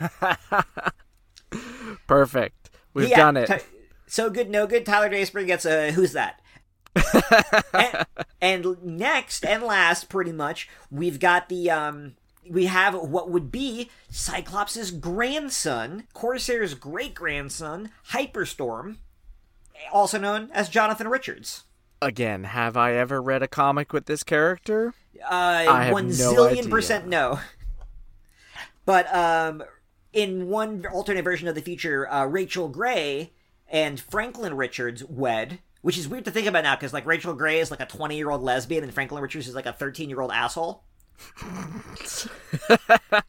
Perfect. 2.06 2.70
We've 2.94 3.10
yeah, 3.10 3.16
done 3.16 3.36
it. 3.36 3.66
So 4.06 4.30
good, 4.30 4.48
no 4.48 4.66
good. 4.66 4.86
Tyler 4.86 5.10
Dayspring 5.10 5.46
gets 5.46 5.66
a 5.66 5.92
who's 5.92 6.12
that? 6.12 6.40
And, 7.72 8.06
and, 8.40 8.82
next 8.82 9.44
and 9.44 9.62
last, 9.62 10.08
pretty 10.08 10.32
much, 10.32 10.68
we've 10.90 11.18
got 11.18 11.48
the 11.48 11.70
um, 11.70 12.14
we 12.48 12.66
have 12.66 12.94
what 12.94 13.30
would 13.30 13.50
be 13.50 13.90
Cyclops' 14.10 14.90
grandson, 14.90 16.04
Corsair's 16.12 16.74
great 16.74 17.14
grandson, 17.14 17.90
Hyperstorm, 18.10 18.96
also 19.92 20.18
known 20.18 20.50
as 20.52 20.68
Jonathan 20.68 21.08
Richards. 21.08 21.64
Again, 22.00 22.44
have 22.44 22.76
I 22.76 22.94
ever 22.94 23.22
read 23.22 23.42
a 23.42 23.48
comic 23.48 23.92
with 23.92 24.06
this 24.06 24.22
character? 24.22 24.92
Uh, 25.28 25.90
one 25.90 26.08
no 26.08 26.12
zillion 26.12 26.58
idea. 26.58 26.70
percent 26.70 27.06
no. 27.06 27.38
But 28.84 29.12
um, 29.14 29.62
in 30.12 30.48
one 30.48 30.84
alternate 30.92 31.22
version 31.22 31.46
of 31.46 31.54
the 31.54 31.62
future, 31.62 32.10
uh, 32.10 32.26
Rachel 32.26 32.68
Gray 32.68 33.32
and 33.68 34.00
Franklin 34.00 34.54
Richards 34.54 35.04
wed 35.04 35.60
which 35.82 35.98
is 35.98 36.08
weird 36.08 36.24
to 36.24 36.30
think 36.30 36.46
about 36.46 36.64
now 36.64 36.74
because 36.74 36.92
like 36.92 37.06
Rachel 37.06 37.34
Gray 37.34 37.60
is 37.60 37.70
like 37.70 37.80
a 37.80 37.86
20 37.86 38.16
year 38.16 38.30
old 38.30 38.42
lesbian 38.42 38.82
and 38.82 38.94
Franklin 38.94 39.22
Richards 39.22 39.48
is 39.48 39.54
like 39.54 39.66
a 39.66 39.72
13 39.72 40.08
year 40.08 40.20
old 40.20 40.32
asshole. 40.32 40.82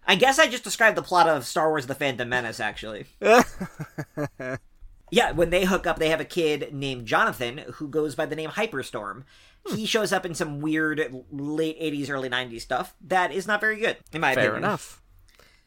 I 0.07 0.15
guess 0.15 0.39
I 0.39 0.47
just 0.47 0.63
described 0.63 0.97
the 0.97 1.03
plot 1.03 1.27
of 1.27 1.45
Star 1.45 1.69
Wars: 1.69 1.85
The 1.85 1.93
Phantom 1.95 2.27
Menace. 2.27 2.59
Actually, 2.59 3.05
yeah. 5.11 5.31
When 5.31 5.49
they 5.51 5.65
hook 5.65 5.85
up, 5.85 5.99
they 5.99 6.09
have 6.09 6.21
a 6.21 6.25
kid 6.25 6.73
named 6.73 7.05
Jonathan 7.05 7.59
who 7.75 7.87
goes 7.87 8.15
by 8.15 8.25
the 8.25 8.35
name 8.35 8.49
Hyperstorm. 8.51 9.25
He 9.67 9.81
hmm. 9.81 9.85
shows 9.85 10.11
up 10.11 10.25
in 10.25 10.33
some 10.33 10.59
weird 10.59 11.23
late 11.31 11.79
'80s, 11.79 12.09
early 12.09 12.29
'90s 12.29 12.61
stuff 12.61 12.95
that 13.01 13.31
is 13.31 13.45
not 13.45 13.61
very 13.61 13.77
good, 13.77 13.97
in 14.11 14.21
my 14.21 14.33
Fair 14.33 14.43
opinion. 14.45 14.61
Fair 14.61 14.69
enough. 14.69 15.01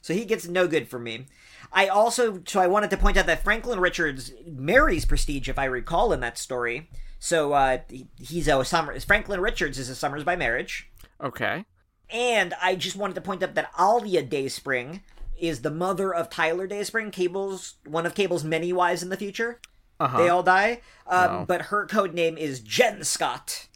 So 0.01 0.15
he 0.15 0.25
gets 0.25 0.49
no 0.49 0.67
good 0.67 0.89
from 0.89 1.05
me. 1.05 1.27
I 1.73 1.89
also 1.89 2.43
so 2.47 2.61
I 2.61 2.67
wanted 2.67 2.91
to 2.91 2.97
point 2.97 3.17
out 3.17 3.27
that 3.27 3.43
Franklin 3.43 3.81
Richards 3.81 4.33
marries 4.47 5.05
Prestige, 5.05 5.49
if 5.49 5.59
I 5.59 5.65
recall, 5.65 6.13
in 6.13 6.21
that 6.21 6.39
story. 6.39 6.89
So 7.19 7.53
uh, 7.53 7.79
he's 8.19 8.49
a 8.49 8.65
Summers. 8.65 9.05
Franklin 9.05 9.41
Richards 9.41 9.79
is 9.79 9.89
a 9.89 9.95
Summers 9.95 10.25
by 10.25 10.37
marriage. 10.37 10.91
Okay. 11.23 11.65
And 12.11 12.55
I 12.63 12.77
just 12.77 12.97
wanted 12.97 13.15
to 13.15 13.21
point 13.21 13.43
out 13.43 13.55
that 13.55 13.73
Aliya 13.73 14.29
Dayspring 14.29 15.03
is 15.39 15.63
the 15.63 15.71
mother 15.71 16.15
of 16.15 16.31
Tyler 16.31 16.67
Dayspring, 16.67 17.11
Cable's 17.11 17.75
one 17.85 18.07
of 18.07 18.15
Cable's 18.15 18.45
many 18.45 18.73
wives 18.73 19.03
in 19.03 19.09
the 19.09 19.17
future. 19.17 19.61
Uh-huh. 19.99 20.19
They 20.19 20.29
all 20.29 20.43
die. 20.43 20.81
Um, 21.07 21.33
no. 21.33 21.45
But 21.47 21.63
her 21.63 21.87
code 21.87 22.15
name 22.15 22.37
is 22.37 22.61
Jenskot, 22.61 23.67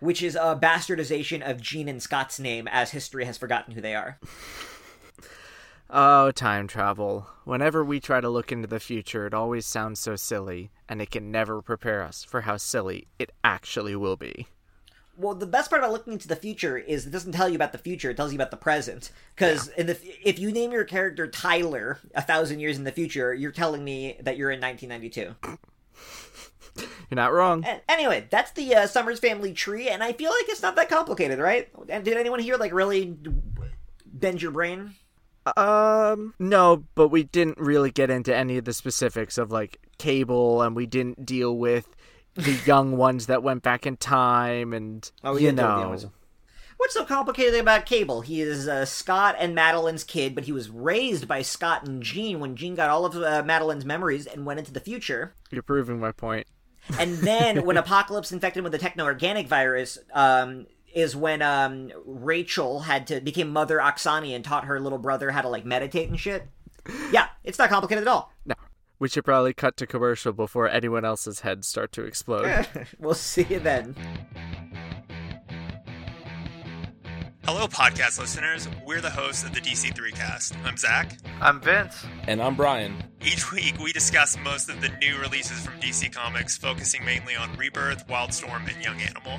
which 0.00 0.22
is 0.22 0.34
a 0.34 0.58
bastardization 0.60 1.48
of 1.48 1.60
Jean 1.60 1.88
and 1.88 2.02
Scott's 2.02 2.40
name, 2.40 2.66
as 2.68 2.90
history 2.90 3.24
has 3.24 3.38
forgotten 3.38 3.74
who 3.74 3.80
they 3.80 3.94
are. 3.94 4.18
Oh, 5.88 6.32
time 6.32 6.66
travel. 6.66 7.28
Whenever 7.44 7.84
we 7.84 8.00
try 8.00 8.20
to 8.20 8.28
look 8.28 8.50
into 8.50 8.66
the 8.66 8.80
future, 8.80 9.26
it 9.26 9.34
always 9.34 9.66
sounds 9.66 10.00
so 10.00 10.16
silly, 10.16 10.70
and 10.88 11.00
it 11.00 11.12
can 11.12 11.30
never 11.30 11.62
prepare 11.62 12.02
us 12.02 12.24
for 12.24 12.40
how 12.40 12.56
silly 12.56 13.06
it 13.20 13.30
actually 13.44 13.94
will 13.94 14.16
be. 14.16 14.48
Well, 15.16 15.34
the 15.34 15.46
best 15.46 15.70
part 15.70 15.80
about 15.80 15.92
looking 15.92 16.12
into 16.12 16.28
the 16.28 16.36
future 16.36 16.76
is 16.76 17.06
it 17.06 17.10
doesn't 17.10 17.32
tell 17.32 17.48
you 17.48 17.54
about 17.54 17.70
the 17.70 17.78
future; 17.78 18.10
it 18.10 18.16
tells 18.16 18.32
you 18.32 18.36
about 18.36 18.50
the 18.50 18.56
present. 18.56 19.12
Because 19.34 19.70
yeah. 19.78 19.94
if 20.24 20.38
you 20.40 20.50
name 20.50 20.72
your 20.72 20.84
character 20.84 21.28
Tyler 21.28 22.00
a 22.14 22.20
thousand 22.20 22.58
years 22.58 22.76
in 22.76 22.84
the 22.84 22.92
future, 22.92 23.32
you're 23.32 23.52
telling 23.52 23.84
me 23.84 24.16
that 24.20 24.36
you're 24.36 24.50
in 24.50 24.60
1992. 24.60 25.56
You're 27.08 27.16
not 27.16 27.32
wrong. 27.32 27.64
Anyway, 27.88 28.26
that's 28.28 28.50
the 28.50 28.74
uh, 28.74 28.86
Summers 28.86 29.18
family 29.18 29.54
tree, 29.54 29.88
and 29.88 30.02
I 30.02 30.12
feel 30.12 30.30
like 30.30 30.48
it's 30.48 30.60
not 30.60 30.76
that 30.76 30.90
complicated, 30.90 31.38
right? 31.38 31.70
And 31.88 32.04
did 32.04 32.18
anyone 32.18 32.38
here 32.38 32.56
like 32.56 32.74
really 32.74 33.16
bend 34.04 34.42
your 34.42 34.50
brain? 34.50 34.94
Um, 35.56 36.34
no, 36.38 36.84
but 36.94 37.08
we 37.08 37.24
didn't 37.24 37.58
really 37.58 37.90
get 37.90 38.10
into 38.10 38.34
any 38.34 38.58
of 38.58 38.64
the 38.64 38.72
specifics 38.72 39.38
of 39.38 39.50
like 39.50 39.78
cable, 39.98 40.62
and 40.62 40.74
we 40.74 40.86
didn't 40.86 41.24
deal 41.24 41.56
with 41.56 41.94
the 42.34 42.52
young 42.66 42.96
ones 42.96 43.26
that 43.26 43.42
went 43.42 43.62
back 43.62 43.86
in 43.86 43.96
time, 43.96 44.72
and 44.72 45.10
oh, 45.22 45.36
you 45.36 45.52
know. 45.52 45.96
What's 46.78 46.92
so 46.92 47.06
complicated 47.06 47.58
about 47.58 47.86
Cable? 47.86 48.20
He 48.20 48.42
is 48.42 48.68
uh, 48.68 48.84
Scott 48.84 49.36
and 49.38 49.54
Madelyne's 49.56 50.04
kid, 50.04 50.34
but 50.34 50.44
he 50.44 50.52
was 50.52 50.68
raised 50.68 51.26
by 51.26 51.40
Scott 51.40 51.86
and 51.86 52.02
Jean 52.02 52.38
when 52.38 52.54
Jean 52.54 52.74
got 52.74 52.90
all 52.90 53.06
of 53.06 53.16
uh, 53.16 53.42
Madelyne's 53.42 53.86
memories 53.86 54.26
and 54.26 54.44
went 54.44 54.58
into 54.58 54.72
the 54.72 54.80
future. 54.80 55.34
You're 55.50 55.62
proving 55.62 55.98
my 55.98 56.12
point. 56.12 56.46
and 56.98 57.14
then 57.16 57.64
when 57.64 57.76
Apocalypse 57.78 58.30
infected 58.30 58.58
him 58.58 58.64
with 58.64 58.72
the 58.72 58.78
techno-organic 58.78 59.48
virus, 59.48 59.96
um, 60.12 60.66
is 60.96 61.14
when 61.14 61.42
um, 61.42 61.92
Rachel 62.06 62.80
had 62.80 63.06
to 63.08 63.20
became 63.20 63.50
Mother 63.50 63.76
Askani 63.76 64.34
and 64.34 64.42
taught 64.42 64.64
her 64.64 64.80
little 64.80 64.98
brother 64.98 65.30
how 65.30 65.42
to 65.42 65.48
like 65.48 65.66
meditate 65.66 66.08
and 66.08 66.18
shit. 66.18 66.48
Yeah, 67.12 67.28
it's 67.44 67.58
not 67.58 67.68
complicated 67.68 68.02
at 68.02 68.08
all. 68.08 68.32
No. 68.46 68.54
We 68.98 69.08
should 69.10 69.26
probably 69.26 69.52
cut 69.52 69.76
to 69.76 69.86
commercial 69.86 70.32
before 70.32 70.70
anyone 70.70 71.04
else's 71.04 71.40
heads 71.40 71.68
start 71.68 71.92
to 71.92 72.04
explode. 72.04 72.66
we'll 72.98 73.12
see 73.12 73.44
you 73.48 73.60
then. 73.60 73.94
Hello, 77.44 77.66
podcast 77.66 78.18
listeners. 78.18 78.66
We're 78.86 79.02
the 79.02 79.10
hosts 79.10 79.44
of 79.44 79.54
the 79.54 79.60
DC3 79.60 80.14
cast. 80.14 80.54
I'm 80.64 80.78
Zach. 80.78 81.18
I'm 81.42 81.60
Vince. 81.60 82.06
And 82.26 82.42
I'm 82.42 82.56
Brian. 82.56 82.96
Each 83.24 83.52
week, 83.52 83.78
we 83.78 83.92
discuss 83.92 84.38
most 84.38 84.70
of 84.70 84.80
the 84.80 84.88
new 85.00 85.18
releases 85.18 85.60
from 85.64 85.74
DC 85.74 86.12
Comics, 86.12 86.56
focusing 86.56 87.04
mainly 87.04 87.36
on 87.36 87.54
Rebirth, 87.56 88.08
Wildstorm, 88.08 88.72
and 88.72 88.82
Young 88.82 89.00
Animal. 89.00 89.38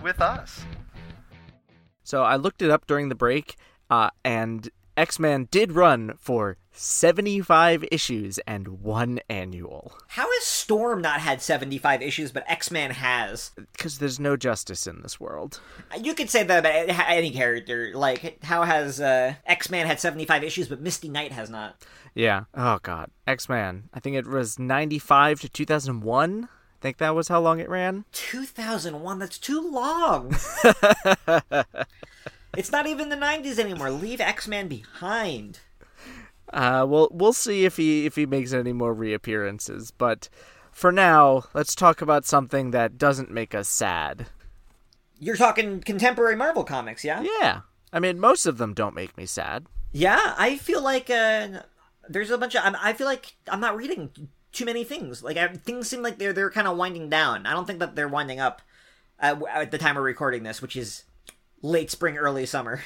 Jurgens 0.00 0.02
with 0.02 0.20
us. 0.20 0.64
So 2.02 2.22
I 2.22 2.36
looked 2.36 2.62
it 2.62 2.70
up 2.70 2.86
during 2.86 3.08
the 3.08 3.14
break, 3.14 3.56
uh, 3.88 4.10
and 4.24 4.68
X-Man 4.96 5.48
did 5.50 5.72
run 5.72 6.14
for 6.18 6.56
75 6.72 7.84
issues 7.90 8.38
and 8.46 8.68
one 8.82 9.20
annual. 9.28 9.92
How 10.08 10.30
has 10.30 10.44
Storm 10.44 11.00
not 11.00 11.20
had 11.20 11.40
75 11.40 12.02
issues, 12.02 12.32
but 12.32 12.44
X-Man 12.48 12.90
has? 12.90 13.52
Because 13.72 13.98
there's 13.98 14.18
no 14.20 14.36
justice 14.36 14.86
in 14.86 15.02
this 15.02 15.20
world. 15.20 15.60
You 15.98 16.14
could 16.14 16.30
say 16.30 16.42
that 16.42 16.58
about 16.58 17.08
any 17.08 17.30
character. 17.30 17.92
Like, 17.94 18.42
how 18.42 18.64
has 18.64 19.00
uh, 19.00 19.34
X-Man 19.46 19.86
had 19.86 20.00
75 20.00 20.42
issues, 20.44 20.68
but 20.68 20.80
Misty 20.80 21.08
Knight 21.08 21.32
has 21.32 21.48
not? 21.50 21.76
Yeah. 22.14 22.44
Oh, 22.54 22.78
God. 22.82 23.10
X-Man. 23.26 23.88
I 23.94 24.00
think 24.00 24.16
it 24.16 24.26
was 24.26 24.58
95 24.58 25.40
to 25.40 25.48
2001. 25.48 26.48
I 26.80 26.82
think 26.82 26.96
that 26.96 27.14
was 27.14 27.28
how 27.28 27.40
long 27.40 27.60
it 27.60 27.68
ran. 27.68 28.06
2001. 28.12 29.18
That's 29.18 29.36
too 29.36 29.70
long. 29.70 30.30
it's 32.56 32.72
not 32.72 32.86
even 32.86 33.10
the 33.10 33.16
90s 33.16 33.58
anymore. 33.58 33.90
Leave 33.90 34.18
X-Man 34.18 34.66
behind. 34.66 35.60
Uh, 36.50 36.86
well, 36.88 37.08
we'll 37.10 37.34
see 37.34 37.66
if 37.66 37.76
he 37.76 38.06
if 38.06 38.16
he 38.16 38.24
makes 38.24 38.54
any 38.54 38.72
more 38.72 38.94
reappearances. 38.94 39.90
But 39.90 40.30
for 40.72 40.90
now, 40.90 41.44
let's 41.52 41.74
talk 41.74 42.00
about 42.00 42.24
something 42.24 42.70
that 42.70 42.96
doesn't 42.96 43.30
make 43.30 43.54
us 43.54 43.68
sad. 43.68 44.28
You're 45.18 45.36
talking 45.36 45.80
contemporary 45.80 46.34
Marvel 46.34 46.64
comics, 46.64 47.04
yeah? 47.04 47.22
Yeah. 47.42 47.60
I 47.92 48.00
mean, 48.00 48.18
most 48.18 48.46
of 48.46 48.56
them 48.56 48.72
don't 48.72 48.94
make 48.94 49.18
me 49.18 49.26
sad. 49.26 49.66
Yeah, 49.92 50.34
I 50.38 50.56
feel 50.56 50.82
like 50.82 51.10
uh, 51.10 51.60
there's 52.08 52.30
a 52.30 52.38
bunch 52.38 52.56
of. 52.56 52.74
I 52.80 52.94
feel 52.94 53.06
like 53.06 53.34
I'm 53.48 53.60
not 53.60 53.76
reading 53.76 54.30
too 54.52 54.64
many 54.64 54.84
things. 54.84 55.22
Like 55.22 55.36
I, 55.36 55.48
things 55.48 55.88
seem 55.88 56.02
like 56.02 56.18
they're 56.18 56.32
they're 56.32 56.50
kind 56.50 56.68
of 56.68 56.76
winding 56.76 57.08
down. 57.08 57.46
I 57.46 57.52
don't 57.52 57.66
think 57.66 57.78
that 57.78 57.94
they're 57.94 58.08
winding 58.08 58.40
up 58.40 58.62
at, 59.18 59.40
at 59.52 59.70
the 59.70 59.78
time 59.78 59.96
of 59.96 60.02
recording 60.02 60.42
this, 60.42 60.60
which 60.62 60.76
is 60.76 61.04
late 61.62 61.90
spring, 61.90 62.16
early 62.16 62.46
summer. 62.46 62.80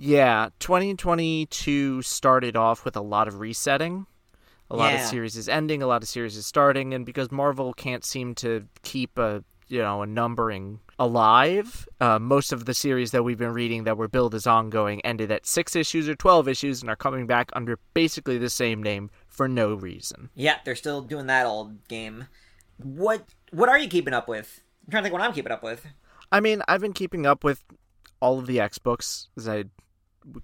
Yeah, 0.00 0.50
2022 0.60 2.02
started 2.02 2.56
off 2.56 2.84
with 2.84 2.96
a 2.96 3.00
lot 3.00 3.26
of 3.26 3.40
resetting. 3.40 4.06
A 4.70 4.76
lot 4.76 4.92
yeah. 4.92 5.02
of 5.02 5.08
series 5.08 5.36
is 5.36 5.48
ending, 5.48 5.82
a 5.82 5.86
lot 5.86 6.02
of 6.02 6.08
series 6.08 6.36
is 6.36 6.46
starting, 6.46 6.94
and 6.94 7.04
because 7.04 7.32
Marvel 7.32 7.72
can't 7.72 8.04
seem 8.04 8.34
to 8.36 8.66
keep 8.82 9.18
a 9.18 9.42
you 9.66 9.78
know 9.78 10.02
a 10.02 10.06
numbering 10.06 10.80
alive, 10.98 11.88
uh, 12.00 12.18
most 12.18 12.52
of 12.52 12.64
the 12.64 12.74
series 12.74 13.10
that 13.12 13.24
we've 13.24 13.38
been 13.38 13.52
reading 13.52 13.84
that 13.84 13.96
were 13.96 14.08
billed 14.08 14.34
as 14.34 14.46
ongoing 14.46 15.00
ended 15.04 15.30
at 15.30 15.46
six 15.46 15.74
issues 15.74 16.08
or 16.08 16.14
12 16.14 16.48
issues 16.48 16.80
and 16.80 16.90
are 16.90 16.96
coming 16.96 17.26
back 17.26 17.50
under 17.54 17.78
basically 17.94 18.38
the 18.38 18.50
same 18.50 18.82
name 18.82 19.10
for 19.38 19.46
no 19.46 19.72
reason. 19.72 20.30
Yeah, 20.34 20.56
they're 20.64 20.74
still 20.74 21.00
doing 21.00 21.28
that 21.28 21.46
old 21.46 21.86
game. 21.86 22.26
What 22.76 23.22
what 23.52 23.68
are 23.68 23.78
you 23.78 23.88
keeping 23.88 24.12
up 24.12 24.28
with? 24.28 24.62
I'm 24.84 24.90
trying 24.90 25.04
to 25.04 25.04
think 25.04 25.12
what 25.12 25.22
I'm 25.22 25.32
keeping 25.32 25.52
up 25.52 25.62
with. 25.62 25.86
I 26.32 26.40
mean, 26.40 26.60
I've 26.66 26.80
been 26.80 26.92
keeping 26.92 27.24
up 27.24 27.44
with 27.44 27.62
all 28.20 28.40
of 28.40 28.46
the 28.46 28.58
X 28.58 28.78
books 28.78 29.28
as 29.36 29.48
I 29.48 29.66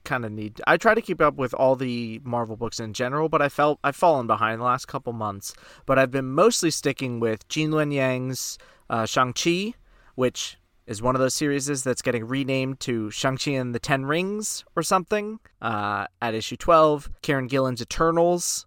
kind 0.05 0.25
of 0.25 0.31
need. 0.31 0.61
I 0.65 0.77
try 0.77 0.95
to 0.95 1.03
keep 1.03 1.21
up 1.21 1.35
with 1.35 1.55
all 1.55 1.75
the 1.75 2.21
Marvel 2.23 2.57
books 2.57 2.79
in 2.79 2.93
general, 2.93 3.29
but 3.29 3.43
I 3.43 3.49
felt 3.49 3.81
I've 3.83 3.97
fallen 3.97 4.29
behind 4.29 4.61
the 4.61 4.65
last 4.65 4.87
couple 4.87 5.13
months. 5.13 5.55
But 5.87 5.99
I've 5.99 6.13
been 6.13 6.31
mostly 6.31 6.71
sticking 6.71 7.19
with 7.19 7.49
Gene 7.49 7.73
Luen 7.73 7.93
Yang's 7.93 8.59
uh, 8.89 9.07
Shang 9.07 9.33
Chi, 9.33 9.75
which 10.15 10.57
is 10.87 11.03
one 11.03 11.15
of 11.15 11.21
those 11.21 11.35
series 11.35 11.67
that's 11.83 12.03
getting 12.03 12.27
renamed 12.27 12.79
to 12.81 13.11
Shang-Chi 13.11 13.53
and 13.53 13.75
the 13.75 13.79
Ten 13.79 14.05
Rings 14.05 14.65
or 14.77 14.83
something 14.83 15.41
uh, 15.63 16.07
at 16.21 16.35
issue 16.35 16.57
12. 16.57 17.11
Kieron 17.23 17.49
Gillen's 17.49 17.81
Eternals, 17.81 18.67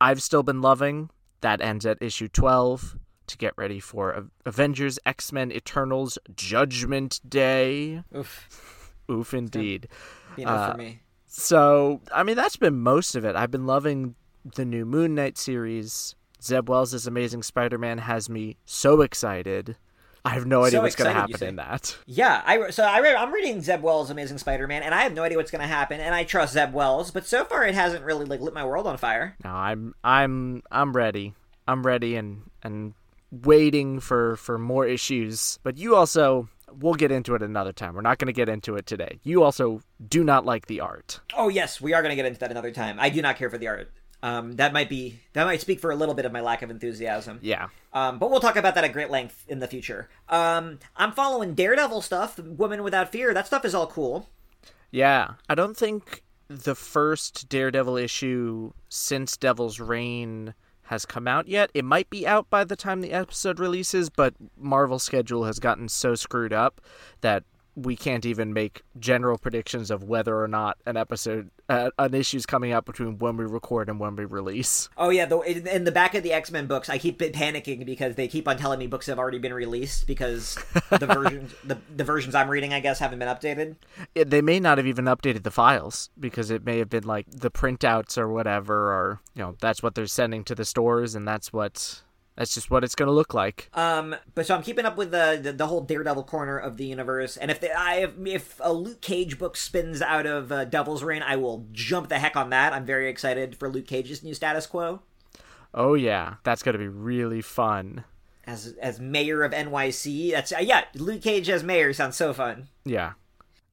I've 0.00 0.22
still 0.22 0.42
been 0.42 0.60
loving. 0.60 1.10
That 1.40 1.60
ends 1.60 1.84
at 1.84 1.98
issue 2.00 2.28
12 2.28 2.96
to 3.26 3.38
get 3.38 3.52
ready 3.56 3.80
for 3.80 4.28
Avengers 4.44 4.98
X 5.06 5.32
Men 5.32 5.52
Eternals 5.52 6.18
Judgment 6.34 7.20
Day. 7.28 8.02
Oof. 8.16 8.92
Oof, 9.10 9.34
indeed. 9.34 9.88
Uh, 10.44 10.72
for 10.72 10.78
me. 10.78 11.00
So, 11.26 12.00
I 12.12 12.22
mean, 12.22 12.36
that's 12.36 12.56
been 12.56 12.80
most 12.80 13.14
of 13.14 13.24
it. 13.24 13.36
I've 13.36 13.50
been 13.50 13.66
loving 13.66 14.14
the 14.44 14.64
new 14.64 14.84
Moon 14.84 15.14
Knight 15.14 15.36
series. 15.36 16.14
Zeb 16.42 16.68
Wells' 16.68 17.06
Amazing 17.06 17.42
Spider 17.42 17.78
Man 17.78 17.98
has 17.98 18.28
me 18.28 18.56
so 18.66 19.00
excited. 19.00 19.76
I 20.24 20.30
have 20.30 20.46
no 20.46 20.64
idea 20.64 20.78
so 20.78 20.82
what's 20.82 20.96
going 20.96 21.08
to 21.08 21.20
happen 21.20 21.46
in 21.46 21.56
that. 21.56 21.98
Yeah, 22.06 22.42
I 22.46 22.70
so 22.70 22.82
I 22.84 23.00
read, 23.00 23.14
I'm 23.14 23.32
reading 23.32 23.60
Zeb 23.60 23.82
Wells' 23.82 24.08
Amazing 24.10 24.38
Spider-Man, 24.38 24.82
and 24.82 24.94
I 24.94 25.02
have 25.02 25.12
no 25.12 25.22
idea 25.22 25.36
what's 25.36 25.50
going 25.50 25.60
to 25.60 25.68
happen, 25.68 26.00
and 26.00 26.14
I 26.14 26.24
trust 26.24 26.54
Zeb 26.54 26.72
Wells, 26.72 27.10
but 27.10 27.26
so 27.26 27.44
far 27.44 27.64
it 27.64 27.74
hasn't 27.74 28.04
really 28.04 28.24
like 28.24 28.40
lit 28.40 28.54
my 28.54 28.64
world 28.64 28.86
on 28.86 28.96
fire. 28.96 29.36
No, 29.44 29.50
I'm 29.50 29.94
I'm 30.02 30.62
I'm 30.70 30.94
ready. 30.94 31.34
I'm 31.68 31.84
ready 31.84 32.16
and 32.16 32.50
and 32.62 32.94
waiting 33.30 34.00
for 34.00 34.36
for 34.36 34.58
more 34.58 34.86
issues. 34.86 35.58
But 35.62 35.76
you 35.76 35.94
also 35.94 36.48
we'll 36.72 36.94
get 36.94 37.12
into 37.12 37.34
it 37.34 37.42
another 37.42 37.72
time. 37.72 37.94
We're 37.94 38.00
not 38.00 38.18
going 38.18 38.26
to 38.26 38.32
get 38.32 38.48
into 38.48 38.76
it 38.76 38.86
today. 38.86 39.20
You 39.22 39.42
also 39.42 39.82
do 40.08 40.24
not 40.24 40.46
like 40.46 40.66
the 40.66 40.80
art. 40.80 41.20
Oh 41.36 41.48
yes, 41.48 41.80
we 41.80 41.92
are 41.92 42.02
going 42.02 42.10
to 42.10 42.16
get 42.16 42.26
into 42.26 42.40
that 42.40 42.50
another 42.50 42.70
time. 42.70 42.98
I 42.98 43.10
do 43.10 43.20
not 43.20 43.36
care 43.36 43.50
for 43.50 43.58
the 43.58 43.68
art. 43.68 43.92
Um, 44.24 44.56
that 44.56 44.72
might 44.72 44.88
be 44.88 45.20
that 45.34 45.44
might 45.44 45.60
speak 45.60 45.80
for 45.80 45.90
a 45.90 45.94
little 45.94 46.14
bit 46.14 46.24
of 46.24 46.32
my 46.32 46.40
lack 46.40 46.62
of 46.62 46.70
enthusiasm. 46.70 47.40
Yeah. 47.42 47.68
Um, 47.92 48.18
but 48.18 48.30
we'll 48.30 48.40
talk 48.40 48.56
about 48.56 48.74
that 48.74 48.82
at 48.82 48.94
great 48.94 49.10
length 49.10 49.44
in 49.48 49.58
the 49.58 49.68
future. 49.68 50.08
Um, 50.30 50.78
I'm 50.96 51.12
following 51.12 51.52
Daredevil 51.52 52.00
stuff, 52.00 52.38
Woman 52.38 52.82
Without 52.82 53.12
Fear. 53.12 53.34
That 53.34 53.46
stuff 53.46 53.66
is 53.66 53.74
all 53.74 53.86
cool. 53.86 54.30
Yeah, 54.90 55.32
I 55.46 55.54
don't 55.54 55.76
think 55.76 56.22
the 56.48 56.74
first 56.74 57.50
Daredevil 57.50 57.98
issue 57.98 58.72
since 58.88 59.36
Devil's 59.36 59.78
Reign 59.78 60.54
has 60.84 61.04
come 61.04 61.28
out 61.28 61.46
yet. 61.46 61.70
It 61.74 61.84
might 61.84 62.08
be 62.08 62.26
out 62.26 62.48
by 62.48 62.64
the 62.64 62.76
time 62.76 63.02
the 63.02 63.12
episode 63.12 63.60
releases, 63.60 64.08
but 64.08 64.32
Marvel's 64.56 65.02
schedule 65.02 65.44
has 65.44 65.58
gotten 65.58 65.86
so 65.90 66.14
screwed 66.14 66.54
up 66.54 66.80
that 67.20 67.44
we 67.76 67.96
can't 67.96 68.24
even 68.24 68.52
make 68.52 68.82
general 68.98 69.38
predictions 69.38 69.90
of 69.90 70.04
whether 70.04 70.40
or 70.40 70.48
not 70.48 70.78
an 70.86 70.96
episode 70.96 71.50
uh, 71.68 71.90
an 71.98 72.14
issue's 72.14 72.44
coming 72.44 72.72
out 72.72 72.84
between 72.84 73.18
when 73.18 73.36
we 73.36 73.44
record 73.44 73.88
and 73.88 73.98
when 73.98 74.14
we 74.16 74.24
release. 74.24 74.88
Oh 74.98 75.08
yeah, 75.08 75.26
in, 75.46 75.66
in, 75.66 75.84
the 75.84 75.92
back 75.92 76.14
of 76.14 76.22
the 76.22 76.32
X 76.32 76.50
Men 76.50 76.66
books, 76.66 76.90
I 76.90 76.98
keep 76.98 77.18
panicking 77.18 77.86
because 77.86 78.16
they 78.16 78.28
keep 78.28 78.46
on 78.46 78.58
telling 78.58 78.78
me 78.78 78.86
books 78.86 79.06
have 79.06 79.18
already 79.18 79.38
been 79.38 79.54
released 79.54 80.06
because 80.06 80.54
the 80.90 81.06
versions 81.06 81.54
the, 81.64 81.78
the 81.94 82.04
versions 82.04 82.34
I'm 82.34 82.50
reading, 82.50 82.74
I 82.74 82.80
guess, 82.80 82.98
haven't 82.98 83.18
been 83.18 83.28
updated. 83.28 83.76
It, 84.14 84.30
they 84.30 84.42
may 84.42 84.60
not 84.60 84.78
have 84.78 84.86
even 84.86 85.06
updated 85.06 85.42
the 85.42 85.50
files 85.50 86.10
because 86.20 86.50
it 86.50 86.64
may 86.64 86.78
have 86.78 86.90
been 86.90 87.04
like 87.04 87.26
the 87.30 87.50
printouts 87.50 88.18
or 88.18 88.28
whatever, 88.28 88.92
or 88.92 89.20
you 89.34 89.42
know 89.42 89.56
that's 89.60 89.82
what 89.82 89.94
they're 89.94 90.06
sending 90.06 90.44
to 90.44 90.54
the 90.54 90.64
stores, 90.64 91.14
and 91.14 91.26
that's 91.26 91.52
what 91.52 92.02
that's 92.36 92.54
just 92.54 92.70
what 92.70 92.82
it's 92.82 92.94
going 92.94 93.06
to 93.06 93.12
look 93.12 93.32
like. 93.32 93.70
Um, 93.74 94.16
but 94.34 94.46
so 94.46 94.56
I'm 94.56 94.62
keeping 94.62 94.84
up 94.84 94.96
with 94.96 95.10
the, 95.12 95.38
the, 95.40 95.52
the 95.52 95.66
whole 95.66 95.80
Daredevil 95.80 96.24
corner 96.24 96.58
of 96.58 96.76
the 96.76 96.84
universe, 96.84 97.36
and 97.36 97.50
if 97.50 97.60
the, 97.60 97.76
I 97.76 98.10
if 98.24 98.60
a 98.60 98.72
Luke 98.72 99.00
Cage 99.00 99.38
book 99.38 99.56
spins 99.56 100.02
out 100.02 100.26
of 100.26 100.50
uh, 100.50 100.64
Devil's 100.64 101.02
Reign, 101.02 101.22
I 101.22 101.36
will 101.36 101.66
jump 101.72 102.08
the 102.08 102.18
heck 102.18 102.36
on 102.36 102.50
that. 102.50 102.72
I'm 102.72 102.84
very 102.84 103.08
excited 103.08 103.56
for 103.56 103.68
Luke 103.68 103.86
Cage's 103.86 104.22
new 104.22 104.34
status 104.34 104.66
quo. 104.66 105.00
Oh 105.72 105.94
yeah, 105.94 106.34
that's 106.44 106.62
going 106.62 106.74
to 106.74 106.78
be 106.78 106.88
really 106.88 107.40
fun. 107.40 108.04
As 108.46 108.74
as 108.80 109.00
mayor 109.00 109.42
of 109.42 109.52
NYC, 109.52 110.32
that's 110.32 110.52
uh, 110.52 110.58
yeah, 110.58 110.84
Luke 110.94 111.22
Cage 111.22 111.48
as 111.48 111.62
mayor 111.62 111.92
sounds 111.92 112.16
so 112.16 112.32
fun. 112.32 112.68
Yeah, 112.84 113.12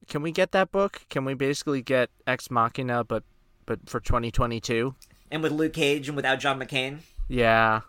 can 0.08 0.22
we 0.22 0.32
get 0.32 0.52
that 0.52 0.72
book? 0.72 1.02
Can 1.10 1.26
we 1.26 1.34
basically 1.34 1.82
get 1.82 2.10
Ex 2.28 2.52
Machina, 2.52 3.04
but 3.04 3.24
but 3.66 3.90
for 3.90 4.00
2022? 4.00 4.96
And 5.32 5.42
with 5.42 5.52
Luke 5.52 5.74
Cage 5.74 6.08
and 6.10 6.16
without 6.16 6.40
John 6.40 6.60
McCain. 6.60 7.00
Yeah. 7.28 7.82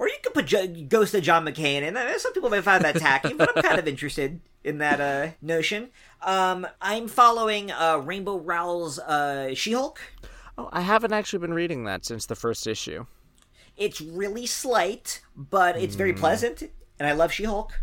Or 0.00 0.08
you 0.08 0.16
could 0.22 0.32
put 0.32 0.46
jo- 0.46 0.66
Ghost 0.88 1.14
of 1.14 1.22
John 1.22 1.44
McCain, 1.44 1.82
and 1.82 1.94
uh, 1.94 2.18
some 2.18 2.32
people 2.32 2.48
may 2.48 2.62
find 2.62 2.82
that 2.84 2.96
tacky, 2.96 3.34
but 3.34 3.54
I'm 3.54 3.62
kind 3.62 3.78
of 3.78 3.86
interested 3.86 4.40
in 4.64 4.78
that 4.78 4.98
uh, 4.98 5.32
notion. 5.42 5.90
Um, 6.22 6.66
I'm 6.80 7.06
following 7.06 7.70
uh, 7.70 7.98
Rainbow 8.02 8.38
Rowell's 8.38 8.98
uh, 8.98 9.54
She-Hulk. 9.54 10.00
Oh, 10.56 10.70
I 10.72 10.80
haven't 10.80 11.12
actually 11.12 11.40
been 11.40 11.52
reading 11.52 11.84
that 11.84 12.06
since 12.06 12.24
the 12.24 12.34
first 12.34 12.66
issue. 12.66 13.04
It's 13.76 14.00
really 14.00 14.46
slight, 14.46 15.20
but 15.36 15.76
it's 15.76 15.96
very 15.96 16.14
pleasant, 16.14 16.62
and 16.98 17.06
I 17.06 17.12
love 17.12 17.30
She-Hulk. 17.30 17.78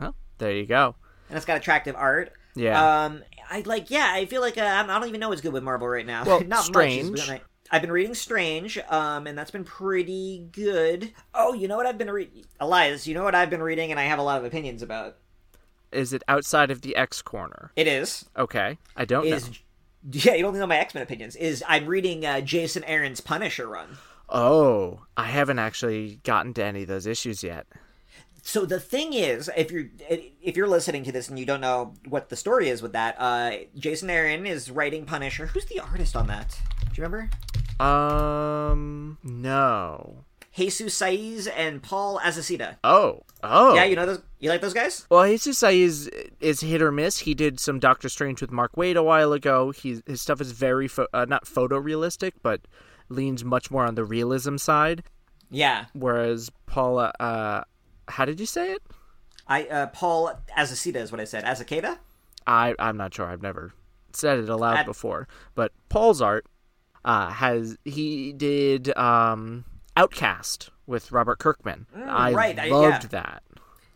Oh, 0.00 0.14
there 0.38 0.50
you 0.50 0.66
go. 0.66 0.96
And 1.28 1.36
it's 1.36 1.46
got 1.46 1.56
attractive 1.56 1.94
art. 1.94 2.32
Yeah. 2.56 3.04
Um, 3.04 3.22
I 3.48 3.60
like. 3.60 3.92
Yeah, 3.92 4.10
I 4.12 4.26
feel 4.26 4.40
like 4.40 4.58
uh, 4.58 4.84
I 4.88 4.98
don't 4.98 5.06
even 5.06 5.20
know 5.20 5.28
what's 5.28 5.40
good 5.40 5.52
with 5.52 5.62
Marvel 5.62 5.86
right 5.86 6.04
now. 6.04 6.24
Well, 6.24 6.40
Not 6.48 6.64
Strange. 6.64 7.28
much. 7.28 7.40
I've 7.70 7.82
been 7.82 7.92
reading 7.92 8.14
Strange, 8.14 8.78
um, 8.88 9.26
and 9.26 9.38
that's 9.38 9.52
been 9.52 9.64
pretty 9.64 10.48
good. 10.50 11.12
Oh, 11.34 11.54
you 11.54 11.68
know 11.68 11.76
what 11.76 11.86
I've 11.86 11.98
been 11.98 12.10
reading, 12.10 12.44
Elias? 12.58 13.06
You 13.06 13.14
know 13.14 13.22
what 13.22 13.34
I've 13.34 13.50
been 13.50 13.62
reading, 13.62 13.92
and 13.92 14.00
I 14.00 14.04
have 14.04 14.18
a 14.18 14.22
lot 14.22 14.38
of 14.38 14.44
opinions 14.44 14.82
about. 14.82 15.16
Is 15.92 16.12
it 16.12 16.22
outside 16.26 16.70
of 16.70 16.82
the 16.82 16.96
X 16.96 17.22
corner? 17.22 17.72
It 17.76 17.86
is 17.86 18.24
Okay, 18.36 18.78
I 18.96 19.04
don't 19.04 19.26
is 19.26 19.48
know. 19.48 19.54
yeah. 20.12 20.34
You 20.34 20.42
don't 20.42 20.56
know 20.56 20.66
my 20.66 20.78
X 20.78 20.94
Men 20.94 21.02
opinions. 21.02 21.36
Is 21.36 21.62
I'm 21.68 21.86
reading 21.86 22.26
uh, 22.26 22.40
Jason 22.40 22.82
Aaron's 22.84 23.20
Punisher 23.20 23.68
run. 23.68 23.98
Oh, 24.28 25.02
I 25.16 25.24
haven't 25.24 25.58
actually 25.58 26.20
gotten 26.24 26.54
to 26.54 26.64
any 26.64 26.82
of 26.82 26.88
those 26.88 27.06
issues 27.06 27.42
yet. 27.42 27.66
So 28.42 28.64
the 28.64 28.80
thing 28.80 29.12
is, 29.12 29.50
if 29.56 29.70
you're 29.70 29.86
if 30.08 30.56
you're 30.56 30.68
listening 30.68 31.04
to 31.04 31.12
this 31.12 31.28
and 31.28 31.38
you 31.38 31.46
don't 31.46 31.60
know 31.60 31.94
what 32.08 32.30
the 32.30 32.36
story 32.36 32.68
is 32.68 32.82
with 32.82 32.92
that, 32.92 33.16
uh, 33.18 33.52
Jason 33.76 34.10
Aaron 34.10 34.46
is 34.46 34.70
writing 34.70 35.04
Punisher. 35.04 35.46
Who's 35.46 35.66
the 35.66 35.80
artist 35.80 36.16
on 36.16 36.26
that? 36.28 36.58
Do 36.80 36.86
you 36.94 37.04
remember? 37.04 37.30
Um, 37.80 39.18
no. 39.22 40.24
Jesus 40.52 41.00
Saiz 41.00 41.48
and 41.56 41.82
Paul 41.82 42.20
Azaceta. 42.20 42.76
Oh, 42.84 43.22
oh. 43.42 43.74
Yeah, 43.74 43.84
you 43.84 43.96
know 43.96 44.04
those. 44.04 44.22
You 44.40 44.50
like 44.50 44.60
those 44.60 44.74
guys? 44.74 45.06
Well, 45.08 45.26
Jesus 45.26 45.60
Saiz 45.60 46.60
hit 46.60 46.82
or 46.82 46.92
miss. 46.92 47.20
He 47.20 47.34
did 47.34 47.58
some 47.58 47.78
Doctor 47.78 48.08
Strange 48.08 48.40
with 48.40 48.50
Mark 48.50 48.72
Waid 48.76 48.96
a 48.96 49.02
while 49.02 49.32
ago. 49.32 49.70
He 49.70 50.02
his 50.06 50.20
stuff 50.20 50.40
is 50.40 50.52
very 50.52 50.88
pho- 50.88 51.06
uh, 51.14 51.24
not 51.26 51.46
photorealistic, 51.46 52.32
but 52.42 52.62
leans 53.08 53.44
much 53.44 53.70
more 53.70 53.86
on 53.86 53.94
the 53.94 54.04
realism 54.04 54.56
side. 54.56 55.02
Yeah, 55.50 55.86
Whereas 55.94 56.50
Paula, 56.66 57.12
uh, 57.18 57.62
how 58.08 58.24
did 58.24 58.38
you 58.38 58.46
say 58.46 58.72
it? 58.72 58.82
I 59.46 59.64
uh, 59.64 59.86
Paul 59.86 60.32
Azaceta 60.56 60.96
is 60.96 61.10
what 61.10 61.20
I 61.20 61.24
said. 61.24 61.44
Azaceta. 61.44 61.98
I 62.46 62.74
I'm 62.78 62.96
not 62.96 63.14
sure. 63.14 63.26
I've 63.26 63.42
never 63.42 63.72
said 64.12 64.38
it 64.38 64.48
aloud 64.48 64.84
before. 64.84 65.26
But 65.54 65.72
Paul's 65.88 66.20
art 66.20 66.46
uh, 67.04 67.30
has 67.30 67.76
he 67.84 68.32
did 68.32 68.96
um, 68.96 69.64
Outcast 69.96 70.70
with 70.86 71.12
Robert 71.12 71.38
Kirkman. 71.38 71.86
I 71.94 72.32
Mm, 72.32 72.36
right, 72.36 72.58
I- 72.58 72.68
loved 72.68 73.04
yeah. 73.04 73.22
that. 73.22 73.42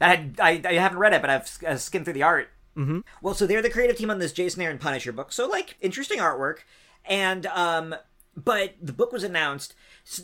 I, 0.00 0.08
had, 0.08 0.40
I 0.40 0.62
I 0.68 0.72
haven't 0.74 0.98
read 0.98 1.12
it, 1.14 1.20
but 1.22 1.30
I've 1.30 1.58
uh, 1.66 1.76
skimmed 1.76 2.04
through 2.04 2.14
the 2.14 2.22
art. 2.22 2.48
Mm-hmm. 2.76 3.00
Well, 3.22 3.34
so 3.34 3.46
they're 3.46 3.62
the 3.62 3.70
creative 3.70 3.96
team 3.96 4.10
on 4.10 4.18
this 4.18 4.32
Jason 4.32 4.60
Aaron 4.62 4.78
Punisher 4.78 5.12
book. 5.12 5.32
So 5.32 5.46
like 5.48 5.76
interesting 5.80 6.18
artwork, 6.18 6.58
and 7.04 7.46
um, 7.46 7.94
but 8.36 8.74
the 8.80 8.92
book 8.92 9.12
was 9.12 9.24
announced. 9.24 9.74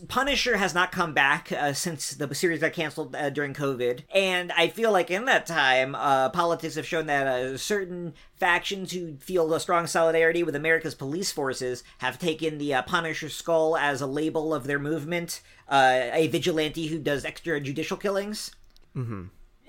Punisher 0.08 0.56
has 0.56 0.74
not 0.74 0.92
come 0.92 1.14
back 1.14 1.50
uh, 1.52 1.72
since 1.72 2.10
the 2.10 2.34
series 2.34 2.60
got 2.60 2.72
canceled 2.72 3.16
uh, 3.16 3.30
during 3.30 3.54
COVID, 3.54 4.02
and 4.14 4.52
I 4.52 4.68
feel 4.68 4.92
like 4.92 5.10
in 5.10 5.24
that 5.24 5.46
time, 5.46 5.94
uh, 5.94 6.28
politics 6.30 6.74
have 6.74 6.86
shown 6.86 7.06
that 7.06 7.26
uh, 7.26 7.56
certain 7.56 8.14
factions 8.34 8.92
who 8.92 9.16
feel 9.16 9.52
a 9.54 9.60
strong 9.60 9.86
solidarity 9.86 10.42
with 10.42 10.54
America's 10.54 10.94
police 10.94 11.32
forces 11.32 11.82
have 11.98 12.18
taken 12.18 12.58
the 12.58 12.74
uh, 12.74 12.82
Punisher 12.82 13.28
skull 13.28 13.76
as 13.76 14.00
a 14.00 14.06
label 14.06 14.52
of 14.52 14.64
their 14.64 14.78
movement, 14.78 15.40
uh, 15.68 16.08
a 16.12 16.28
vigilante 16.28 16.88
who 16.88 16.98
does 16.98 17.24
extrajudicial 17.24 18.00
killings 18.00 18.50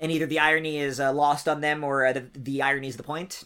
and 0.02 0.10
either 0.10 0.26
the 0.26 0.40
irony 0.40 0.78
is 0.78 1.00
uh, 1.00 1.12
lost 1.12 1.48
on 1.48 1.60
them 1.60 1.84
or 1.84 2.04
uh, 2.04 2.12
the, 2.12 2.26
the 2.34 2.60
irony 2.60 2.88
is 2.88 2.96
the 2.96 3.02
point. 3.04 3.44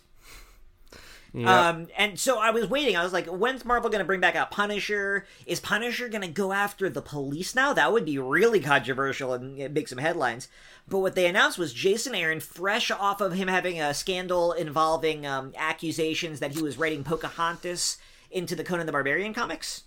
Um, 1.44 1.88
and 1.98 2.18
so 2.18 2.38
I 2.38 2.50
was 2.50 2.66
waiting. 2.70 2.96
I 2.96 3.02
was 3.04 3.12
like, 3.12 3.26
when's 3.26 3.64
Marvel 3.64 3.90
going 3.90 3.98
to 3.98 4.06
bring 4.06 4.20
back 4.20 4.36
out 4.36 4.50
Punisher? 4.50 5.26
Is 5.44 5.60
Punisher 5.60 6.08
going 6.08 6.22
to 6.22 6.28
go 6.28 6.52
after 6.52 6.88
the 6.88 7.02
police 7.02 7.54
now? 7.54 7.74
That 7.74 7.92
would 7.92 8.06
be 8.06 8.18
really 8.18 8.60
controversial 8.60 9.34
and 9.34 9.74
make 9.74 9.88
some 9.88 9.98
headlines. 9.98 10.48
But 10.88 11.00
what 11.00 11.14
they 11.14 11.26
announced 11.26 11.58
was 11.58 11.74
Jason 11.74 12.14
Aaron, 12.14 12.40
fresh 12.40 12.90
off 12.90 13.20
of 13.20 13.32
him 13.32 13.48
having 13.48 13.80
a 13.80 13.92
scandal 13.92 14.52
involving 14.52 15.26
um, 15.26 15.52
accusations 15.56 16.40
that 16.40 16.52
he 16.52 16.62
was 16.62 16.78
writing 16.78 17.04
Pocahontas 17.04 17.98
into 18.30 18.56
the 18.56 18.64
Conan 18.64 18.86
the 18.86 18.92
Barbarian 18.92 19.34
comics. 19.34 19.82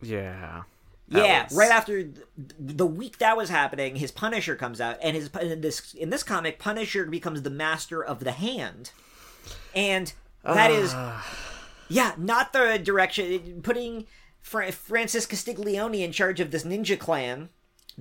yeah. 0.00 0.62
Yeah, 1.08 1.44
was- 1.44 1.54
right 1.54 1.70
after 1.70 2.08
the 2.58 2.86
week 2.86 3.18
that 3.18 3.36
was 3.36 3.50
happening, 3.50 3.96
his 3.96 4.10
Punisher 4.10 4.56
comes 4.56 4.80
out, 4.80 4.96
and 5.02 5.14
his 5.14 5.28
in 5.40 5.60
this 5.60 5.92
in 5.92 6.08
this 6.08 6.22
comic, 6.22 6.58
Punisher 6.58 7.04
becomes 7.04 7.42
the 7.42 7.50
master 7.50 8.02
of 8.02 8.20
the 8.24 8.32
hand, 8.32 8.92
and 9.74 10.14
that 10.44 10.70
is, 10.70 10.94
yeah, 11.88 12.12
not 12.16 12.52
the 12.52 12.78
direction 12.78 13.60
putting 13.62 14.06
Fra- 14.40 14.72
Francis 14.72 15.26
Castiglione 15.26 16.02
in 16.02 16.12
charge 16.12 16.40
of 16.40 16.50
this 16.50 16.64
ninja 16.64 16.98
clan. 16.98 17.50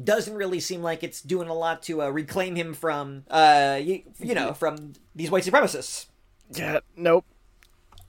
Doesn't 0.02 0.36
really 0.36 0.62
seem 0.62 0.82
like 0.82 1.04
it's 1.04 1.22
doing 1.22 1.50
a 1.50 1.54
lot 1.54 1.84
to 1.84 2.02
uh, 2.02 2.10
reclaim 2.10 2.56
him 2.56 2.74
from, 2.74 3.26
uh, 3.30 3.78
you, 3.82 4.04
you 4.20 4.34
know, 4.34 4.54
from 4.54 4.94
these 5.14 5.30
white 5.30 5.44
supremacists. 5.44 6.06
Yeah, 6.54 6.80
nope. 6.96 7.26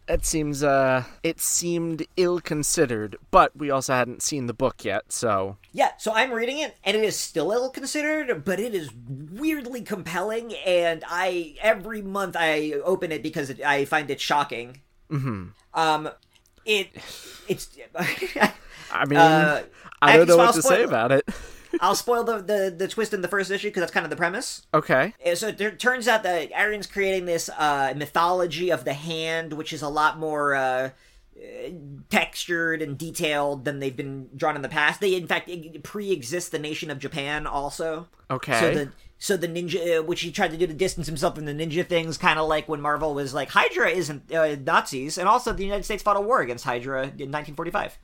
It 0.09 0.27
seems 0.27 0.63
uh 0.65 1.05
it 1.23 1.41
seemed 1.41 2.07
ill 2.17 2.41
considered, 2.41 3.17
but 3.31 3.57
we 3.57 3.71
also 3.71 3.95
hadn't 3.95 4.23
seen 4.23 4.47
the 4.47 4.55
book 4.55 4.85
yet, 4.85 5.13
so 5.13 5.57
Yeah, 5.73 5.93
so 5.99 6.13
I'm 6.13 6.33
reading 6.33 6.59
it, 6.59 6.77
and 6.85 6.97
it 6.97 7.05
is 7.05 7.19
still 7.19 7.53
ill 7.53 7.71
considered, 7.71 8.45
but 8.45 8.59
it 8.59 8.75
is 8.75 8.91
weirdly 9.09 9.83
compelling. 9.83 10.55
And 10.67 11.05
I 11.09 11.55
every 11.63 12.03
month 12.03 12.37
I 12.39 12.73
open 12.85 13.13
it 13.13 13.23
because 13.23 13.51
it, 13.51 13.63
I 13.63 13.85
find 13.85 14.11
it 14.11 14.21
shocking. 14.21 14.81
Mm-hmm. 15.11 15.49
Um, 15.75 16.11
it 16.65 16.89
it's. 17.49 17.69
I 18.93 19.05
mean 19.07 19.19
Uh, 19.19 19.63
I 20.03 20.17
don't 20.17 20.27
know 20.27 20.37
what 20.37 20.55
to 20.55 20.63
spoil 20.63 20.77
say 20.79 20.83
about 20.83 21.13
it. 21.13 21.29
I'll 21.81 21.95
spoil 21.95 22.25
the, 22.25 22.39
the 22.43 22.75
the 22.77 22.89
twist 22.89 23.15
in 23.15 23.23
the 23.23 23.29
first 23.29 23.51
issue 23.51 23.69
because 23.69 23.81
that's 23.81 23.93
kind 23.93 24.05
of 24.05 24.11
the 24.11 24.17
premise. 24.17 24.67
Okay. 24.75 25.15
Uh, 25.25 25.35
So 25.35 25.49
it 25.49 25.59
tur- 25.59 25.77
turns 25.77 26.07
out 26.09 26.23
that 26.25 26.51
Aaron's 26.53 26.87
creating 26.87 27.25
this 27.27 27.49
uh, 27.59 27.95
mythology 27.97 28.71
of 28.71 28.85
the 28.85 28.93
hand, 28.95 29.53
which 29.55 29.73
is 29.73 29.83
a 29.83 29.89
lot 29.89 30.19
more 30.19 30.55
uh, 30.55 30.91
uh, 31.37 31.41
textured 32.11 32.83
and 32.83 32.99
detailed 32.99 33.65
than 33.65 33.81
they've 33.81 33.97
been 33.97 34.29
drawn 34.37 34.55
in 34.57 34.63
the 34.63 34.69
past. 34.69 35.01
They, 35.01 35.15
in 35.15 35.27
fact, 35.27 35.51
pre-exist 35.83 36.53
the 36.53 36.59
nation 36.59 36.91
of 36.91 36.99
Japan 36.99 37.47
also. 37.47 38.09
Okay. 38.31 38.61
So 38.61 38.75
the 38.75 38.93
so 39.19 39.37
the 39.37 39.47
ninja, 39.49 40.01
uh, 40.01 40.03
which 40.03 40.21
he 40.23 40.33
tried 40.33 40.51
to 40.51 40.57
do 40.57 40.67
to 40.67 40.75
distance 40.75 41.07
himself 41.07 41.37
from 41.37 41.45
the 41.45 41.53
ninja 41.55 41.87
things, 41.87 42.19
kind 42.19 42.39
of 42.41 42.49
like 42.49 42.69
when 42.69 42.81
Marvel 42.81 43.15
was 43.15 43.33
like 43.33 43.51
Hydra 43.51 43.89
isn't 43.91 44.33
uh, 44.35 44.57
Nazis, 44.57 45.17
and 45.17 45.29
also 45.29 45.53
the 45.53 45.65
United 45.65 45.85
States 45.85 46.03
fought 46.03 46.17
a 46.17 46.21
war 46.21 46.41
against 46.41 46.65
Hydra 46.65 47.03
in 47.03 47.31
1945. 47.31 47.99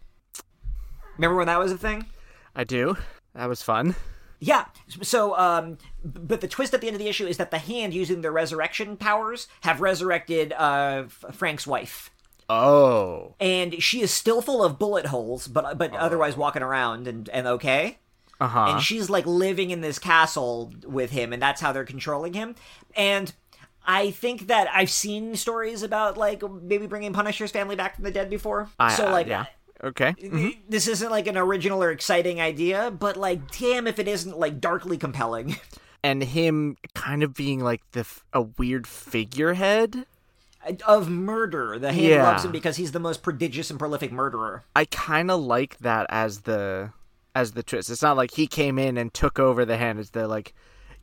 Remember 1.16 1.36
when 1.36 1.46
that 1.48 1.58
was 1.58 1.72
a 1.72 1.78
thing? 1.78 2.06
I 2.54 2.62
do. 2.64 2.96
That 3.38 3.48
was 3.48 3.62
fun. 3.62 3.94
Yeah. 4.40 4.64
So, 5.00 5.36
um, 5.38 5.78
but 6.04 6.40
the 6.40 6.48
twist 6.48 6.74
at 6.74 6.80
the 6.80 6.88
end 6.88 6.94
of 6.96 7.00
the 7.00 7.08
issue 7.08 7.26
is 7.26 7.36
that 7.36 7.50
the 7.52 7.58
hand, 7.58 7.94
using 7.94 8.20
their 8.20 8.32
resurrection 8.32 8.96
powers, 8.96 9.46
have 9.60 9.80
resurrected 9.80 10.52
uh, 10.52 11.04
Frank's 11.32 11.66
wife, 11.66 12.10
Oh. 12.50 13.34
and 13.38 13.80
she 13.82 14.00
is 14.00 14.10
still 14.12 14.42
full 14.42 14.64
of 14.64 14.78
bullet 14.78 15.06
holes, 15.06 15.46
but 15.46 15.78
but 15.78 15.92
otherwise 15.94 16.36
walking 16.36 16.62
around 16.62 17.06
and 17.06 17.28
and 17.28 17.46
okay. 17.46 17.98
Uh-huh. 18.40 18.66
And 18.70 18.82
she's 18.82 19.08
like 19.10 19.26
living 19.26 19.70
in 19.70 19.80
this 19.82 19.98
castle 19.98 20.72
with 20.84 21.10
him, 21.10 21.32
and 21.32 21.40
that's 21.42 21.60
how 21.60 21.72
they're 21.72 21.84
controlling 21.84 22.32
him. 22.32 22.54
And 22.96 23.32
I 23.86 24.10
think 24.10 24.46
that 24.48 24.68
I've 24.72 24.90
seen 24.90 25.34
stories 25.36 25.82
about 25.82 26.16
like 26.16 26.42
maybe 26.62 26.86
bringing 26.86 27.12
Punisher's 27.12 27.50
family 27.50 27.76
back 27.76 27.94
from 27.96 28.04
the 28.04 28.10
dead 28.10 28.30
before. 28.30 28.68
I, 28.78 28.94
so 28.94 29.08
uh, 29.08 29.12
like, 29.12 29.26
yeah. 29.28 29.46
Okay. 29.84 30.12
Mm-hmm. 30.12 30.48
this 30.68 30.88
isn't 30.88 31.10
like 31.10 31.26
an 31.28 31.36
original 31.36 31.82
or 31.82 31.90
exciting 31.90 32.40
idea, 32.40 32.90
but 32.90 33.16
like, 33.16 33.50
damn, 33.56 33.86
if 33.86 33.98
it 33.98 34.08
isn't 34.08 34.38
like 34.38 34.60
darkly 34.60 34.98
compelling. 34.98 35.56
And 36.04 36.22
him 36.22 36.76
kind 36.94 37.24
of 37.24 37.34
being 37.34 37.58
like 37.58 37.82
the 37.90 38.00
f- 38.00 38.24
a 38.32 38.42
weird 38.42 38.86
figurehead. 38.86 40.06
Uh, 40.66 40.74
of 40.86 41.10
murder. 41.10 41.76
The 41.76 41.92
hand 41.92 42.06
Yeah. 42.06 42.22
loves 42.22 42.44
him 42.44 42.52
because 42.52 42.76
he's 42.76 42.92
the 42.92 43.00
most 43.00 43.20
prodigious 43.24 43.68
and 43.68 43.80
prolific 43.80 44.12
murderer. 44.12 44.62
I 44.76 44.84
kind 44.84 45.28
of 45.28 45.40
like 45.40 45.76
that 45.78 46.06
as 46.08 46.42
the 46.42 46.92
as 47.34 47.52
the 47.52 47.64
twist. 47.64 47.90
It's 47.90 48.00
not 48.00 48.16
like 48.16 48.30
he 48.32 48.46
came 48.46 48.78
in 48.78 48.96
and 48.96 49.12
took 49.12 49.40
over 49.40 49.64
the 49.64 49.76
hand. 49.76 49.98
It's 49.98 50.10
the 50.10 50.28
like 50.28 50.54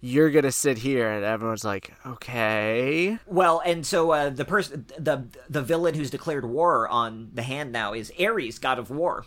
you're 0.01 0.29
gonna 0.31 0.51
sit 0.51 0.77
here, 0.77 1.09
and 1.09 1.25
everyone's 1.25 1.63
like, 1.63 1.93
okay. 2.05 3.17
Well, 3.25 3.61
and 3.65 3.85
so 3.85 4.11
uh, 4.11 4.29
the 4.29 4.45
person, 4.45 4.85
the 4.97 5.25
the 5.49 5.61
villain 5.61 5.95
who's 5.95 6.09
declared 6.09 6.45
war 6.45 6.87
on 6.87 7.31
the 7.33 7.43
hand 7.43 7.71
now 7.71 7.93
is 7.93 8.11
Ares, 8.19 8.59
god 8.59 8.79
of 8.79 8.89
war. 8.89 9.25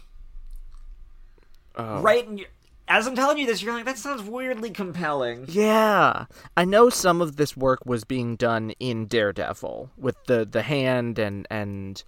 Oh. 1.76 2.00
Right 2.00 2.28
your, 2.28 2.48
as 2.88 3.06
I'm 3.06 3.14
telling 3.14 3.38
you 3.38 3.46
this, 3.46 3.62
you're 3.62 3.74
like, 3.74 3.84
that 3.84 3.98
sounds 3.98 4.22
weirdly 4.22 4.70
compelling. 4.70 5.46
Yeah, 5.48 6.26
I 6.56 6.64
know 6.64 6.88
some 6.88 7.20
of 7.20 7.36
this 7.36 7.56
work 7.56 7.80
was 7.84 8.04
being 8.04 8.36
done 8.36 8.70
in 8.80 9.06
Daredevil 9.06 9.90
with 9.96 10.16
the 10.26 10.44
the 10.44 10.62
hand 10.62 11.18
and 11.18 11.46
and 11.50 12.02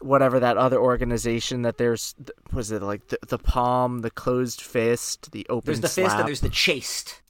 whatever 0.00 0.40
that 0.40 0.56
other 0.56 0.78
organization 0.78 1.62
that 1.62 1.78
there's 1.78 2.14
was 2.52 2.70
it 2.72 2.82
like 2.82 3.08
the, 3.08 3.18
the 3.28 3.38
palm, 3.38 4.00
the 4.00 4.10
closed 4.10 4.60
fist, 4.60 5.32
the 5.32 5.46
open. 5.48 5.66
There's 5.66 5.80
the 5.80 5.88
slap? 5.88 6.06
fist 6.06 6.16
and 6.18 6.28
there's 6.28 6.40
the 6.40 6.48
chaste. 6.48 7.22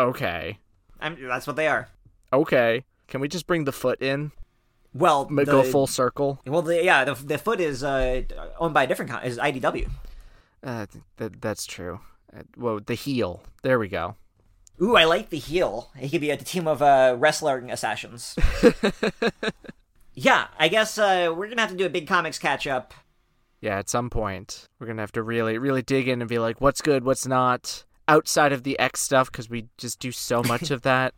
Okay. 0.00 0.58
I'm, 1.00 1.16
that's 1.20 1.46
what 1.46 1.56
they 1.56 1.68
are. 1.68 1.88
Okay. 2.32 2.84
Can 3.08 3.20
we 3.20 3.28
just 3.28 3.46
bring 3.46 3.64
the 3.64 3.72
foot 3.72 4.00
in? 4.00 4.32
Well, 4.94 5.28
Ma- 5.30 5.44
Go 5.44 5.62
full 5.62 5.86
circle. 5.86 6.40
Well, 6.46 6.62
the, 6.62 6.82
yeah, 6.82 7.04
the, 7.04 7.14
the 7.14 7.38
foot 7.38 7.60
is 7.60 7.84
uh, 7.84 8.22
owned 8.58 8.74
by 8.74 8.84
a 8.84 8.86
different 8.86 9.10
con- 9.10 9.22
is 9.22 9.38
IDW. 9.38 9.88
Uh, 10.62 10.86
that 11.16 11.40
that's 11.40 11.64
true. 11.64 12.00
Uh, 12.36 12.42
Whoa, 12.56 12.80
the 12.80 12.94
heel. 12.94 13.42
There 13.62 13.78
we 13.78 13.88
go. 13.88 14.16
Ooh, 14.82 14.96
I 14.96 15.04
like 15.04 15.30
the 15.30 15.38
heel. 15.38 15.90
He 15.96 16.08
could 16.08 16.20
be 16.20 16.30
a 16.30 16.36
team 16.36 16.66
of 16.66 16.80
uh, 16.82 17.14
wrestling 17.18 17.70
assassins. 17.70 18.34
yeah, 20.14 20.48
I 20.58 20.68
guess 20.68 20.98
uh, 20.98 21.32
we're 21.36 21.48
gonna 21.48 21.60
have 21.60 21.70
to 21.70 21.76
do 21.76 21.86
a 21.86 21.90
big 21.90 22.06
comics 22.06 22.38
catch 22.38 22.66
up. 22.66 22.94
Yeah, 23.60 23.78
at 23.78 23.90
some 23.90 24.08
point 24.10 24.66
we're 24.78 24.86
gonna 24.86 25.02
have 25.02 25.12
to 25.12 25.22
really, 25.22 25.58
really 25.58 25.82
dig 25.82 26.08
in 26.08 26.20
and 26.22 26.28
be 26.28 26.38
like, 26.38 26.60
what's 26.60 26.80
good, 26.80 27.04
what's 27.04 27.26
not, 27.26 27.84
outside 28.10 28.52
of 28.52 28.62
the 28.64 28.78
X 28.78 29.00
stuff, 29.00 29.30
because 29.30 29.48
we 29.48 29.66
just 29.78 29.98
do 30.00 30.12
so 30.12 30.42
much 30.46 30.70
of 30.70 30.82
that. 30.82 31.14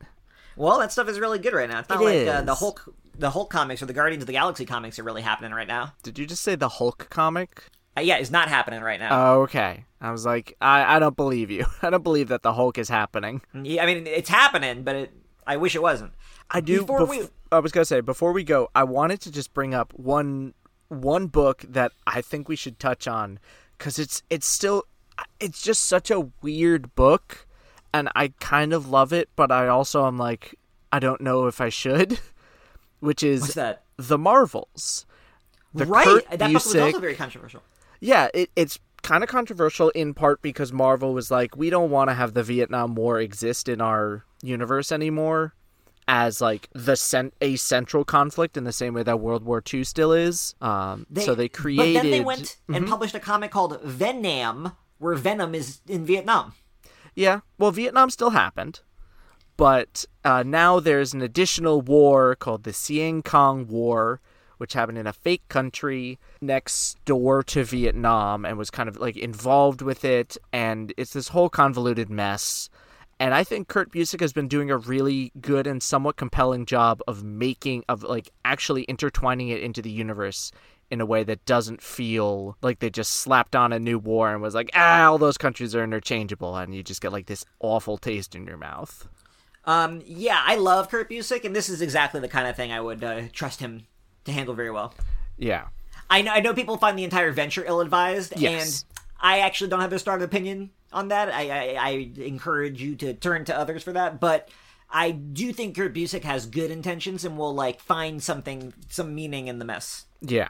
Well, 0.57 0.79
that 0.81 0.93
stuff 0.93 1.09
is 1.09 1.19
really 1.19 1.39
good 1.39 1.55
right 1.55 1.69
now. 1.69 1.81
It's 1.81 1.89
not 1.89 2.01
It 2.03 2.27
like 2.27 2.37
uh, 2.37 2.43
the. 2.43 2.55
Hulk, 2.55 2.95
the 3.19 3.31
Hulk 3.31 3.51
comics 3.51 3.83
or 3.83 3.87
the 3.87 3.93
Guardians 3.93 4.23
of 4.23 4.27
the 4.27 4.33
Galaxy 4.33 4.65
comics 4.65 4.99
are 4.99 5.03
really 5.03 5.23
happening 5.23 5.53
right 5.53 5.69
now. 5.69 5.95
Did 6.03 6.19
you 6.19 6.27
just 6.27 6.43
say 6.43 6.55
the 6.55 6.69
Hulk 6.69 7.09
comic? 7.11 7.65
Uh, 7.97 8.01
yeah, 8.01 8.17
it's 8.17 8.31
not 8.31 8.49
happening 8.49 8.81
right 8.81 8.99
now. 8.99 9.09
Oh, 9.37 9.43
okay. 9.43 9.85
I 10.01 10.11
was 10.13 10.25
like, 10.25 10.57
I, 10.61 10.97
I 10.97 10.99
don't 10.99 11.17
believe 11.17 11.51
you. 11.51 11.67
I 11.83 11.91
don't 11.91 12.03
believe 12.03 12.29
that 12.29 12.43
the 12.43 12.53
Hulk 12.55 12.79
is 12.79 12.89
happening. 12.89 13.43
Yeah, 13.55 13.83
I 13.83 13.87
mean, 13.87 14.07
it's 14.07 14.31
happening, 14.31 14.83
but 14.83 14.97
it, 14.97 15.13
I 15.47 15.57
wish 15.59 15.75
it 15.75 15.83
wasn't. 15.83 16.13
I 16.51 16.61
do. 16.61 16.81
Before 16.81 17.01
bef- 17.01 17.09
we- 17.09 17.29
I 17.51 17.59
was 17.59 17.71
gonna 17.73 17.85
say 17.85 18.01
before 18.01 18.33
we 18.33 18.45
go, 18.45 18.69
I 18.75 18.85
wanted 18.85 19.21
to 19.23 19.31
just 19.33 19.53
bring 19.53 19.75
up 19.75 19.93
one 19.95 20.55
one 20.89 21.27
book 21.27 21.65
that 21.69 21.93
I 22.07 22.21
think 22.23 22.49
we 22.49 22.57
should 22.57 22.79
touch 22.79 23.07
on 23.07 23.39
because 23.77 23.99
it's 23.99 24.23
it's 24.31 24.47
still 24.47 24.85
it's 25.41 25.63
just 25.63 25.85
such 25.85 26.11
a 26.11 26.29
weird 26.43 26.95
book, 26.95 27.47
and 27.93 28.09
I 28.15 28.29
kind 28.41 28.73
of 28.73 28.89
love 28.89 29.13
it, 29.13 29.29
but 29.37 29.51
I 29.51 29.69
also 29.69 30.07
am 30.07 30.19
like 30.19 30.55
I 30.93 30.99
don't 30.99 31.21
know 31.21 31.47
if 31.47 31.61
I 31.61 31.69
should, 31.69 32.19
which 33.01 33.23
is 33.23 33.41
What's 33.43 33.55
that? 33.55 33.83
the 33.97 34.19
Marvels. 34.19 35.07
The 35.75 35.87
right, 35.87 36.05
Kurt 36.05 36.31
that 36.31 36.39
book 36.41 36.53
was 36.53 36.77
also 36.77 36.99
very 37.01 37.15
controversial. 37.15 37.63
yeah, 38.01 38.29
it, 38.35 38.51
it's 38.57 38.79
kind 39.03 39.25
of 39.25 39.29
controversial 39.31 39.89
in 39.91 40.13
part 40.15 40.43
because 40.43 40.71
Marvel 40.73 41.15
was 41.15 41.31
like, 41.31 41.57
we 41.57 41.71
don't 41.71 41.91
want 41.91 42.11
to 42.11 42.15
have 42.15 42.35
the 42.35 42.43
Vietnam 42.43 42.95
War 42.95 43.19
exist 43.21 43.69
in 43.69 43.81
our 43.81 44.25
universe 44.43 44.93
anymore 44.93 45.55
as 46.07 46.41
like 46.43 46.69
the 46.75 46.95
cent- 46.95 47.33
a 47.41 47.57
central 47.57 48.05
conflict 48.05 48.57
in 48.57 48.65
the 48.65 48.73
same 48.73 48.93
way 48.93 49.03
that 49.03 49.19
World 49.21 49.45
War 49.45 49.63
II 49.73 49.83
still 49.85 50.13
is. 50.13 50.55
Um, 50.61 51.07
so 51.19 51.35
they 51.35 51.49
created. 51.49 51.95
But 51.95 52.03
then 52.03 52.11
they 52.11 52.21
went 52.21 52.59
and 52.69 52.85
Mhm. 52.85 52.89
published 52.91 53.15
a 53.15 53.21
comic 53.21 53.51
called 53.51 53.81
Venom, 53.83 54.73
where 55.03 55.15
Venom 55.15 55.55
is 55.55 55.81
in 55.89 56.07
Vietnam. 56.07 56.55
Yeah, 57.15 57.41
well, 57.59 57.73
Vietnam 57.73 58.09
still 58.09 58.31
happened, 58.31 58.81
but 59.57 60.07
uh, 60.25 60.43
now 60.45 60.81
there's 60.81 61.13
an 61.13 61.21
additional 61.21 61.83
war 61.83 62.37
called 62.37 62.63
the 62.63 62.71
Siancong 62.71 63.67
War, 63.67 64.21
which 64.57 64.73
happened 64.73 64.97
in 64.97 65.07
a 65.07 65.13
fake 65.13 65.47
country 65.49 66.19
next 66.41 67.05
door 67.05 67.43
to 67.43 67.65
Vietnam 67.65 68.45
and 68.47 68.57
was 68.57 68.71
kind 68.71 68.89
of 68.89 68.97
like 68.97 69.17
involved 69.17 69.83
with 69.83 70.05
it, 70.05 70.39
and 70.53 70.95
it's 70.97 71.13
this 71.13 71.29
whole 71.29 71.51
convoluted 71.51 72.09
mess. 72.09 72.71
And 73.21 73.35
I 73.35 73.45
think 73.45 73.69
Kurt 73.69 73.93
Busiek 73.93 74.21
has 74.21 74.33
been 74.33 74.49
doing 74.49 74.71
a 74.71 74.77
really 74.77 75.33
good 75.41 75.67
and 75.67 75.83
somewhat 75.83 76.17
compelling 76.17 76.67
job 76.67 77.01
of 77.07 77.23
making 77.23 77.85
of 77.89 78.03
like 78.03 78.31
actually 78.45 78.83
intertwining 78.85 79.49
it 79.49 79.61
into 79.61 79.83
the 79.83 79.91
universe 79.91 80.51
in 80.93 81.01
a 81.01 81.07
way 81.07 81.25
that 81.25 81.43
doesn't 81.47 81.81
feel 81.83 82.55
like 82.61 82.81
they 82.81 82.91
just 82.91 83.15
slapped 83.15 83.57
on 83.57 83.73
a 83.73 83.79
new 83.79 83.99
war 83.99 84.31
and 84.31 84.43
was 84.43 84.55
like, 84.55 84.71
ah, 84.75 85.07
all 85.07 85.17
those 85.17 85.39
countries 85.39 85.75
are 85.75 85.83
interchangeable, 85.83 86.55
and 86.55 86.75
you 86.75 86.83
just 86.83 87.01
get 87.01 87.13
like 87.13 87.25
this 87.25 87.47
awful 87.61 87.97
taste 87.97 88.35
in 88.35 88.47
your 88.47 88.59
mouth. 88.59 89.09
Um, 89.65 90.03
yeah, 90.05 90.43
I 90.45 90.57
love 90.57 90.91
Kurt 90.91 91.09
Busiek, 91.09 91.45
and 91.45 91.57
this 91.57 91.71
is 91.71 91.81
exactly 91.81 92.21
the 92.21 92.29
kind 92.29 92.47
of 92.47 92.57
thing 92.57 92.73
I 92.73 92.81
would 92.83 93.03
uh, 93.03 93.23
trust 93.33 93.61
him 93.61 93.87
to 94.27 94.33
handle 94.33 94.55
very 94.55 94.71
well. 94.71 94.93
Yeah. 95.39 95.69
I 96.11 96.21
know, 96.21 96.33
I 96.33 96.41
know 96.41 96.53
people 96.53 96.77
find 96.77 96.99
the 96.99 97.05
entire 97.05 97.33
venture 97.33 97.65
ill-advised, 97.65 98.35
Yes. 98.37 98.85
and 98.85 99.03
I 99.19 99.39
actually 99.39 99.71
don't 99.71 99.81
have 99.81 99.95
a 99.95 99.99
strong 99.99 100.21
opinion 100.21 100.73
on 100.93 101.09
that. 101.09 101.31
I, 101.31 101.49
I, 101.49 101.77
I 101.79 102.11
encourage 102.23 102.83
you 102.83 102.97
to 102.97 103.15
turn 103.15 103.47
to 103.47 103.57
others 103.57 103.83
for 103.83 103.93
that, 103.93 104.21
but 104.21 104.51
I 104.91 105.13
do 105.13 105.55
think 105.55 105.75
Kurt 105.75 105.95
Busiek 105.95 106.25
has 106.25 106.45
good 106.45 106.71
intentions 106.71 107.25
and 107.25 107.39
will 107.39 107.55
like 107.55 107.81
find 107.81 108.23
something, 108.23 108.75
some 108.91 109.15
meaning 109.15 109.49
in 109.49 109.59
the 109.59 109.65
mess. 109.65 110.05
Yeah. 110.21 110.49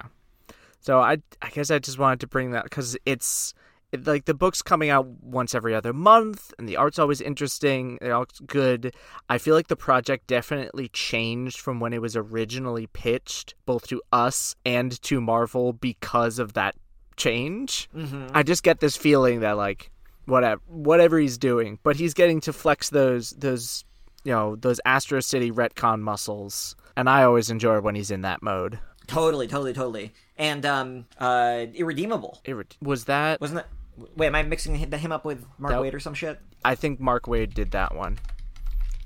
So 0.83 0.99
I 0.99 1.19
I 1.41 1.49
guess 1.51 1.71
I 1.71 1.79
just 1.79 1.99
wanted 1.99 2.21
to 2.21 2.27
bring 2.27 2.51
that 2.51 2.65
because 2.65 2.97
it's 3.07 3.55
it, 3.93 4.07
like 4.07 4.25
the 4.25 4.35
book's 4.35 4.63
coming 4.63 4.91
out 4.91 5.07
once 5.07 5.55
every 5.55 5.75
other 5.75 5.93
month, 5.93 6.53
and 6.59 6.69
the 6.69 6.77
art's 6.77 6.99
always 6.99 7.21
interesting. 7.21 7.99
They're 8.01 8.15
all 8.15 8.27
good. 8.47 8.95
I 9.29 9.39
feel 9.39 9.55
like 9.55 9.69
the 9.69 9.77
project 9.77 10.27
definitely 10.27 10.89
changed 10.89 11.61
from 11.61 11.79
when 11.79 11.93
it 11.93 12.03
was 12.03 12.17
originally 12.17 12.89
pitched, 12.89 13.55
both 13.65 13.87
to 13.89 14.03
us 14.13 14.57
and 14.65 15.01
to 15.03 15.21
Marvel, 15.21 15.73
because 15.73 16.39
of 16.39 16.55
that 16.55 16.75
change. 17.17 17.89
Mm-hmm. 17.95 18.29
I 18.35 18.43
just 18.43 18.63
get 18.63 18.81
this 18.81 18.97
feeling 18.97 19.41
that 19.41 19.57
like 19.57 19.91
whatever 20.25 20.61
whatever 20.67 21.19
he's 21.19 21.39
doing, 21.39 21.79
but 21.83 21.97
he's 21.97 22.15
getting 22.15 22.41
to 22.43 22.53
flex 22.53 22.91
those 22.91 23.31
those 23.31 23.85
you 24.25 24.33
know 24.33 24.57
those 24.57 24.81
Astro 24.85 25.21
City 25.21 25.53
retcon 25.53 26.01
muscles, 26.01 26.75
and 26.97 27.09
I 27.09 27.23
always 27.23 27.51
enjoy 27.51 27.81
when 27.81 27.95
he's 27.95 28.11
in 28.11 28.23
that 28.23 28.43
mode. 28.43 28.81
Totally, 29.07 29.47
totally, 29.47 29.73
totally. 29.73 30.13
And 30.43 30.67
um, 30.67 31.07
uh, 31.21 31.67
Irredeemable 31.73 32.41
was 32.81 33.05
that 33.05 33.41
wasn't 33.41 33.65
that? 33.65 33.69
Wait, 34.17 34.27
am 34.27 34.35
I 34.35 34.43
mixing 34.43 34.75
him 34.75 34.91
him 34.91 35.13
up 35.13 35.25
with 35.25 35.45
Mark 35.57 35.73
That- 35.73 35.81
Waid 35.81 35.95
or 35.95 36.01
some 36.01 36.15
shit? 36.15 36.41
I 36.65 36.75
think 36.75 36.99
Mark 36.99 37.27
Waid 37.27 37.55
did 37.55 37.71
that 37.71 37.95
one. 37.95 38.19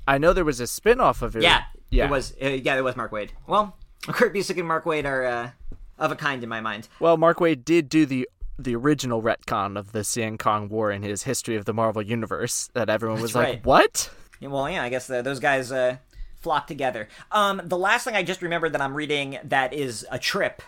I 0.07 0.17
know 0.17 0.33
there 0.33 0.45
was 0.45 0.59
a 0.59 0.65
spin-off 0.65 1.21
of 1.21 1.35
it. 1.35 1.43
Yeah, 1.43 1.65
yeah. 1.91 2.05
It 2.05 2.11
was. 2.11 2.33
Uh, 2.41 2.47
yeah, 2.47 2.75
it 2.75 2.83
was 2.83 2.95
Mark 2.95 3.11
Waid. 3.11 3.29
Well, 3.45 3.77
Kurt 4.07 4.33
Busiek 4.33 4.57
and 4.57 4.67
Mark 4.67 4.85
Waid 4.85 5.05
are 5.05 5.25
uh, 5.25 5.49
of 5.99 6.11
a 6.11 6.15
kind 6.15 6.41
in 6.41 6.49
my 6.49 6.59
mind. 6.59 6.87
Well, 6.99 7.17
Mark 7.17 7.37
Waid 7.37 7.63
did 7.63 7.87
do 7.87 8.07
the 8.07 8.27
the 8.57 8.75
original 8.75 9.21
retcon 9.21 9.77
of 9.77 9.91
the 9.91 9.99
Siancong 9.99 10.69
War 10.69 10.91
in 10.91 11.03
his 11.03 11.23
History 11.23 11.55
of 11.55 11.65
the 11.65 11.73
Marvel 11.73 12.01
Universe. 12.01 12.71
That 12.73 12.89
everyone 12.89 13.21
was 13.21 13.33
That's 13.33 13.45
like, 13.45 13.53
right. 13.57 13.65
"What?" 13.65 14.09
Yeah, 14.39 14.47
well, 14.49 14.67
yeah, 14.67 14.81
I 14.81 14.89
guess 14.89 15.07
uh, 15.07 15.21
those 15.21 15.39
guys 15.39 15.71
uh, 15.71 15.97
flock 16.41 16.65
together. 16.65 17.09
Um, 17.31 17.61
the 17.63 17.77
last 17.77 18.05
thing 18.05 18.15
I 18.15 18.23
just 18.23 18.41
remembered 18.41 18.73
that 18.73 18.81
I'm 18.81 18.95
reading 18.95 19.37
that 19.43 19.73
is 19.73 20.03
a 20.09 20.17
trip 20.17 20.63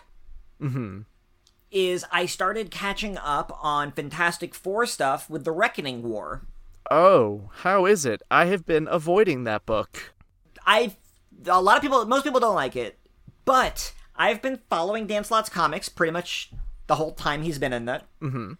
is 1.70 2.04
I 2.10 2.26
started 2.26 2.70
catching 2.70 3.16
up 3.18 3.56
on 3.62 3.92
Fantastic 3.92 4.54
Four 4.54 4.86
stuff 4.86 5.30
with 5.30 5.44
the 5.44 5.52
Reckoning 5.52 6.02
War. 6.02 6.42
Oh, 6.90 7.50
how 7.58 7.86
is 7.86 8.04
it? 8.04 8.22
I 8.30 8.46
have 8.46 8.66
been 8.66 8.88
avoiding 8.90 9.44
that 9.44 9.64
book. 9.66 10.12
I 10.66 10.96
a 11.46 11.62
lot 11.62 11.76
of 11.76 11.82
people, 11.82 12.04
most 12.06 12.24
people 12.24 12.40
don't 12.40 12.54
like 12.54 12.76
it, 12.76 12.98
but 13.44 13.92
I've 14.16 14.42
been 14.42 14.60
following 14.68 15.06
Dan 15.06 15.24
Slott's 15.24 15.48
comics 15.48 15.88
pretty 15.88 16.12
much 16.12 16.50
the 16.86 16.96
whole 16.96 17.12
time 17.12 17.42
he's 17.42 17.58
been 17.58 17.72
in 17.72 17.86
that. 17.86 18.06
Mm-hmm. 18.20 18.52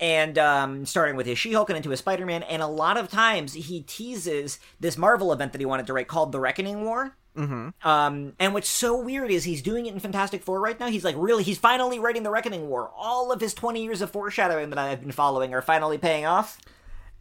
And 0.00 0.38
um, 0.38 0.86
starting 0.86 1.16
with 1.16 1.26
his 1.26 1.38
She-Hulk 1.38 1.70
and 1.70 1.76
into 1.76 1.90
his 1.90 2.00
Spider-Man, 2.00 2.42
and 2.44 2.60
a 2.62 2.66
lot 2.66 2.96
of 2.98 3.10
times 3.10 3.54
he 3.54 3.80
teases 3.82 4.58
this 4.78 4.98
Marvel 4.98 5.32
event 5.32 5.52
that 5.52 5.60
he 5.60 5.64
wanted 5.64 5.86
to 5.86 5.94
write 5.94 6.06
called 6.06 6.32
the 6.32 6.40
Reckoning 6.40 6.84
War. 6.84 7.16
Mm-hmm. 7.36 7.88
Um, 7.88 8.32
and 8.38 8.54
what's 8.54 8.68
so 8.68 9.00
weird 9.00 9.30
is 9.30 9.44
he's 9.44 9.62
doing 9.62 9.86
it 9.86 9.92
in 9.94 10.00
Fantastic 10.00 10.42
Four 10.42 10.60
right 10.60 10.78
now. 10.78 10.88
He's 10.88 11.04
like, 11.04 11.16
really, 11.18 11.42
he's 11.42 11.58
finally 11.58 11.98
writing 11.98 12.22
the 12.22 12.30
Reckoning 12.30 12.68
War. 12.68 12.90
All 12.96 13.30
of 13.30 13.40
his 13.40 13.54
20 13.54 13.82
years 13.82 14.00
of 14.00 14.10
foreshadowing 14.10 14.70
that 14.70 14.78
I've 14.78 15.00
been 15.00 15.12
following 15.12 15.54
are 15.54 15.62
finally 15.62 15.98
paying 15.98 16.24
off. 16.24 16.58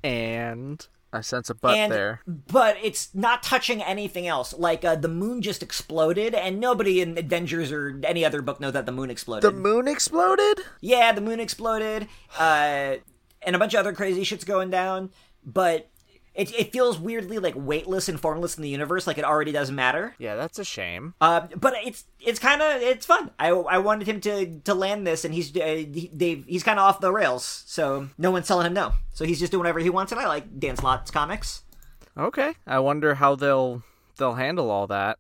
And 0.04 0.86
I 1.16 1.22
sense 1.22 1.50
a 1.50 1.56
butt 1.56 1.76
and 1.78 1.92
there. 1.92 2.22
but 2.28 2.76
it's 2.84 3.14
not 3.16 3.42
touching 3.42 3.82
anything 3.82 4.28
else. 4.28 4.54
Like 4.54 4.84
uh, 4.84 4.96
the 4.96 5.08
moon 5.08 5.42
just 5.42 5.64
exploded, 5.64 6.36
and 6.36 6.60
nobody 6.60 7.02
in 7.02 7.18
Avengers 7.18 7.72
or 7.72 8.00
any 8.04 8.26
other 8.26 8.42
book 8.42 8.60
knows 8.60 8.74
that 8.74 8.86
the 8.86 8.92
moon 8.92 9.10
exploded. 9.10 9.50
The 9.50 9.58
moon 9.58 9.88
exploded? 9.88 10.62
yeah, 10.82 11.12
the 11.14 11.22
moon 11.22 11.40
exploded, 11.40 12.08
uh, 12.38 12.96
and 13.42 13.56
a 13.56 13.60
bunch 13.60 13.74
of 13.74 13.80
other 13.80 13.94
crazy 13.94 14.24
shit's 14.24 14.44
going 14.44 14.70
down. 14.70 15.12
But 15.46 15.90
it 16.36 16.54
it 16.54 16.72
feels 16.74 17.00
weirdly 17.00 17.40
like 17.40 17.54
weightless 17.56 18.10
and 18.10 18.20
formless 18.20 18.58
in 18.58 18.64
the 18.64 18.70
universe, 18.70 19.08
like 19.08 19.18
it 19.18 19.24
already 19.24 19.52
doesn't 19.52 19.76
matter. 19.76 20.16
Yeah, 20.20 20.36
that's 20.36 20.60
a 20.60 20.66
shame. 20.66 21.14
Uh, 21.22 21.48
but 21.56 21.74
it's 21.84 22.06
it's 22.20 22.40
kind 22.40 22.62
of 22.62 22.82
it's 22.82 23.06
fun. 23.06 23.32
I, 23.40 23.50
I 23.50 23.78
wanted 23.78 24.08
him 24.08 24.22
to 24.22 24.60
to 24.62 24.74
land 24.74 25.08
this, 25.08 25.26
and 25.26 25.34
he's 25.34 25.56
uh, 25.56 25.66
he, 25.66 26.12
they 26.14 26.44
he's 26.48 26.64
kind 26.64 26.80
of 26.80 26.86
off 26.86 27.00
the 27.00 27.12
rails, 27.12 27.64
so 27.66 28.10
no 28.18 28.32
one's 28.32 28.48
telling 28.48 28.68
him 28.68 28.74
no. 28.74 28.94
So 29.14 29.26
he's 29.26 29.40
just 29.40 29.52
doing 29.52 29.60
whatever 29.60 29.80
he 29.80 29.90
wants, 29.90 30.12
and 30.12 30.20
I 30.20 30.28
like 30.28 30.60
Dan 30.60 30.76
Slott's 30.76 31.12
comics. 31.12 31.64
Okay. 32.18 32.54
I 32.66 32.80
wonder 32.80 33.16
how 33.16 33.36
they'll 33.36 33.84
they'll 34.18 34.36
handle 34.36 34.70
all 34.70 34.88
that. 34.88 35.18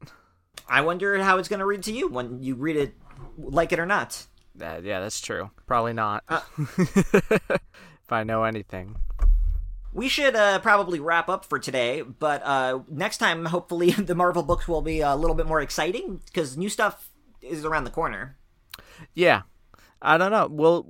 I 0.67 0.81
wonder 0.81 1.21
how 1.21 1.37
it's 1.37 1.47
going 1.47 1.59
to 1.59 1.65
read 1.65 1.83
to 1.83 1.91
you 1.91 2.07
when 2.07 2.41
you 2.41 2.55
read 2.55 2.75
it, 2.75 2.95
like 3.37 3.71
it 3.71 3.79
or 3.79 3.85
not. 3.85 4.25
Uh, 4.59 4.79
yeah, 4.83 4.99
that's 5.01 5.19
true. 5.21 5.51
Probably 5.67 5.93
not. 5.93 6.23
if 6.77 8.11
I 8.11 8.23
know 8.23 8.43
anything. 8.43 8.95
We 9.95 10.09
should 10.09 10.35
uh, 10.35 10.59
probably 10.59 10.99
wrap 10.99 11.29
up 11.29 11.45
for 11.45 11.57
today, 11.57 12.01
but 12.01 12.43
uh, 12.43 12.79
next 12.89 13.17
time, 13.19 13.45
hopefully, 13.45 13.91
the 13.91 14.13
Marvel 14.13 14.43
books 14.43 14.67
will 14.67 14.81
be 14.81 14.99
a 14.99 15.15
little 15.15 15.37
bit 15.37 15.47
more 15.47 15.61
exciting 15.61 16.19
because 16.25 16.57
new 16.57 16.67
stuff 16.67 17.09
is 17.41 17.63
around 17.63 17.85
the 17.85 17.91
corner. 17.91 18.35
Yeah, 19.13 19.43
I 20.01 20.17
don't 20.17 20.31
know. 20.31 20.49
Well, 20.51 20.85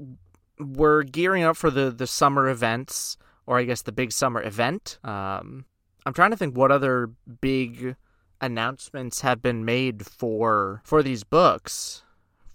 we're 0.60 1.04
gearing 1.04 1.44
up 1.44 1.56
for 1.56 1.70
the 1.70 1.92
the 1.92 2.08
summer 2.08 2.50
events, 2.50 3.16
or 3.46 3.60
I 3.60 3.66
guess 3.66 3.84
the 3.84 3.92
big 3.92 4.12
summer 4.12 4.42
event. 4.42 4.98
Um, 5.04 5.66
I'm 6.08 6.14
trying 6.14 6.32
to 6.32 6.38
think 6.38 6.58
what 6.58 6.72
other 6.72 7.12
big 7.42 7.96
announcements 8.42 9.22
have 9.22 9.40
been 9.40 9.64
made 9.64 10.04
for 10.04 10.82
for 10.84 11.04
these 11.04 11.24
books 11.24 12.02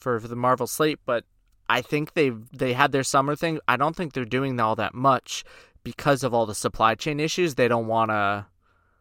for, 0.01 0.19
for 0.19 0.27
the 0.27 0.35
Marvel 0.35 0.67
slate, 0.67 0.99
but 1.07 1.25
I 1.69 1.81
think 1.81 2.15
they 2.15 2.31
they 2.31 2.73
had 2.73 2.91
their 2.91 3.05
summer 3.05 3.37
thing. 3.37 3.61
I 3.69 3.77
don't 3.77 3.95
think 3.95 4.13
they're 4.13 4.25
doing 4.25 4.59
all 4.59 4.75
that 4.75 4.95
much 4.95 5.45
because 5.83 6.23
of 6.23 6.35
all 6.35 6.47
the 6.47 6.55
supply 6.55 6.95
chain 6.95 7.21
issues. 7.21 7.55
They 7.55 7.69
don't 7.69 7.87
want 7.87 8.11
to, 8.11 8.47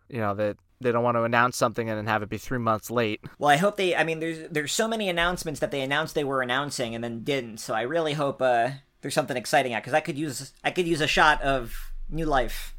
you 0.10 0.20
know, 0.20 0.34
that 0.36 0.58
they 0.82 0.92
don't 0.92 1.04
want 1.04 1.18
to 1.18 1.24
announce 1.24 1.58
something 1.58 1.90
and 1.90 1.98
then 1.98 2.06
have 2.06 2.24
it 2.24 2.30
be 2.30 2.38
three 2.38 2.58
months 2.58 2.90
late. 2.90 3.22
Well, 3.38 3.50
I 3.50 3.58
hope 3.58 3.78
they. 3.78 3.96
I 3.96 4.04
mean, 4.04 4.20
there's 4.20 4.48
there's 4.50 4.72
so 4.72 4.88
many 4.88 5.10
announcements 5.10 5.60
that 5.60 5.72
they 5.72 5.82
announced 5.82 6.16
they 6.16 6.24
were 6.24 6.42
announcing 6.42 6.96
and 6.96 7.04
then 7.04 7.24
didn't. 7.24 7.58
So 7.58 7.74
I 7.74 7.82
really 7.82 8.14
hope 8.14 8.42
uh, 8.42 8.72
there's 9.02 9.14
something 9.14 9.38
exciting 9.38 9.74
out 9.74 9.84
because 9.84 9.94
I 9.94 10.00
could 10.00 10.18
use 10.18 10.54
I 10.64 10.72
could 10.72 10.88
use 10.88 11.02
a 11.02 11.08
shot 11.08 11.42
of 11.42 11.92
new 12.10 12.26
life. 12.26 12.76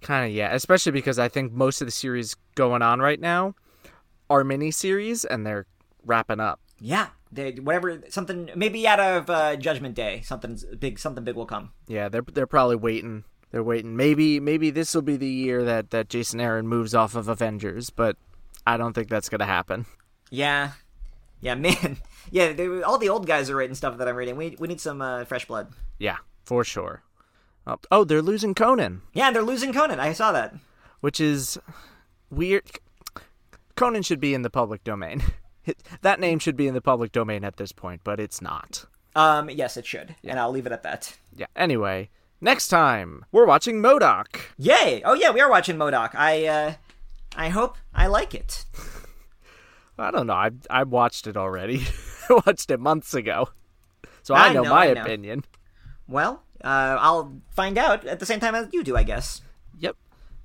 Kind 0.00 0.26
of 0.26 0.32
yeah, 0.34 0.54
especially 0.54 0.92
because 0.92 1.18
I 1.18 1.28
think 1.28 1.52
most 1.52 1.80
of 1.80 1.86
the 1.86 1.92
series 1.92 2.36
going 2.54 2.82
on 2.82 3.00
right 3.00 3.20
now 3.20 3.54
are 4.28 4.44
mini 4.44 4.70
series 4.70 5.24
and 5.24 5.46
they're 5.46 5.66
wrapping 6.04 6.40
up. 6.40 6.60
Yeah, 6.80 7.08
they, 7.30 7.52
whatever 7.52 8.02
something 8.08 8.50
maybe 8.56 8.88
out 8.88 8.98
of 8.98 9.30
uh, 9.30 9.56
Judgment 9.56 9.94
Day, 9.94 10.22
something 10.22 10.58
big 10.78 10.98
something 10.98 11.22
big 11.22 11.36
will 11.36 11.46
come. 11.46 11.70
Yeah, 11.86 12.08
they're 12.08 12.22
they're 12.22 12.46
probably 12.46 12.76
waiting. 12.76 13.24
They're 13.52 13.62
waiting. 13.62 13.96
Maybe 13.96 14.40
maybe 14.40 14.70
this 14.70 14.94
will 14.94 15.02
be 15.02 15.16
the 15.16 15.28
year 15.28 15.62
that 15.64 15.90
that 15.90 16.08
Jason 16.08 16.40
Aaron 16.40 16.66
moves 16.66 16.94
off 16.94 17.14
of 17.14 17.28
Avengers, 17.28 17.90
but 17.90 18.16
I 18.66 18.78
don't 18.78 18.94
think 18.94 19.08
that's 19.08 19.28
gonna 19.28 19.46
happen. 19.46 19.84
Yeah, 20.30 20.72
yeah, 21.40 21.54
man. 21.54 21.98
Yeah, 22.30 22.52
they, 22.52 22.82
all 22.82 22.98
the 22.98 23.08
old 23.08 23.26
guys 23.26 23.50
are 23.50 23.56
writing 23.56 23.74
stuff 23.74 23.98
that 23.98 24.06
I'm 24.06 24.14
reading. 24.14 24.36
We 24.36 24.56
we 24.60 24.68
need 24.68 24.80
some 24.80 25.02
uh, 25.02 25.24
fresh 25.24 25.44
blood. 25.44 25.72
Yeah, 25.98 26.18
for 26.44 26.62
sure. 26.62 27.02
Oh, 27.66 27.78
oh, 27.90 28.04
they're 28.04 28.22
losing 28.22 28.54
Conan. 28.54 29.02
Yeah, 29.12 29.32
they're 29.32 29.42
losing 29.42 29.72
Conan. 29.72 29.98
I 29.98 30.12
saw 30.12 30.30
that. 30.30 30.54
Which 31.00 31.20
is 31.20 31.58
weird. 32.30 32.62
Conan 33.74 34.02
should 34.02 34.20
be 34.20 34.34
in 34.34 34.42
the 34.42 34.50
public 34.50 34.84
domain. 34.84 35.22
that 36.02 36.20
name 36.20 36.38
should 36.38 36.56
be 36.56 36.68
in 36.68 36.74
the 36.74 36.80
public 36.80 37.10
domain 37.10 37.44
at 37.44 37.56
this 37.56 37.72
point, 37.72 38.02
but 38.04 38.20
it's 38.20 38.40
not. 38.40 38.86
Um, 39.16 39.50
yes, 39.50 39.76
it 39.76 39.84
should, 39.84 40.14
yeah. 40.22 40.30
and 40.30 40.40
I'll 40.40 40.52
leave 40.52 40.66
it 40.66 40.72
at 40.72 40.84
that. 40.84 41.18
Yeah. 41.34 41.46
Anyway, 41.56 42.08
next 42.42 42.68
time 42.68 43.24
we're 43.32 43.46
watching 43.46 43.80
MODOK. 43.80 44.40
Yay! 44.58 45.00
Oh 45.04 45.14
yeah, 45.14 45.30
we 45.30 45.40
are 45.40 45.48
watching 45.48 45.76
MODOK. 45.76 46.14
I 46.14 46.46
uh, 46.46 46.74
I 47.36 47.48
hope 47.48 47.78
I 47.94 48.06
like 48.08 48.34
it. 48.34 48.66
I 49.98 50.10
don't 50.10 50.26
know. 50.26 50.34
I 50.34 50.50
I 50.68 50.82
watched 50.82 51.26
it 51.26 51.36
already. 51.36 51.86
I 52.28 52.40
watched 52.46 52.70
it 52.70 52.80
months 52.80 53.14
ago, 53.14 53.48
so 54.22 54.34
I, 54.34 54.48
I 54.48 54.52
know, 54.52 54.62
know, 54.62 54.70
my 54.70 54.90
I 54.90 54.92
know. 54.94 55.02
opinion. 55.02 55.44
Well, 56.06 56.42
uh, 56.62 56.98
I'll 57.00 57.40
find 57.50 57.78
out 57.78 58.04
at 58.06 58.20
the 58.20 58.26
same 58.26 58.40
time 58.40 58.54
as 58.54 58.68
you 58.72 58.84
do, 58.84 58.96
I 58.96 59.02
guess. 59.02 59.40
Yep. 59.78 59.96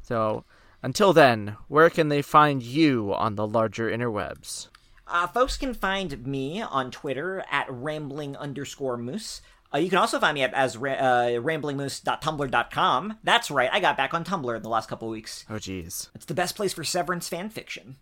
So 0.01 0.45
until 0.83 1.13
then, 1.13 1.57
where 1.67 1.89
can 1.89 2.09
they 2.09 2.21
find 2.21 2.61
you 2.63 3.13
on 3.13 3.35
the 3.35 3.47
larger 3.47 3.89
interwebs? 3.89 4.69
Uh, 5.07 5.25
folks 5.27 5.55
can 5.57 5.73
find 5.73 6.25
me 6.27 6.61
on 6.61 6.91
Twitter 6.91 7.43
at 7.49 7.71
rambling 7.71 8.35
underscore 8.35 8.97
moose. 8.97 9.41
Uh, 9.73 9.79
you 9.79 9.89
can 9.89 9.97
also 9.97 10.19
find 10.19 10.33
me 10.35 10.43
at 10.43 10.53
as 10.53 10.77
ra- 10.77 10.93
uh, 10.93 11.27
ramblingmoose.tumblr.com. 11.29 13.17
That's 13.23 13.51
right, 13.51 13.69
I 13.71 13.79
got 13.79 13.97
back 13.97 14.13
on 14.13 14.23
Tumblr 14.23 14.55
in 14.55 14.63
the 14.63 14.69
last 14.69 14.87
couple 14.89 15.09
weeks. 15.09 15.45
Oh, 15.49 15.55
jeez. 15.55 16.09
It's 16.15 16.25
the 16.25 16.33
best 16.33 16.55
place 16.55 16.73
for 16.73 16.83
Severance 16.83 17.27
fan 17.27 17.49
fiction. 17.49 17.97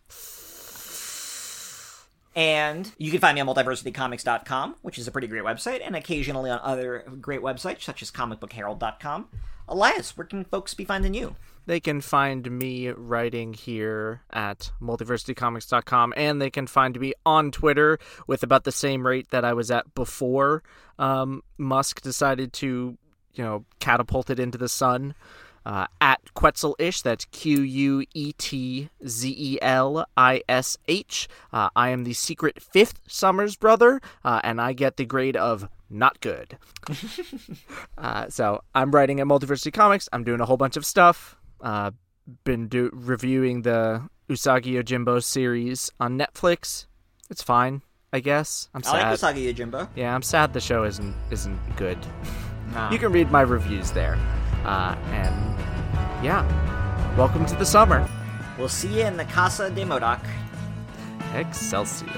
And 2.36 2.92
you 2.98 3.12
can 3.12 3.22
find 3.22 3.36
me 3.36 3.42
on 3.42 3.48
multiversitycomics.com, 3.48 4.76
which 4.82 4.98
is 5.00 5.08
a 5.08 5.12
pretty 5.12 5.28
great 5.28 5.44
website, 5.44 5.82
and 5.84 5.96
occasionally 5.96 6.50
on 6.50 6.60
other 6.62 7.06
great 7.22 7.42
websites 7.42 7.84
such 7.84 8.02
as 8.02 8.12
comicbookherald.com. 8.12 9.30
Elias, 9.68 10.18
where 10.18 10.28
can 10.28 10.44
folks 10.44 10.74
be 10.74 10.84
finding 10.84 11.14
you? 11.14 11.36
They 11.66 11.80
can 11.80 12.02
find 12.02 12.50
me 12.50 12.90
writing 12.90 13.54
here 13.54 14.22
at 14.32 14.72
multiversitycomics.com 14.82 16.14
and 16.16 16.42
they 16.42 16.50
can 16.50 16.68
find 16.68 17.00
me 17.00 17.14
on 17.26 17.52
Twitter 17.52 18.00
with 18.28 18.44
about 18.44 18.64
the 18.64 18.72
same 18.72 19.06
rate 19.06 19.30
that 19.32 19.46
I 19.46 19.54
was 19.54 19.72
at 19.72 19.94
before 19.96 20.64
um, 21.00 21.44
Musk 21.58 22.02
decided 22.02 22.54
to, 22.54 22.98
you 23.34 23.44
know, 23.44 23.66
catapult 23.80 24.30
it 24.30 24.40
into 24.40 24.58
the 24.58 24.70
sun. 24.70 25.16
Uh, 25.66 25.88
at 26.00 26.22
Quetzelish, 26.36 27.02
that's 27.02 27.26
Q 27.26 27.62
U 27.62 28.06
E 28.14 28.34
T 28.34 28.90
Z 29.08 29.36
E 29.36 29.58
L 29.64 30.06
I 30.16 30.44
S 30.48 30.78
H. 30.88 31.28
Uh, 31.52 31.70
I 31.76 31.90
am 31.90 32.04
the 32.04 32.14
secret 32.14 32.62
fifth 32.62 33.00
Summers 33.08 33.56
brother, 33.56 34.00
uh, 34.24 34.42
and 34.44 34.62
I 34.62 34.74
get 34.74 34.98
the 34.98 35.06
grade 35.06 35.36
of 35.36 35.68
not 35.90 36.22
good. 36.22 36.60
uh, 37.98 38.30
so 38.30 38.62
I'm 38.76 38.92
writing 38.92 39.20
at 39.20 39.26
Multiversity 39.26 39.74
Comics. 39.74 40.08
I'm 40.14 40.24
doing 40.24 40.40
a 40.40 40.46
whole 40.46 40.58
bunch 40.58 40.78
of 40.78 40.86
stuff. 40.86 41.36
Uh, 41.62 41.92
been 42.44 42.68
do- 42.68 42.90
reviewing 42.94 43.62
the 43.62 44.08
Usagi 44.30 44.74
Yojimbo 44.74 45.24
series 45.24 45.92
on 46.00 46.18
Netflix. 46.18 46.88
It's 47.30 47.42
fine, 47.44 47.82
I 48.12 48.20
guess. 48.20 48.70
I'm 48.74 48.82
sad. 48.84 48.96
I 48.96 49.10
like 49.12 49.20
Usagi 49.20 49.54
Yojimbo. 49.54 49.90
Yeah, 49.96 50.14
I'm 50.16 50.22
sad 50.24 50.54
the 50.54 50.60
show 50.62 50.84
isn't 50.84 51.16
isn't 51.32 51.60
good. 51.76 51.98
Nah. 52.74 52.90
You 52.92 52.98
can 52.98 53.12
read 53.12 53.32
my 53.32 53.42
reviews 53.42 53.92
there. 53.92 54.18
Uh, 54.66 54.96
and 55.12 55.36
yeah, 56.26 56.42
welcome 57.16 57.46
to 57.46 57.56
the 57.56 57.66
summer. 57.66 58.10
We'll 58.58 58.70
see 58.70 58.88
you 59.00 59.06
in 59.06 59.18
the 59.18 59.26
Casa 59.26 59.70
de 59.70 59.86
MODOK. 59.86 60.20
Excelsior. 61.36 62.10